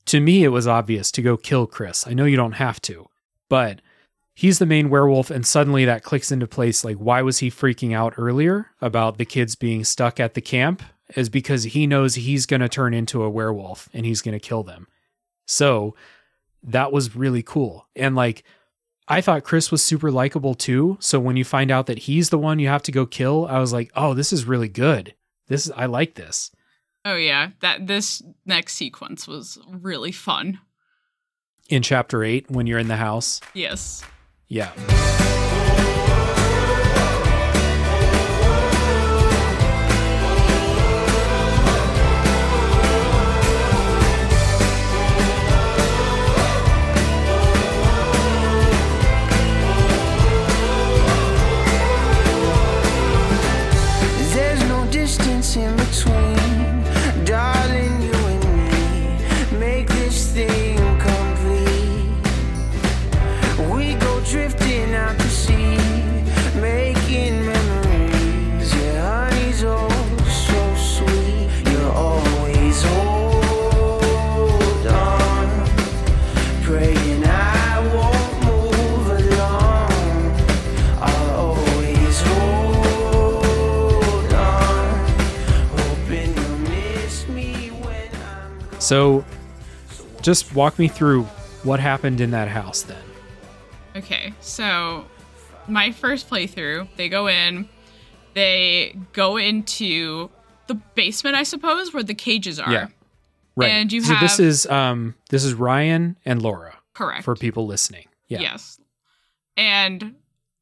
[0.05, 2.07] to me it was obvious to go kill chris.
[2.07, 3.07] I know you don't have to
[3.49, 3.81] but
[4.33, 6.83] he's the main werewolf and suddenly that clicks into place.
[6.83, 10.83] Like why was he freaking out earlier about the kids being stuck at the camp?
[11.15, 14.45] Is because he knows he's going to turn into a werewolf and he's going to
[14.45, 14.87] kill them.
[15.45, 15.95] So
[16.61, 17.87] that was really cool.
[17.95, 18.43] And like
[19.07, 20.97] I thought Chris was super likable too.
[20.99, 23.59] So when you find out that he's the one you have to go kill, I
[23.59, 25.15] was like, "Oh, this is really good.
[25.47, 26.51] This is I like this."
[27.05, 30.59] Oh yeah, that this next sequence was really fun.
[31.69, 33.41] In chapter 8 when you're in the house.
[33.53, 34.03] Yes.
[34.47, 34.71] Yeah.
[90.27, 91.23] Just walk me through
[91.63, 93.01] what happened in that house then.
[93.95, 95.05] Okay, so
[95.69, 97.69] my first playthrough, they go in,
[98.33, 100.29] they go into
[100.67, 102.69] the basement, I suppose, where the cages are.
[102.69, 102.87] Yeah.
[103.55, 103.69] Right.
[103.69, 107.23] And you so this is um this is Ryan and Laura Correct.
[107.23, 108.07] for people listening.
[108.27, 108.39] Yeah.
[108.41, 108.81] Yes.
[109.55, 110.15] And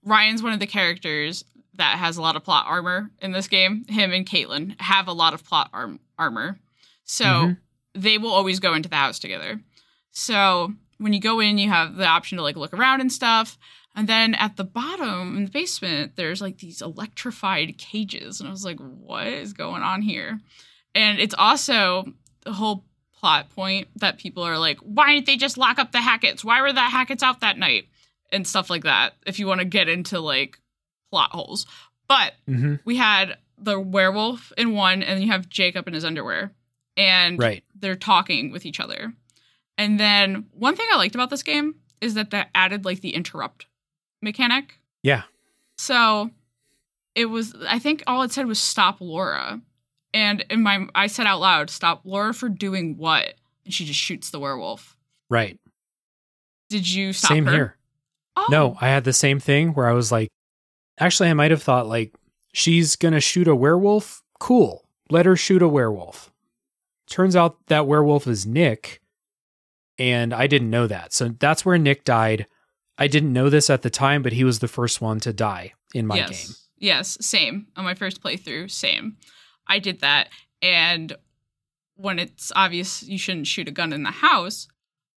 [0.04, 1.44] Ryan's one of the characters
[1.74, 3.84] that has a lot of plot armor in this game.
[3.90, 6.60] Him and Caitlin have a lot of plot arm- armor.
[7.04, 7.58] So Mhm.
[7.96, 9.60] They will always go into the house together.
[10.12, 13.58] So when you go in, you have the option to like look around and stuff.
[13.96, 18.40] And then at the bottom in the basement, there's like these electrified cages.
[18.40, 20.40] And I was like, what is going on here?
[20.94, 22.06] And it's also
[22.44, 22.86] the whole
[23.18, 26.44] plot point that people are like, why didn't they just lock up the Hackett's?
[26.44, 27.86] Why were the Hackett's out that night?
[28.32, 30.60] And stuff like that, if you want to get into like
[31.10, 31.66] plot holes.
[32.08, 32.80] But Mhm.
[32.84, 36.52] we had the werewolf in one, and you have Jacob in his underwear.
[36.98, 37.64] And Right.
[37.76, 39.14] they're talking with each other.
[39.78, 43.14] And then one thing I liked about this game is that they added like the
[43.16, 43.66] interrupt
[44.22, 44.80] mechanic.
[45.04, 45.24] Yeah.
[45.78, 46.30] So
[47.16, 49.62] it was I think all it said was stop Laura.
[50.14, 53.34] And in my I said out loud, stop Laura for doing what?
[53.66, 54.96] And she just shoots the werewolf.
[55.30, 55.60] Right.
[56.70, 57.52] Did you stop Same her?
[57.52, 57.78] here.
[58.38, 60.30] Oh, No, I had the same thing where I was like,
[61.00, 62.14] actually, I might have thought like
[62.54, 64.22] she's gonna shoot a werewolf.
[64.40, 66.32] Cool, let her shoot a werewolf.
[67.08, 69.02] Turns out that werewolf is Nick,
[69.98, 71.14] and I didn't know that.
[71.14, 72.48] So that's where Nick died.
[72.98, 75.74] I didn't know this at the time, but he was the first one to die
[75.94, 76.30] in my yes.
[76.30, 76.56] game.
[76.78, 77.68] Yes, same.
[77.76, 79.18] On my first playthrough, same.
[79.68, 80.30] I did that.
[80.62, 81.16] And
[81.96, 84.68] when it's obvious you shouldn't shoot a gun in the house,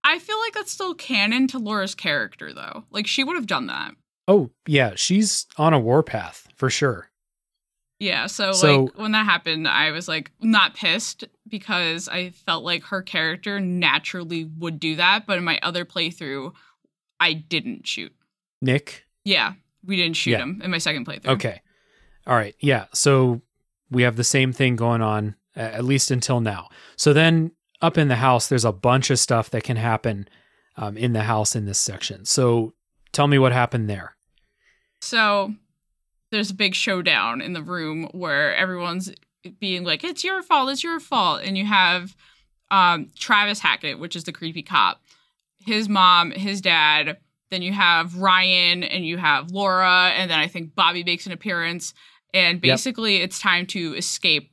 [0.04, 2.84] I feel like that's still canon to Laura's character, though.
[2.90, 3.92] Like, she would have done that.
[4.28, 7.07] Oh yeah, she's on a warpath for sure.
[8.00, 12.62] Yeah, so, So- like when that happened, I was like not pissed because I felt
[12.64, 16.52] like her character naturally would do that, but in my other playthrough,
[17.18, 18.12] I didn't shoot.
[18.60, 19.54] Nick, Yeah,
[19.84, 20.38] we didn't shoot Yeah.
[20.38, 21.28] him in my second playthrough.
[21.34, 21.60] Okay.
[22.26, 22.54] All right.
[22.60, 22.86] Yeah.
[22.94, 23.42] So
[23.90, 26.68] we have the same thing going on, at least until now.
[26.96, 30.28] So then up in the house, there's a bunch of stuff that can happen
[30.76, 32.24] um, in the house in this section.
[32.24, 32.74] So
[33.12, 34.16] tell me what happened there.
[35.00, 35.54] So
[36.30, 39.12] there's a big showdown in the room where everyone's
[39.58, 42.16] being like, "It's your fault, it's your fault," and you have
[42.70, 45.00] um, Travis Hackett, which is the creepy cop,
[45.58, 47.18] his mom, his dad.
[47.50, 51.32] Then you have Ryan, and you have Laura, and then I think Bobby makes an
[51.32, 51.94] appearance.
[52.34, 54.52] And basically, it's time to escape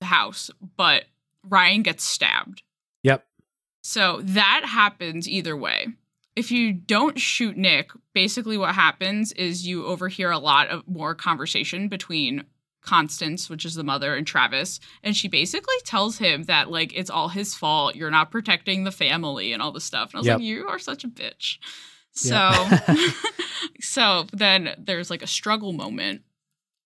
[0.00, 1.04] the house, but
[1.48, 2.62] Ryan gets stabbed.
[3.02, 3.26] Yep.
[3.82, 5.86] So that happens either way.
[6.36, 11.14] If you don't shoot Nick, basically what happens is you overhear a lot of more
[11.14, 12.44] conversation between
[12.82, 14.78] Constance, which is the mother, and Travis.
[15.02, 17.96] And she basically tells him that, like, it's all his fault.
[17.96, 20.10] You're not protecting the family and all this stuff.
[20.10, 20.36] And I was Yep.
[20.38, 21.56] like, you are such a bitch.
[22.12, 22.94] So, Yeah.
[23.80, 26.22] so then there's like a struggle moment.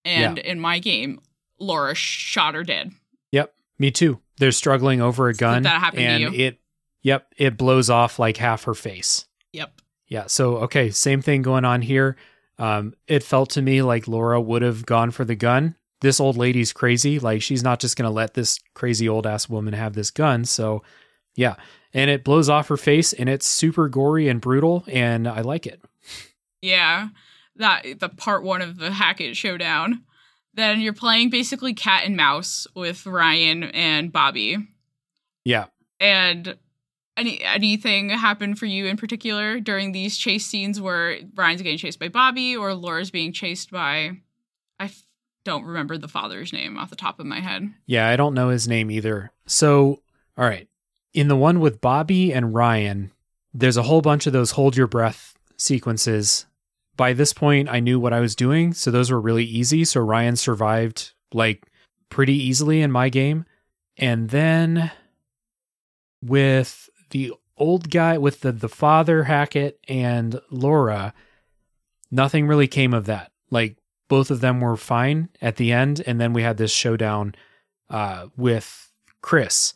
[0.04, 1.20] And in my game,
[1.58, 2.92] Laura shot her dead.
[3.32, 3.52] Yep.
[3.78, 4.20] Me too.
[4.38, 5.64] They're struggling over a gun.
[5.64, 6.46] that happened to and you?
[6.46, 6.60] it,
[7.02, 9.26] yep, it blows off like half her face.
[9.52, 9.80] Yep.
[10.08, 10.26] Yeah.
[10.26, 10.90] So, okay.
[10.90, 12.16] Same thing going on here.
[12.58, 15.76] Um, it felt to me like Laura would have gone for the gun.
[16.00, 17.18] This old lady's crazy.
[17.18, 20.44] Like, she's not just going to let this crazy old ass woman have this gun.
[20.44, 20.82] So,
[21.36, 21.56] yeah.
[21.92, 24.84] And it blows off her face and it's super gory and brutal.
[24.86, 25.82] And I like it.
[26.62, 27.08] Yeah,
[27.56, 30.02] that the part one of the Hackett showdown.
[30.54, 34.56] Then you're playing basically cat and mouse with Ryan and Bobby.
[35.44, 35.66] Yeah.
[36.00, 36.58] And
[37.16, 41.98] any anything happen for you in particular during these chase scenes where Ryan's getting chased
[41.98, 44.12] by Bobby or Laura's being chased by
[44.78, 45.04] I f-
[45.44, 47.70] don't remember the father's name off the top of my head.
[47.86, 48.08] Yeah.
[48.08, 49.32] I don't know his name either.
[49.46, 50.02] So,
[50.36, 50.68] all right.
[51.12, 53.10] In the one with Bobby and Ryan,
[53.52, 56.46] there's a whole bunch of those hold your breath sequences.
[56.96, 58.72] By this point, I knew what I was doing.
[58.74, 59.84] So those were really easy.
[59.84, 61.66] So Ryan survived like
[62.10, 63.44] pretty easily in my game.
[63.96, 64.90] And then
[66.22, 71.12] with the old guy, with the, the father Hackett and Laura,
[72.10, 73.32] nothing really came of that.
[73.50, 73.76] Like
[74.08, 76.02] both of them were fine at the end.
[76.06, 77.34] And then we had this showdown
[77.88, 78.90] uh, with
[79.22, 79.74] Chris.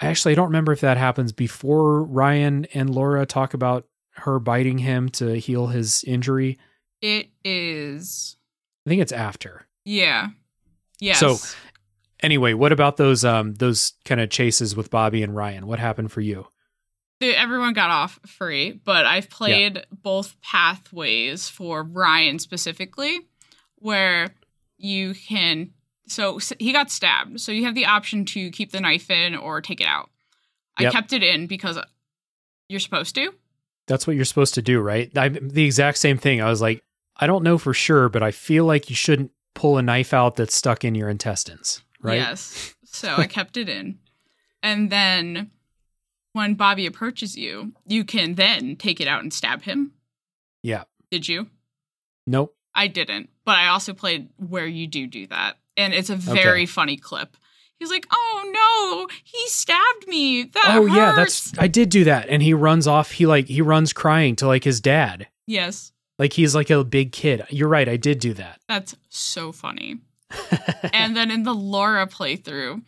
[0.00, 3.86] I actually don't remember if that happens before Ryan and Laura talk about
[4.16, 6.58] her biting him to heal his injury.
[7.00, 8.36] It is
[8.86, 9.66] I think it's after.
[9.84, 10.28] yeah.
[11.00, 11.18] Yes.
[11.20, 11.36] So-
[12.24, 15.66] Anyway, what about those um those kind of chases with Bobby and Ryan?
[15.66, 16.46] What happened for you?
[17.20, 23.20] everyone got off free, but I've played both pathways for Ryan specifically,
[23.76, 24.34] where
[24.76, 25.70] you can.
[26.06, 29.62] So he got stabbed, so you have the option to keep the knife in or
[29.62, 30.10] take it out.
[30.76, 31.78] I kept it in because
[32.68, 33.32] you're supposed to.
[33.86, 35.16] That's what you're supposed to do, right?
[35.16, 36.40] I, the exact same thing.
[36.42, 36.82] I was like,
[37.16, 40.36] I don't know for sure, but I feel like you shouldn't pull a knife out
[40.36, 42.16] that's stuck in your intestines, right?
[42.16, 42.74] Yes.
[42.84, 43.98] So I kept it in.
[44.62, 45.50] And then
[46.32, 49.92] when Bobby approaches you, you can then take it out and stab him.
[50.62, 50.84] Yeah.
[51.10, 51.48] Did you?
[52.26, 52.56] Nope.
[52.74, 55.58] I didn't, but I also played where you do do that.
[55.76, 56.66] And it's a very Okay.
[56.66, 57.36] funny clip.
[57.78, 60.44] He's like, "Oh no, he stabbed me.
[60.44, 63.10] That oh yeah, that's I did do that, and he runs off.
[63.10, 65.92] He like he runs crying to like his dad, yes.
[66.18, 67.44] like he's like a big kid.
[67.50, 67.88] You're right.
[67.88, 68.60] I did do that.
[68.68, 69.98] That's so funny.
[70.92, 72.82] and then in the Laura playthrough,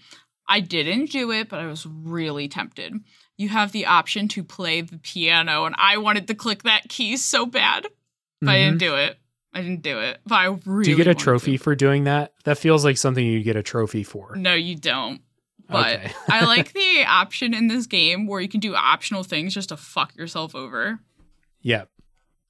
[0.48, 2.94] I didn't do it, but I was really tempted.
[3.36, 7.16] You have the option to play the piano, and I wanted to click that key
[7.16, 7.86] so bad,
[8.40, 9.18] but I didn't do it.
[9.52, 10.58] I didn't do it, but I really.
[10.60, 10.82] Mm-hmm.
[10.82, 11.62] Do you get a trophy to.
[11.62, 12.32] for doing that?
[12.44, 14.36] That feels like something you get a trophy for.
[14.36, 15.22] No, you don't.
[15.68, 16.12] But Okay.
[16.28, 19.76] I like the option in this game where you can do optional things just to
[19.76, 21.00] fuck yourself over.
[21.62, 21.84] Yeah.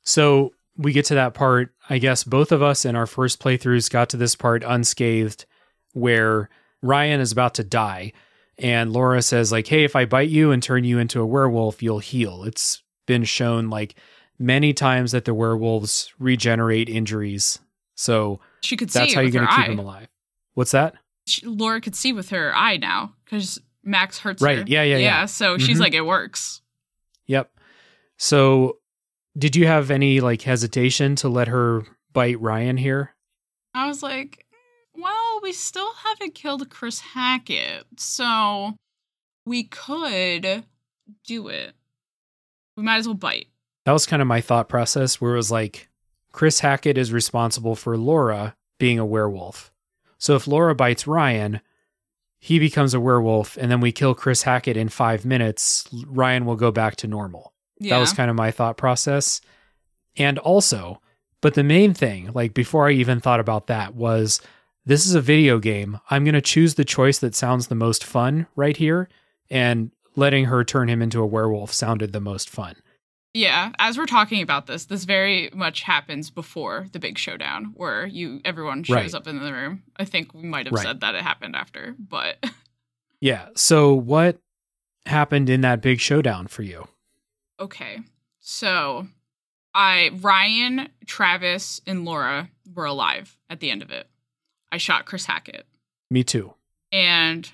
[0.03, 1.75] So we get to that part.
[1.89, 5.47] I guess both of us in our first playthroughs got to this part unscathed
[5.93, 6.49] where
[6.83, 8.13] Ryan is about to die.
[8.59, 11.83] And Laura says, like, hey, if I bite you and turn you into a werewolf,
[11.83, 12.45] you'll heal.
[12.45, 13.95] It's been shown like
[14.39, 17.59] many times that the werewolves regenerate injuries.
[17.95, 20.09] So She could see that's how you're going to keep him alive.
[20.55, 20.95] What's that?
[21.27, 24.59] She- Laura could see with her eye now because Max hurts Right.
[24.59, 24.65] her.
[24.67, 25.25] Yeah, yeah, yeah.
[25.27, 25.81] So she's Mhm.
[25.81, 26.61] like, it works.
[27.27, 27.51] Yep.
[28.17, 28.79] So
[29.37, 33.15] did you have any like hesitation to let her bite Ryan here?
[33.75, 34.47] I was like,
[34.97, 38.77] "Mm, well, we still haven't killed Chris Hackett, so
[39.45, 40.65] we could
[41.27, 41.75] do it.
[42.77, 43.47] We might as well bite.
[43.85, 45.89] that was kind of my thought process where it was like
[46.33, 49.73] Chris Hackett is responsible for Laura being a werewolf.
[50.19, 51.61] So if Laura bites Ryan,
[52.41, 56.57] he becomes a werewolf and then we kill Chris Hackett in 5 minutes, Ryan will
[56.57, 57.53] go back to normal.
[57.79, 57.95] Yeah.
[57.95, 59.41] That was kind of my thought process.
[60.17, 61.01] And also,
[61.41, 64.41] but the main thing, like before I even thought about that was
[64.87, 66.01] this is a video game.
[66.11, 69.09] I'm going to choose the choice that sounds the most fun right here
[69.51, 72.77] and letting her turn him into a werewolf sounded the most fun.
[73.35, 78.07] Yeah, as we're talking about this, this very much happens before the big showdown where
[78.07, 79.15] you everyone shows Right.
[79.15, 79.83] up in the room.
[79.99, 80.85] I think we might have Right.
[80.87, 82.43] said that it happened after, but
[83.21, 83.49] Yeah.
[83.55, 84.39] So what
[85.05, 86.89] happened in that big showdown for you?
[87.61, 87.99] Okay.
[88.41, 89.07] So,
[89.75, 94.09] I Ryan, Travis, and Laura were alive at the end of it.
[94.73, 95.67] I shot Chris Hackett,
[96.11, 96.55] Me too.
[96.93, 97.51] and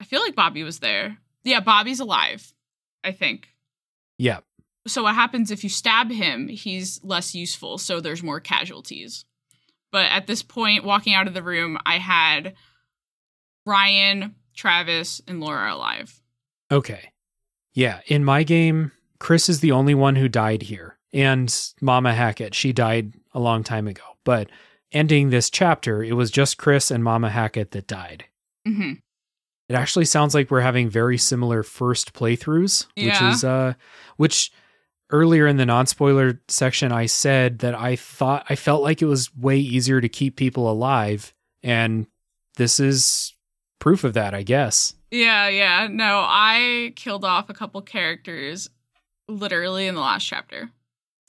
[0.00, 1.18] I feel like Bobby was there.
[1.44, 2.52] Yeah, Bobby's alive.
[3.02, 3.48] I think.
[4.18, 4.40] Yeah.
[4.86, 9.24] so what happens if you stab him he's less useful so there's more casualties
[9.90, 12.54] but at this point walking out of the room i had
[13.66, 16.20] ryan travis and laura alive
[16.72, 17.10] Okay.
[17.74, 18.00] Yeah.
[18.06, 20.98] In my game, Chris is the only one who died here.
[21.12, 24.02] And Mama Hackett, she died a long time ago.
[24.24, 24.48] But
[24.92, 28.24] ending this chapter, it was just Chris and Mama Hackett that died.
[28.66, 28.94] hmm
[29.68, 33.74] It actually sounds like we're having very similar first playthroughs, which is uh
[34.16, 34.50] which
[35.10, 39.34] earlier in the non-spoiler section I said that I thought I felt like it was
[39.36, 42.06] way easier to keep people alive and
[42.56, 43.34] this is
[43.80, 44.94] proof of that, I guess.
[45.10, 48.70] yeah yeah no i killed off a couple characters
[49.30, 50.70] literally in the last chapter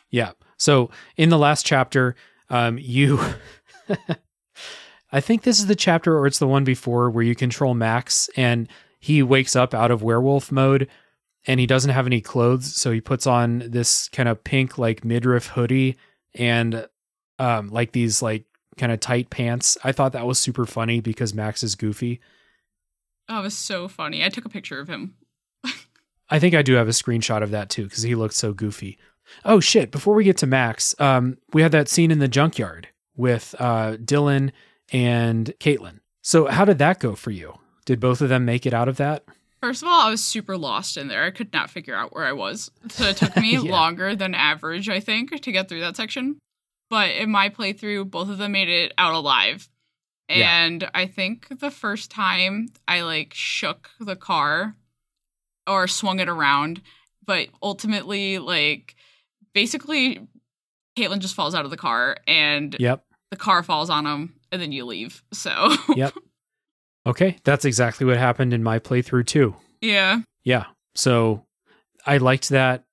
[0.10, 0.32] Yeah.
[0.57, 2.15] So in the last chapter,
[2.49, 3.19] um, you,
[5.11, 8.30] I think this is the chapter or it's the one before where you control Max
[8.36, 8.68] and
[8.99, 10.88] he wakes up out of werewolf mode
[11.48, 12.76] and he doesn't have any clothes.
[12.76, 15.98] So he puts on this kind of pink, like midriff hoodie
[16.36, 16.88] and,
[17.40, 18.45] um, like these like
[18.78, 19.78] kind of tight pants.
[19.84, 22.19] I thought that was super funny because Max is goofy.
[23.30, 25.15] oh it was so funny i took a picture of him
[26.32, 28.98] I think I do have a screenshot of that too because he looked so goofy.
[29.45, 29.91] Oh shit!
[29.91, 33.98] Before we get to Max, um, we had that scene in the junkyard with uh,
[33.98, 34.52] Dylan
[34.91, 35.99] and Kaitlyn.
[36.22, 37.58] So how did that go for you?
[37.86, 39.24] Did both of them make it out of that?
[39.62, 41.24] First of all, I was super lost in there.
[41.24, 42.72] I could not figure out where I was.
[42.90, 43.60] So it took me Yeah.
[43.72, 46.40] longer than average, I think, to get through that section.
[46.90, 49.70] But in my playthrough, both of them made it out alive.
[50.30, 50.64] Yeah.
[50.66, 54.76] And I think the first time I like shook the car
[55.67, 56.81] or swung it around,
[57.25, 58.95] but ultimately, like,
[59.53, 60.27] basically,
[60.97, 63.03] Kaitlyn just falls out of the car and Yep.
[63.29, 65.23] the car falls on him and then you leave.
[65.33, 66.13] So, Yep.
[67.05, 69.55] Okay, that's exactly what happened in my playthrough too.
[69.81, 70.21] yeah.
[70.43, 70.65] Yeah.
[70.95, 71.45] So
[72.05, 72.83] I liked that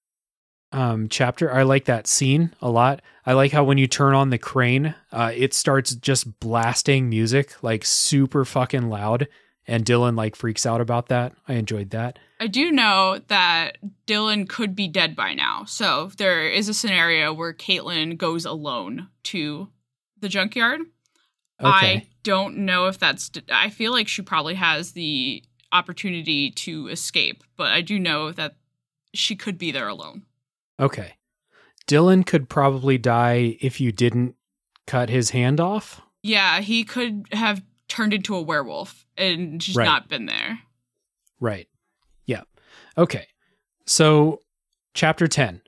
[0.70, 1.50] um, chapter.
[1.52, 3.00] I like that scene a lot.
[3.24, 7.62] I like how when you turn on the crane, uh, it starts just blasting music
[7.62, 9.28] like super fucking loud.
[9.68, 11.34] And Dylan like freaks out about that.
[11.46, 12.18] I enjoyed that.
[12.40, 13.76] I do know that
[14.06, 15.64] Dylan could be dead by now.
[15.66, 19.68] So there is a scenario where Kaitlyn goes alone to
[20.18, 20.80] the junkyard.
[21.60, 21.68] Okay.
[21.68, 23.30] I don't know if that's.
[23.52, 28.56] I feel like she probably has the opportunity to escape, but I do know that
[29.12, 30.22] she could be there alone.
[30.80, 31.14] Okay.
[31.86, 34.36] Dylan could probably die if you didn't
[34.86, 36.00] cut his hand off.
[36.22, 39.84] Yeah, he could have turned into a werewolf and she's Right.
[39.86, 40.60] not been there.
[41.40, 41.68] Right.
[42.26, 42.42] Yeah.
[42.96, 43.26] Okay.
[43.86, 44.42] So,
[44.94, 45.62] chapter 10.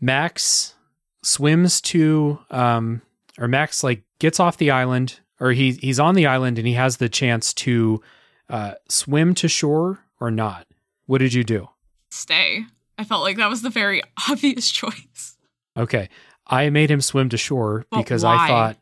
[0.00, 0.74] Max
[1.22, 3.00] swims to um
[3.38, 6.74] or Max like gets off the island or he he's on the island and he
[6.74, 8.00] has the chance to
[8.48, 10.66] uh swim to shore or not.
[11.06, 11.68] What did you do?
[12.10, 12.64] Stay.
[12.98, 15.36] I felt like that was the very obvious choice.
[15.76, 16.08] Okay.
[16.46, 18.34] I made him swim to shore But because why?
[18.44, 18.76] I thought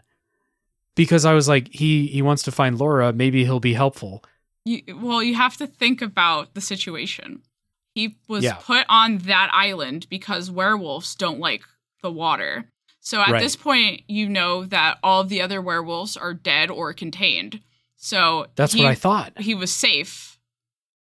[0.94, 4.24] because I was like he he wants to find Laura, maybe he'll be helpful.
[4.64, 7.42] You, well, you have to think about the situation.
[7.94, 8.54] He was Yeah.
[8.54, 11.62] put on that island because werewolves don't like
[12.02, 12.66] the water.
[13.00, 13.40] So at Right.
[13.42, 17.60] this point, you know that all of the other werewolves are dead or contained.
[17.96, 19.32] So That's he, what I thought.
[19.40, 20.38] He was safe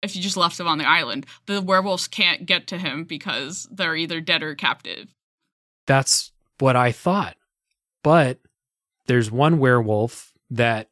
[0.03, 1.25] if you just left him on the island.
[1.47, 5.15] The werewolves can't get to him because they're either dead or captive.
[5.87, 7.37] That's what I thought.
[8.03, 8.41] But
[9.07, 10.89] there's one werewolf that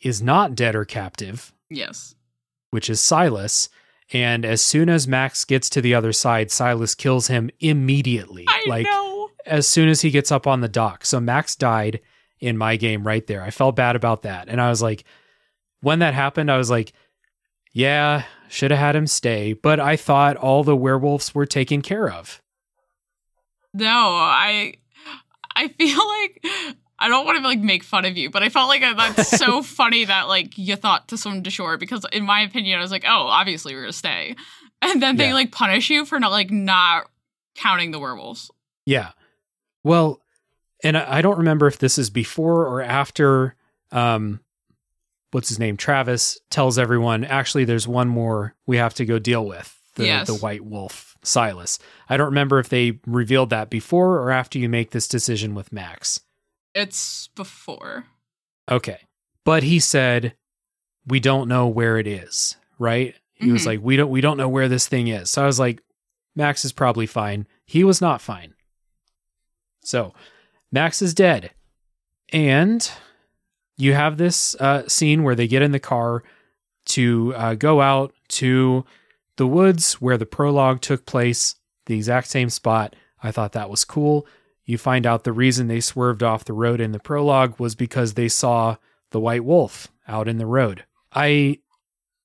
[0.00, 2.14] is not dead or captive, Yes.
[2.70, 3.68] which is Silas.
[4.12, 8.44] And as soon as Max gets to the other side, Silas kills him immediately.
[8.48, 9.30] I like know.
[9.46, 11.04] as soon as he gets up on the dock.
[11.06, 12.00] So Max died
[12.40, 13.42] in my game right there.
[13.42, 14.48] I felt bad about that.
[14.48, 15.04] And I was like,
[15.80, 16.92] when that happened, I was like,
[17.72, 19.52] yeah, should have had him stay.
[19.54, 22.42] But I thought all the werewolves were taken care of.
[23.72, 24.74] No, I
[25.56, 28.68] I feel like I don't want to like make fun of you, but I felt
[28.68, 32.40] like that's so funny that like you thought to swim to shore because in my
[32.42, 34.36] opinion I was like, "Oh, obviously we're going to stay."
[34.80, 35.34] And then they Yeah.
[35.34, 37.08] like punish you for not like not
[37.54, 38.50] counting the werewolves.
[38.86, 39.10] Yeah.
[39.84, 40.20] Well,
[40.82, 43.54] and I I don't remember if this is before or after
[43.90, 44.40] um
[45.32, 45.76] what's his name?
[45.76, 49.78] Travis tells everyone actually there's one more we have to go deal with.
[49.94, 50.26] The Yes.
[50.26, 51.78] the white wolf, Silas.
[52.08, 55.70] I don't remember if they revealed that before or after you make this decision with
[55.72, 56.20] Max.
[56.74, 58.06] It's before.
[58.70, 58.98] Okay.
[59.44, 60.34] But he said
[61.06, 63.14] we don't know where it is, right?
[63.34, 63.66] He was Mhm.
[63.66, 65.30] like we don't we don't know where this thing is.
[65.30, 65.82] So I was like
[66.36, 67.46] Max is probably fine.
[67.66, 68.54] He was not fine.
[69.84, 70.14] So,
[70.70, 71.50] Max is dead.
[72.32, 72.90] And
[73.76, 76.22] you have this uh, scene where they get in the car
[76.86, 78.84] to uh, go out to
[79.36, 82.94] the woods where the prologue took place, the exact same spot.
[83.22, 84.26] I thought that was cool.
[84.64, 88.14] You find out the reason they swerved off the road in the prologue was because
[88.14, 88.76] they saw
[89.10, 90.84] the white wolf out in the road.
[91.12, 91.58] I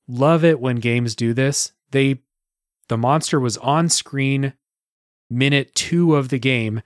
[0.07, 1.73] love it when games do this.
[1.91, 2.19] They
[2.89, 4.53] the monster was on screen
[5.29, 6.81] minute 2 of the game,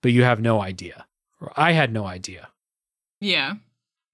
[0.00, 1.06] but you have no idea.
[1.40, 2.48] Or I had no idea.
[3.20, 3.54] Yeah.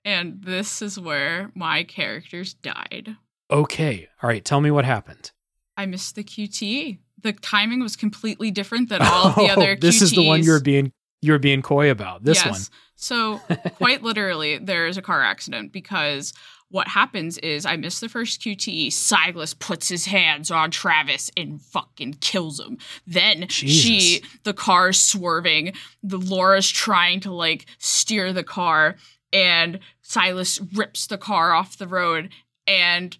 [0.04, 3.16] And this is where my characters died.
[3.50, 4.08] Okay.
[4.22, 5.30] All right, tell me what happened.
[5.76, 6.98] I missed the QTE.
[7.22, 9.78] The timing was completely different than all of the oh, other QTEs.
[9.78, 12.24] Oh, this is the one you're being you were being coy about.
[12.24, 12.60] This one.
[12.94, 13.38] So,
[13.76, 16.32] quite literally, there is a car accident because
[16.70, 18.92] what happens is I miss the first QTE.
[18.92, 22.78] Silas puts his hands on Travis and fucking kills him.
[23.06, 24.30] Then she, Jesus.
[24.44, 25.72] the car's swerving.
[26.02, 28.96] The Laura's trying to like steer the car,
[29.32, 32.30] and Silas rips the car off the road.
[32.66, 33.16] And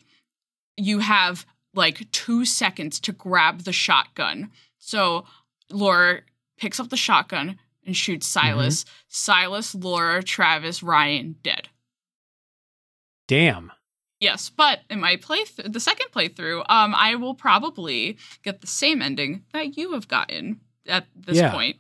[0.76, 4.50] you have like two seconds to grab the shotgun.
[4.78, 5.24] So
[5.70, 6.20] Laura
[6.56, 8.84] picks up the shotgun and shoots Silas.
[9.08, 11.68] Silas, Laura, Travis, Ryan dead.
[13.26, 13.72] Damn.
[14.20, 19.00] Yes, but in my playthrough, the second playthrough, um, I will probably get the same
[19.00, 21.52] ending that you have gotten at this Yeah.
[21.52, 21.76] point.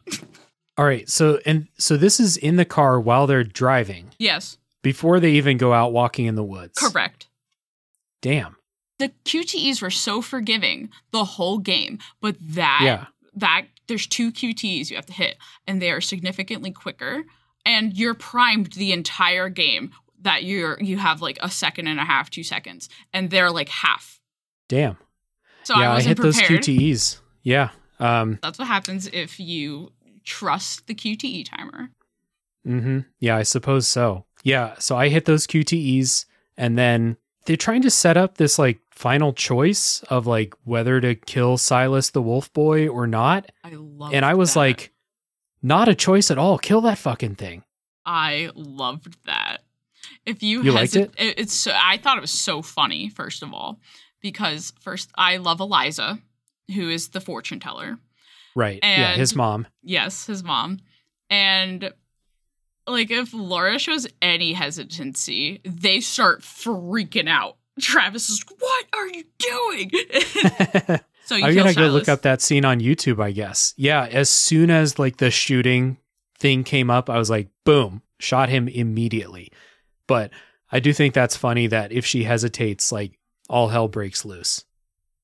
[0.76, 1.08] All right.
[1.08, 5.56] So and so this is in the car while they're driving yes, before they even
[5.56, 6.78] go out walking in the woods.
[6.78, 7.26] correct.
[8.22, 8.54] Damn.
[8.98, 13.06] The QTEs were so forgiving the whole game, but that Yeah.
[13.34, 17.24] that there's two QTEs you have to hit, and they are significantly quicker.
[17.64, 19.92] And you're primed the entire game
[20.22, 23.68] that you're you have like a second and a half, two seconds, and they're like
[23.68, 24.20] half.
[24.68, 24.96] Damn.
[25.64, 26.40] So yeah, I I, wasn't hit those.
[26.40, 27.20] QTEs.
[27.42, 27.70] Yeah.
[28.00, 29.92] Um That's what happens if you
[30.24, 31.90] trust the QTE timer.
[32.66, 33.06] mhm.
[33.20, 34.24] Yeah, I suppose so.
[34.44, 36.26] Yeah, so I hit those QTEs
[36.56, 37.16] and then
[37.46, 42.10] they're trying to set up this like final choice of like whether to kill Silas
[42.10, 43.50] the wolf boy or not.
[43.62, 44.60] I love and I was that.
[44.60, 44.92] like
[45.62, 46.58] not a choice at all.
[46.58, 47.62] Kill that fucking thing.
[48.04, 49.58] I loved that.
[50.26, 51.34] If you You liked hesi- it?
[51.38, 53.08] It's so, I thought it was so funny.
[53.08, 53.78] First of all,
[54.20, 56.18] because first I love Eliza,
[56.74, 57.98] who is the fortune teller.
[58.56, 58.80] Right.
[58.82, 59.66] yeah, his mom.
[59.82, 60.80] Yes, his mom.
[61.30, 61.92] And
[62.88, 67.56] like if Laura shows any hesitancy, they start freaking out.
[67.80, 69.90] Travis is, "What are you doing?"
[71.24, 73.74] so you I'm gonna go look up that scene on YouTube, I guess.
[73.76, 75.98] Yeah, as soon as like the shooting
[76.38, 79.52] thing came up, I was like, boom, shot him immediately.
[80.06, 80.30] But
[80.70, 83.18] I do think that's funny that if she hesitates, like
[83.48, 84.64] all hell breaks loose.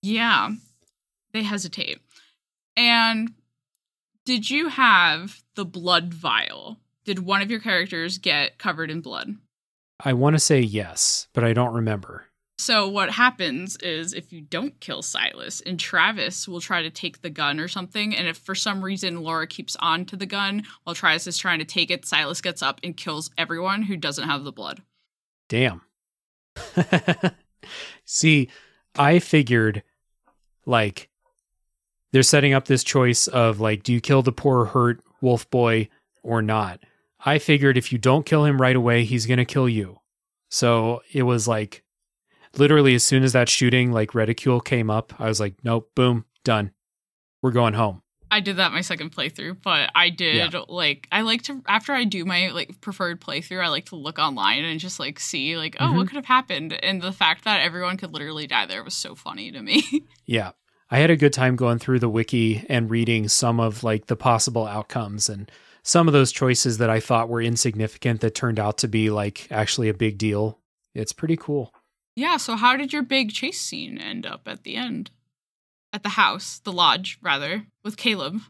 [0.02, 0.50] Yeah,
[1.32, 2.00] they hesitate.
[2.76, 3.34] And
[4.24, 6.78] did you have the blood vial?
[7.04, 9.36] Did one of your characters get covered in blood?
[10.00, 12.26] I want to say yes, but I don't remember.
[12.56, 17.20] So what happens is if you don't kill Silas and Travis will try to take
[17.20, 20.64] the gun or something, and if for some reason Laura keeps on to the gun
[20.84, 24.28] while Travis is trying to take it, Silas gets up and kills everyone who doesn't
[24.28, 24.82] have the blood.
[25.48, 25.82] Damn.
[28.04, 28.48] See,
[28.96, 29.82] I figured
[30.64, 31.10] like
[32.12, 35.88] they're setting up this choice of like, do you kill the poor hurt wolf boy
[36.22, 36.80] or not?
[37.24, 40.00] I figured if you don't kill him right away, he's to kill you.
[40.50, 41.83] So it was like
[42.58, 46.24] literally as soon as that shooting, like reticle came up, I was like, nope, boom,
[46.44, 46.72] done.
[47.42, 48.02] We're going home.
[48.30, 52.02] I did that my second playthrough, but I did like I like to after I
[52.04, 55.76] do my like preferred playthrough, I like to look online and just like see like
[55.78, 56.08] oh what Mhm.
[56.08, 59.52] could have happened, and the fact that everyone could literally die there was so funny
[59.52, 59.84] to me.
[60.26, 60.52] Yeah.
[60.90, 64.16] I had a good time going through the wiki and reading some of like the
[64.16, 65.50] possible outcomes and
[65.82, 69.46] some of those choices that I thought were insignificant that turned out to be like
[69.50, 70.58] actually a big deal.
[70.94, 71.72] It's pretty cool.
[72.16, 72.36] Yeah.
[72.36, 75.10] So how did your big chase scene end up at the end?
[75.92, 78.40] At the house, the lodge rather, with Caleb.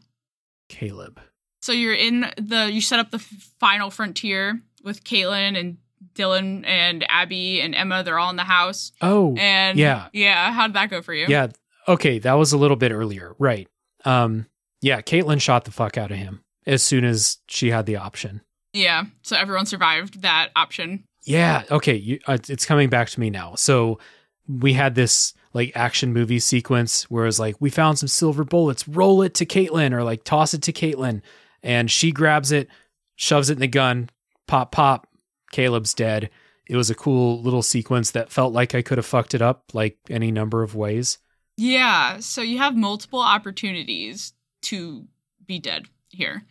[0.69, 1.19] Caleb.
[1.61, 3.19] So you're in the you set up the
[3.59, 5.77] final frontier with Kaitlyn and
[6.15, 8.03] Dylan and Abby and Emma.
[8.03, 8.91] They're all in the house.
[9.01, 10.07] Oh, And yeah.
[10.13, 10.51] yeah.
[10.51, 11.25] How did that go for you?
[11.27, 11.47] yeah.
[11.87, 13.35] Okay, that was a little bit earlier.
[13.39, 13.67] Right.
[14.05, 14.47] Um
[14.81, 18.41] yeah, Caitlin shot the fuck out of him as soon as she had the option.
[18.73, 19.05] Yeah.
[19.21, 21.03] So everyone survived that option.
[21.25, 21.63] Yeah.
[21.69, 21.95] Okay.
[21.95, 23.55] You, uh, it's coming back to me now.
[23.55, 23.99] So
[24.47, 28.43] we had this like action movie sequence where it was like, we found some silver
[28.43, 31.21] bullets, roll it to Kaitlyn or like toss it to Kaitlyn.
[31.63, 32.67] And she grabs it,
[33.15, 34.09] shoves it in the gun,
[34.47, 35.07] pop, pop.
[35.51, 36.29] Caleb's dead.
[36.67, 39.63] It was a cool little sequence that felt like I could have fucked it up
[39.73, 41.19] like any number of ways.
[41.55, 42.19] Yeah.
[42.19, 44.33] So you have multiple opportunities
[44.63, 45.05] to
[45.45, 46.43] be dead here.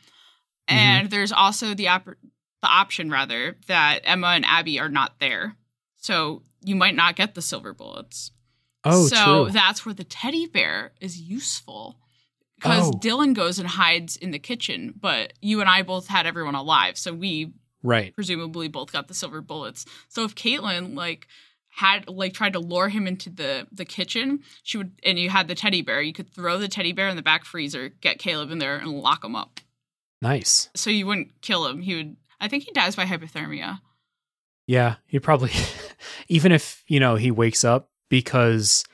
[0.69, 0.79] Mm-hmm.
[0.79, 2.15] And there's also the oppor-
[2.65, 5.55] the option rather that Emma and Abby are not there.
[5.97, 8.31] So you might not get the silver bullets.
[8.85, 9.53] Oh, so true.
[9.53, 11.99] that's where the teddy bear is useful.
[12.57, 12.93] Because Oh.
[12.93, 16.97] Dylan goes and hides in the kitchen, but you and I both had everyone alive.
[16.97, 18.15] So we right.
[18.15, 19.85] presumably both got the silver bullets.
[20.09, 21.27] So if Kaitlyn like
[21.69, 25.49] had like tried to lure him into the the kitchen, she would and you had
[25.49, 28.51] the teddy bear, you could throw the teddy bear in the back freezer, get Caleb
[28.51, 29.61] in there and lock him up.
[30.23, 30.70] Nice.
[30.74, 31.82] So you wouldn't kill him.
[31.82, 33.81] He would I think he dies by hypothermia.
[34.66, 35.51] Yeah, he probably
[36.29, 38.85] even if, you know, he wakes up because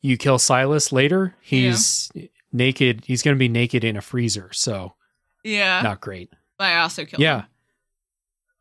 [0.00, 2.10] you kill Silas later, he's
[2.50, 3.04] naked.
[3.04, 4.94] He's going to be naked in a freezer, so
[5.42, 5.82] Yeah.
[5.82, 6.30] not great.
[6.58, 7.24] But I also killed him.
[7.24, 7.40] Yeah.
[7.40, 7.46] him.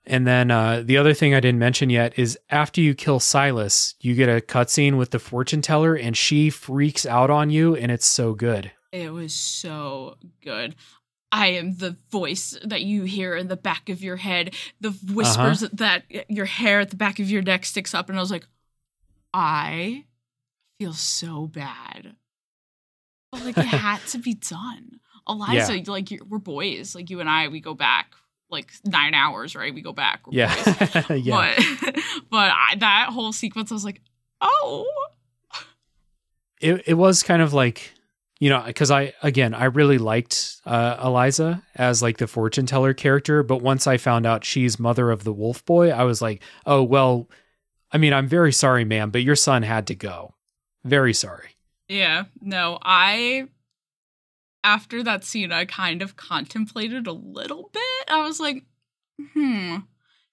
[0.05, 3.95] And then uh, the other thing I didn't mention yet is after you kill Silas,
[4.01, 7.89] you get a cutscene with the fortune teller, and she freaks out on you, and
[7.89, 8.71] it's so good.
[8.91, 10.75] It was so good.
[11.33, 15.13] I am the voice that you hear in the back of your head, the uh-huh.
[15.13, 18.07] whispers that your hair at the back of your neck sticks up.
[18.07, 18.45] And I was like,
[19.33, 20.05] I
[20.77, 22.15] feel so bad.
[23.31, 24.99] But like, it had to be done.
[25.27, 26.93] Eliza, like, you we're boys.
[26.93, 28.13] Like, you and I, we go back
[28.51, 29.73] like nine hours, right?
[29.73, 30.21] We go back.
[30.29, 30.53] Yeah,
[31.09, 31.55] yeah.
[31.57, 31.95] But,
[32.29, 34.01] but I, that whole sequence, I was like,
[34.39, 34.85] oh.
[36.61, 37.91] it it was kind of like
[38.39, 42.93] you know because i again i really liked uh, eliza as like the fortune teller
[42.93, 46.41] character but once i found out she's mother of the wolf boy i was like
[46.65, 47.29] oh well
[47.91, 50.33] i mean i'm very sorry ma'am but your son had to go
[50.83, 51.49] very sorry
[51.87, 53.47] Yeah, no, I
[54.63, 58.09] after that scene I kind of contemplated a little bit.
[58.09, 58.63] I was like,
[59.33, 59.77] hmm,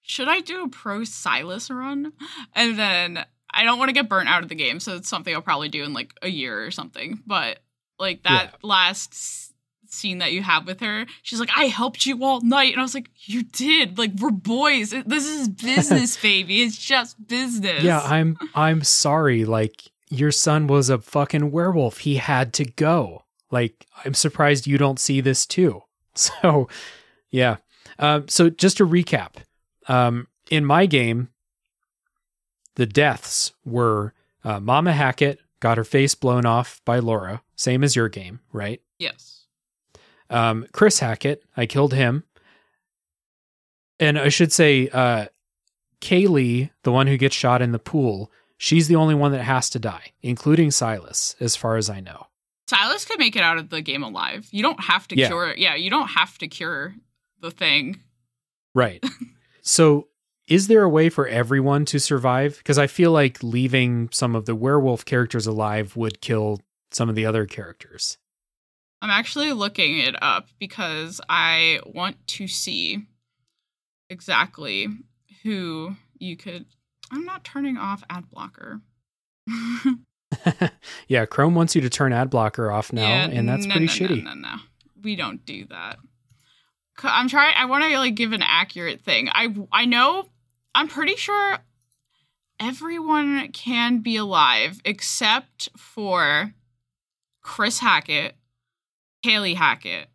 [0.01, 2.13] should I do a pro Silas run?
[2.53, 5.33] And then I don't want to get burnt out of the game, so it's something
[5.35, 7.21] I'll probably do in like a year or something.
[7.27, 7.59] But
[8.01, 9.53] like that last s-
[9.87, 12.71] scene that you have with her, she's like, I helped you all night.
[12.73, 13.97] And I was like, You did.
[13.97, 14.89] Like, we're boys.
[15.05, 16.61] This is business, baby.
[16.63, 17.83] It's just business.
[17.83, 23.23] yeah i'm i'm sorry like your son was a fucking werewolf he had to go
[23.51, 25.81] like i'm surprised you don't see this too
[26.15, 26.67] so
[27.29, 27.57] yeah
[27.99, 29.35] um so just to recap
[29.87, 31.29] um in my game
[32.75, 34.13] the deaths were
[34.43, 38.81] uh, Mama Hackett got her face blown off by Laura, same as your game, right?
[38.97, 39.45] Yes.
[40.29, 42.23] Um, Chris Hackett, I killed him.
[43.99, 45.27] And I should say, uh,
[46.01, 49.69] Kaylee, the one who gets shot in the pool, she's the only one that has
[49.71, 52.27] to die, including Silas, as far as I know.
[52.67, 54.47] Silas could make it out of the game alive.
[54.51, 55.27] You don't have to Yeah.
[55.27, 55.53] cure.
[55.55, 56.95] Yeah, you don't have to cure
[57.39, 57.99] the thing.
[58.73, 59.03] Right.
[59.61, 60.07] so,
[60.47, 62.57] is there a way for everyone to survive?
[62.57, 66.59] Because I feel like leaving some of the werewolf characters alive would kill
[66.91, 68.17] some of the other characters.
[69.01, 73.05] I'm actually looking it up because I want to see
[74.09, 74.87] exactly
[75.43, 76.65] who you could.
[77.11, 78.81] I'm not turning off ad blocker.
[81.07, 83.87] yeah, Chrome wants you to turn ad blocker off now, Yeah, and that's no, pretty
[83.87, 84.23] no, shitty.
[84.23, 84.55] No, no, no,
[85.01, 85.97] we don't do that.
[87.03, 87.55] I'm trying.
[87.57, 89.29] I want to like give an accurate thing.
[89.31, 90.29] I I know.
[90.73, 91.57] I'm pretty sure
[92.59, 96.53] everyone can be alive except for
[97.41, 98.35] Chris Hackett,
[99.23, 100.09] Haley Hackett.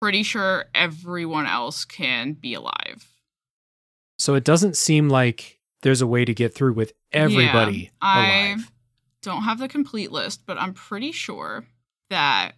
[0.00, 3.08] Pretty sure everyone else can be alive.
[4.18, 8.70] So it doesn't seem like there's a way to get through with everybody I- alive.
[9.22, 11.66] Don't have the complete list, but I'm pretty sure
[12.10, 12.52] that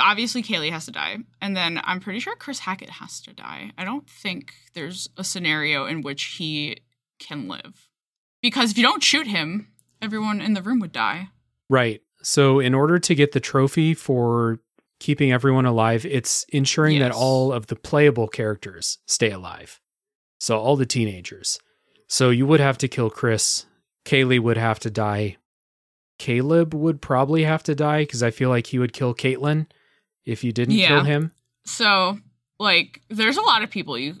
[0.00, 3.72] obviously Kaylee has to die, and then I'm pretty sure Chris Hackett has to die.
[3.76, 6.78] I don't think there's a scenario in which he
[7.18, 7.88] can live
[8.40, 9.68] because if you don't shoot him,
[10.00, 11.28] everyone in the room would die.
[11.68, 12.02] Right.
[12.24, 14.58] So in order to get the trophy for
[14.98, 19.80] keeping everyone alive, it's ensuring that all of the playable characters stay alive.
[20.40, 21.58] So all the teenagers.
[22.08, 23.66] So you would have to kill Chris.
[24.04, 25.36] Kaylee would have to die.
[26.18, 29.66] Caleb would probably have to die because I feel like he would kill Kaitlyn
[30.24, 30.88] if you didn't Yeah.
[30.88, 31.32] kill him.
[31.66, 32.18] So,
[32.58, 34.16] like, there's a lot of people you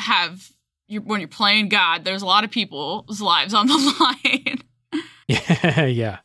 [0.00, 0.50] have
[0.88, 2.04] you, when you're playing God.
[2.04, 4.62] There's a lot of people's lives on the line.
[5.28, 6.18] Yeah, yeah,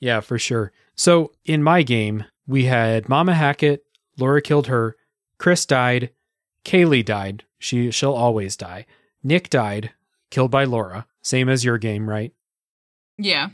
[0.00, 0.72] yeah, for sure.
[0.94, 3.84] So in my game, we had Mama Hackett,
[4.18, 4.96] Laura killed her,
[5.38, 6.10] Chris died,
[6.64, 7.44] Kaylee died.
[7.58, 8.86] She she'll always die.
[9.22, 9.92] Nick died,
[10.30, 11.06] killed by Laura.
[11.22, 12.32] Same as your game, right?
[13.18, 13.50] yeah.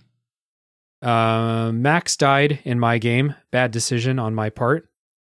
[1.02, 3.34] Uh, Max died in my game.
[3.50, 4.88] Bad decision on my part.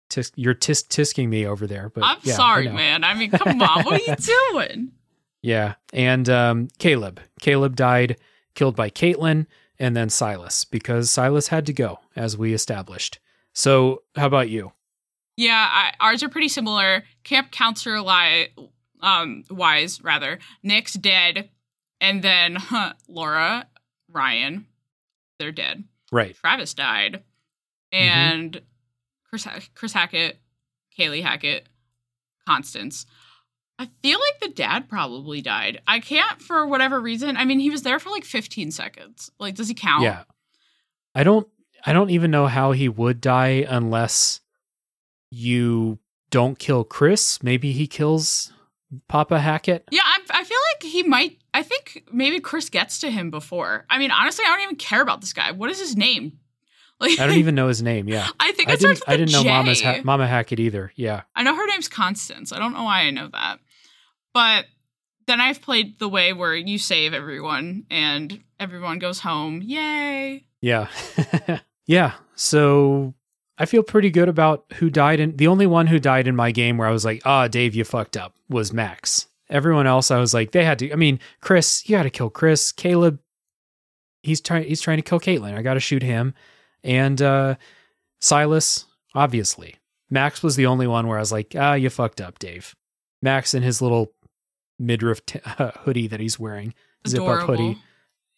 [0.08, 2.72] Tisk, you're tisk tisking me over there, but I'm yeah, sorry, know.
[2.72, 3.04] man.
[3.04, 3.84] I mean, come on.
[3.84, 4.16] What are you
[4.52, 4.92] doing?
[5.42, 7.20] Yeah, and um, Caleb.
[7.40, 8.16] Caleb died,
[8.54, 9.46] killed by Kaitlyn,
[9.78, 13.18] and then Silas because Silas had to go, as we established.
[13.52, 14.72] So, how about you?
[15.36, 17.04] Yeah, I, ours are pretty similar.
[17.24, 18.48] Camp counselor li-
[19.00, 20.38] um, wise, rather.
[20.62, 21.50] Nick's dead,
[22.00, 23.68] and then huh, Laura,
[24.10, 24.66] Ryan,
[25.38, 25.84] they're dead.
[26.10, 26.34] Right.
[26.36, 27.22] Travis died,
[27.92, 28.18] Mm-hmm.
[28.18, 28.60] and
[29.30, 30.38] Chris Chris Hackett,
[30.98, 31.68] Kaylee Hackett,
[32.46, 33.06] Constance.
[33.78, 35.80] I feel like the dad probably died.
[35.86, 37.36] I can't for whatever reason.
[37.36, 39.30] I mean, he was there for like 15 seconds.
[39.38, 40.02] Like, does he count?
[40.02, 40.24] Yeah.
[41.14, 41.46] I don't.
[41.86, 44.40] I don't even know how he would die unless
[45.30, 45.98] you
[46.30, 47.40] don't kill Chris.
[47.42, 48.52] Maybe he kills
[49.08, 49.84] Papa Hackett.
[49.90, 51.38] Yeah, I, I feel like he might.
[51.54, 53.86] I think maybe Chris gets to him before.
[53.88, 55.52] I mean, honestly, I don't even care about this guy.
[55.52, 56.38] What is his name?
[57.00, 58.08] Like, I don't even know his name.
[58.08, 58.26] Yeah.
[58.40, 58.88] I think I didn't.
[58.90, 59.48] with I didn't know J.
[59.48, 60.90] Mama's ha- Mama Hackett either.
[60.96, 61.22] Yeah.
[61.36, 62.50] I know her name's Constance.
[62.50, 63.60] I don't know why I know that,
[64.38, 64.66] but
[65.26, 69.62] then I've played the way where you save everyone and everyone goes home.
[69.64, 70.44] Yay!
[70.60, 70.86] Yeah.
[71.86, 72.12] yeah.
[72.36, 73.14] So
[73.58, 75.18] I feel pretty good about who died.
[75.18, 77.74] And the only one who died in my game where I was like, ah, Dave,
[77.74, 79.26] you fucked up was Max.
[79.50, 80.92] Everyone else, I was like, they had to.
[80.92, 82.70] I mean, Chris, you got to kill Chris.
[82.70, 83.18] Caleb,
[84.22, 84.68] he's trying.
[84.68, 85.58] He's trying to kill Kaitlyn.
[85.58, 86.32] I got to shoot him.
[86.84, 87.56] And uh,
[88.20, 88.86] Silas,
[89.16, 89.74] obviously.
[90.10, 92.76] Max was the only one where I was like, ah, you fucked up, Dave.
[93.20, 94.12] Max and his little
[94.78, 95.40] midriff t-
[95.84, 96.74] hoodie that he's wearing,
[97.06, 97.78] zip up hoodie.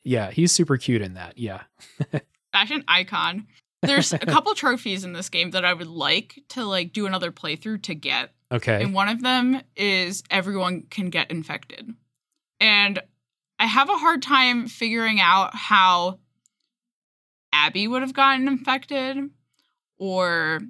[0.03, 1.37] Yeah, he's super cute in that.
[1.39, 1.62] Yeah.
[2.53, 3.47] Fashion icon.
[3.83, 7.31] There's a couple trophies in this game that I would like to like do another
[7.33, 8.33] playthrough to get.
[8.53, 8.83] Okay.
[8.83, 11.95] And one of them is everyone can get infected.
[12.59, 12.99] And
[13.59, 16.19] I have a hard time figuring out how
[17.53, 19.19] Abby would have gotten infected
[19.99, 20.61] or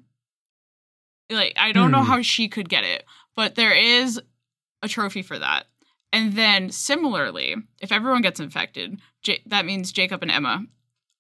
[1.31, 2.11] like I don't know Hmm.
[2.11, 3.05] how she could get it,
[3.37, 4.21] but there is
[4.83, 5.67] a trophy for that.
[6.13, 10.65] And then similarly, if everyone gets infected, J- that means Jacob and Emma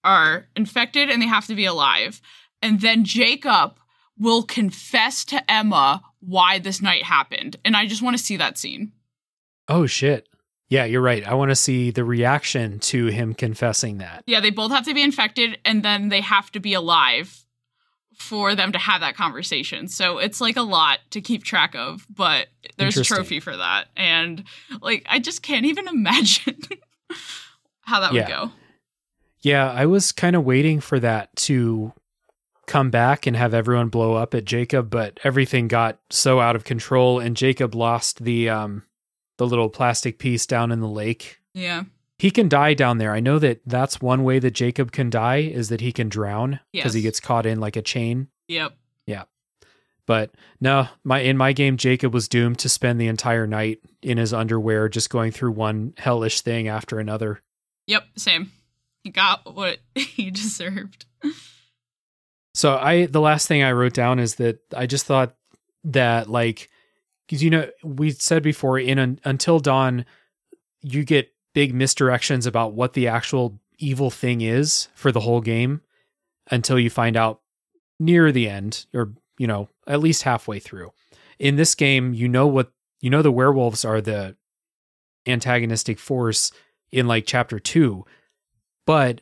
[0.02, 2.20] are infected and they have to be alive.
[2.62, 3.78] And then Jacob
[4.18, 7.56] will confess to Emma why this night happened.
[7.64, 8.92] And I just want to see that scene.
[9.68, 10.28] Oh shit.
[10.68, 11.26] Yeah, you're right.
[11.26, 14.22] I want to see the reaction to him confessing that.
[14.26, 17.44] Yeah, they both have to be infected and then they have to be alive
[18.20, 19.88] for them to have that conversation.
[19.88, 23.86] So it's like a lot to keep track of, but there's a trophy for that.
[23.96, 24.44] And
[24.80, 26.58] like I just can't even imagine
[27.82, 28.20] how that Yeah.
[28.22, 28.52] would go.
[29.42, 31.92] Yeah, I was kind of waiting for that to
[32.66, 36.64] come back and have everyone blow up at Jacob, but everything got so out of
[36.64, 38.84] control and Jacob lost the um
[39.38, 41.38] the little plastic piece down in the lake.
[41.54, 41.84] Yeah.
[42.20, 43.14] He can die down there.
[43.14, 46.60] I know that that's one way that Jacob can die is that he can drown
[46.70, 48.28] because he gets caught in like a chain.
[48.46, 48.76] Yep.
[49.06, 49.22] Yeah.
[50.04, 54.18] But no, my in my game Jacob was doomed to spend the entire night in
[54.18, 57.40] his underwear just going through one hellish thing after another.
[57.86, 58.04] Yep.
[58.18, 58.52] Same.
[59.02, 61.06] He got what he deserved.
[62.52, 65.36] So I the last thing I wrote down is that I just thought
[65.84, 66.68] that like
[67.30, 70.04] cuz you know we said before in un, until dawn
[70.82, 75.80] you get big misdirections about what the actual evil thing is for the whole game
[76.50, 77.40] until you find out
[77.98, 80.92] near the end or you know at least halfway through.
[81.38, 84.36] In this game you know what you know the werewolves are the
[85.26, 86.50] antagonistic force
[86.92, 88.04] in like chapter 2
[88.86, 89.20] but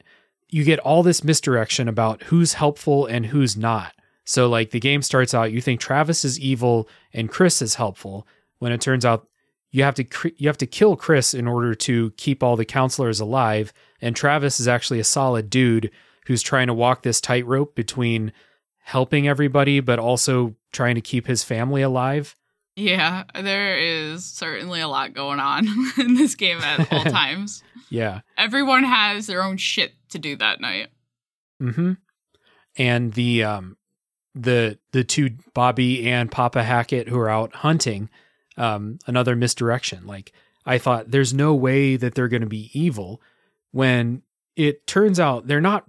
[0.48, 3.92] you get all this misdirection about who's helpful and who's not.
[4.24, 8.26] So like the game starts out, you think Travis is evil and Chris is helpful,
[8.58, 9.26] when it turns out
[9.70, 12.64] you have to cr- you have to kill Chris in order to keep all the
[12.64, 15.90] counselors alive, and Travis is actually a solid dude
[16.26, 18.32] who's trying to walk this tightrope between
[18.78, 22.34] helping everybody but also trying to keep his family alive.
[22.76, 25.66] Yeah, there is certainly a lot going on
[25.98, 27.62] in this game at all times.
[27.90, 28.20] Yeah.
[28.36, 30.88] Everyone has their own shit to do that night.
[31.60, 31.94] Mm-hmm.
[32.76, 33.76] And the um
[34.34, 38.08] the the two Bobby and Papa Hackett who are out hunting,
[38.58, 40.06] um, another misdirection.
[40.06, 40.32] Like
[40.66, 43.22] I thought there's no way that they're gonna be evil
[43.70, 44.22] when
[44.56, 45.84] it turns out they're not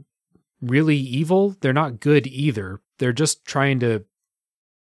[0.61, 1.55] really evil.
[1.61, 2.81] They're not good either.
[2.97, 4.05] They're just trying to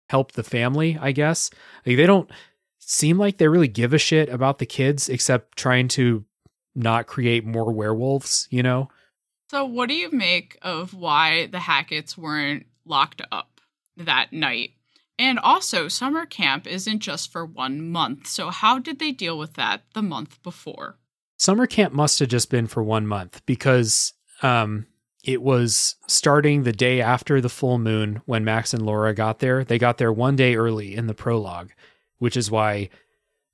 [0.08, 1.50] help the family, I guess.
[1.86, 2.30] Like they don't
[2.78, 6.24] seem like they really give a shit about the kids except trying to
[6.74, 8.88] not create more werewolves, you know?
[9.50, 13.60] So, what do you make of why the Hacketts weren't locked up
[13.96, 14.70] that night?
[15.18, 18.26] And also, summer camp isn't just for one month.
[18.26, 20.98] So, how did they deal with that the month before?
[21.38, 24.12] summer camp must have just been for one month because
[24.42, 24.86] um,
[25.24, 29.64] it was starting the day after the full moon when Max and Laura got there.
[29.64, 31.72] They got there one day early in the prologue,
[32.18, 32.90] which is why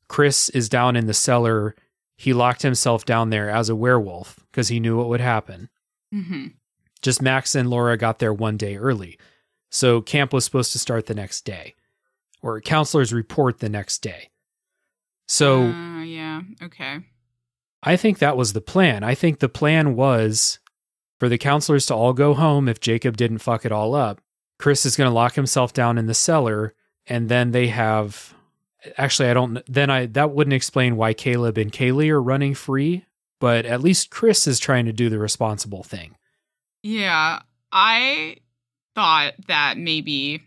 [0.06, 1.74] Chris is down in the cellar.
[2.14, 5.70] He locked himself down there as a werewolf because he knew what would happen.
[6.12, 6.48] hmm
[7.00, 9.18] Just Max and Laura got there one day early.
[9.70, 11.74] So camp was supposed to start the next day,
[12.42, 14.30] or counselors report the next day.
[15.26, 15.62] So.
[15.64, 17.00] Uh, yeah, okay.
[17.82, 19.04] I think that was the plan.
[19.04, 20.58] I think the plan was
[21.20, 24.20] for the counselors to all go home if Jacob didn't fuck it all up.
[24.58, 26.74] Chris is going to lock himself down in the cellar
[27.08, 28.34] and then they have
[28.96, 33.04] actually I don't then I that wouldn't explain why Caleb and Kaylee are running free,
[33.40, 36.16] but at least Chris is trying to do the responsible thing.
[36.82, 37.40] Yeah,
[37.72, 38.36] I
[38.94, 40.42] thought that maybe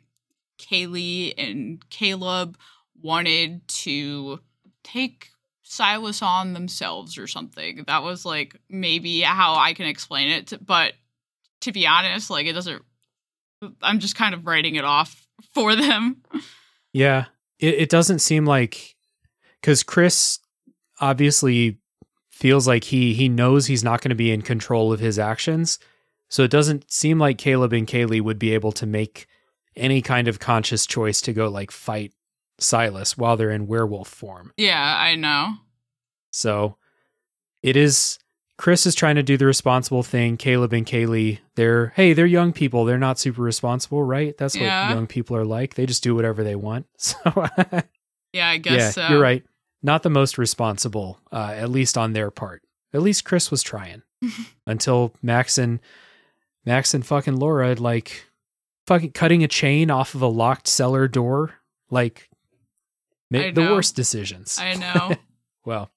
[0.60, 2.58] Kaylee and Caleb
[3.02, 4.40] wanted to
[4.84, 5.30] take
[5.64, 7.84] Silas on themselves or something.
[7.88, 10.54] That was like maybe how I can explain it.
[10.66, 10.94] But
[11.62, 12.84] to be honest, like it doesn't.
[13.82, 16.24] I'm just kind of writing it off for them.
[16.94, 17.26] Yeah.
[17.60, 18.96] It it doesn't seem like
[19.64, 20.40] cuz Chris
[21.00, 21.78] obviously
[22.30, 25.80] feels like he he knows he's not going to be in control of his actions.
[26.32, 29.28] So it doesn't seem like Caleb and Kaylee would be able to make
[29.76, 32.14] any kind of conscious choice to go like fight
[32.58, 34.54] Silas while they're in werewolf form.
[34.56, 35.56] Yeah, I know.
[36.32, 36.78] So
[37.62, 38.18] it is
[38.58, 40.38] Chris is trying to do the responsible thing.
[40.38, 42.86] Caleb and Kaylee, they're hey, they're young people.
[42.86, 44.38] They're not super responsible, right?
[44.38, 45.74] That's what young people are like.
[45.74, 46.86] They just do whatever they want.
[46.98, 47.18] So
[48.34, 49.08] Yeah, I guess yeah, so.
[49.10, 49.44] you're right.
[49.84, 52.62] Not the most responsible, uh, at least on their part.
[52.94, 54.04] At least Chris was trying
[54.66, 55.82] until Max and
[56.66, 58.26] Max and fucking Laura like
[58.88, 61.56] fucking cutting a chain off of a locked cellar door,
[61.90, 62.30] like
[63.30, 64.58] make the worst decisions.
[64.60, 65.16] I know.
[65.66, 65.90] well,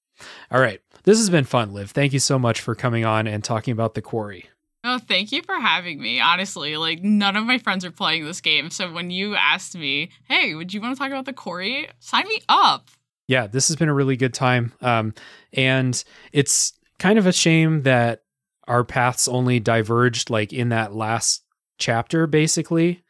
[0.50, 0.80] all right.
[1.04, 1.90] This has been fun, Liv.
[1.90, 4.48] Thank you so much for coming on and talking about the quarry.
[4.82, 6.20] No, thank you for having me.
[6.20, 10.10] Honestly, like none of my friends are playing this game, so when you asked me,
[10.28, 11.88] "Hey, would you want to talk about the quarry?
[12.00, 12.90] Sign me up.
[13.26, 14.72] yeah, this has been a really good time.
[14.82, 15.14] Um,
[15.54, 18.23] and it's kind of a shame that
[18.66, 21.42] our paths only diverged like in that last
[21.78, 23.02] chapter, basically.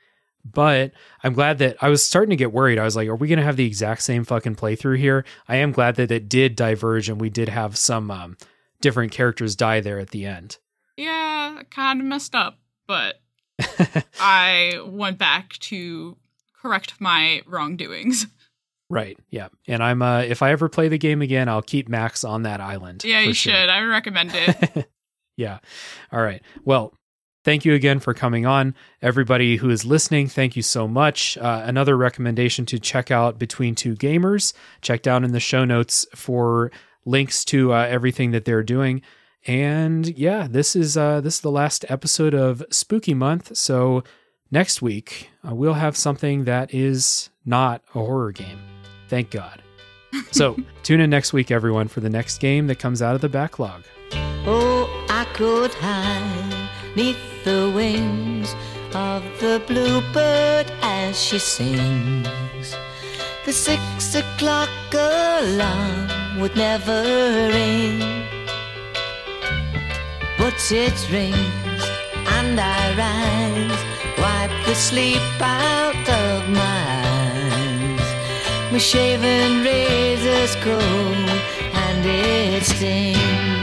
[0.45, 2.79] But I'm glad that I was starting to get worried.
[2.79, 5.25] I was like, are we going to have the exact same fucking playthrough here?
[5.49, 8.37] I am glad that it did diverge and we did have some um,
[8.81, 10.59] different characters die there at the end.
[10.97, 13.21] Yeah, kind of messed up, but
[14.21, 16.17] I went back to
[16.61, 18.27] correct my wrongdoings.
[18.91, 19.19] Right.
[19.31, 19.49] Yeah.
[19.67, 22.61] And I'm uh if I ever play the game again, I'll keep Max on that
[22.61, 23.03] island.
[23.03, 23.53] Yeah, you sure.
[23.55, 23.69] should.
[23.71, 24.91] I recommend it.
[25.37, 25.59] Yeah.
[26.13, 26.43] All right.
[26.65, 26.95] Well,
[27.45, 28.75] thank you again for coming on.
[29.03, 31.37] Everybody who is listening, thank you so much.
[31.39, 34.53] Uh, another recommendation to check out Between Two Gamers.
[34.81, 36.71] Check down in the show notes for
[37.05, 39.03] links to uh, everything that they're doing.
[39.47, 43.57] And yeah, this is uh, this is the last episode of Spooky Month.
[43.57, 44.03] So
[44.51, 48.59] next week uh, we'll have something that is not a horror game.
[49.09, 49.61] Thank God.
[50.31, 53.29] So tune in next week, everyone, for the next game that comes out of the
[53.29, 53.83] backlog.
[54.47, 55.04] Oh,
[55.35, 58.55] Could hide neath the wings
[58.95, 62.77] of the bluebird as she sings.
[63.45, 67.03] The six o'clock alarm would never
[67.53, 67.99] ring,
[70.39, 71.85] but it rings
[72.37, 73.81] and I rise,
[74.17, 76.87] wipe the sleep out of my
[77.19, 78.09] eyes.
[78.71, 81.29] My shaven razor's cold
[81.83, 83.54] and it stings.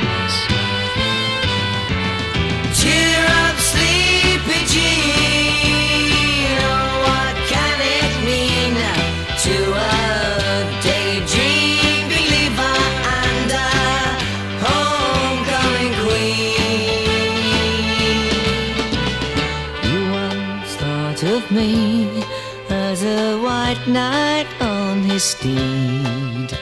[21.52, 22.24] Me
[22.70, 26.58] as a white knight on his steed.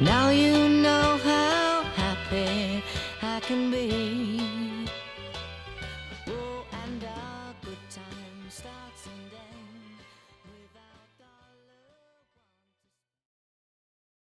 [0.00, 2.82] Now you know how happy
[3.22, 4.19] I can be.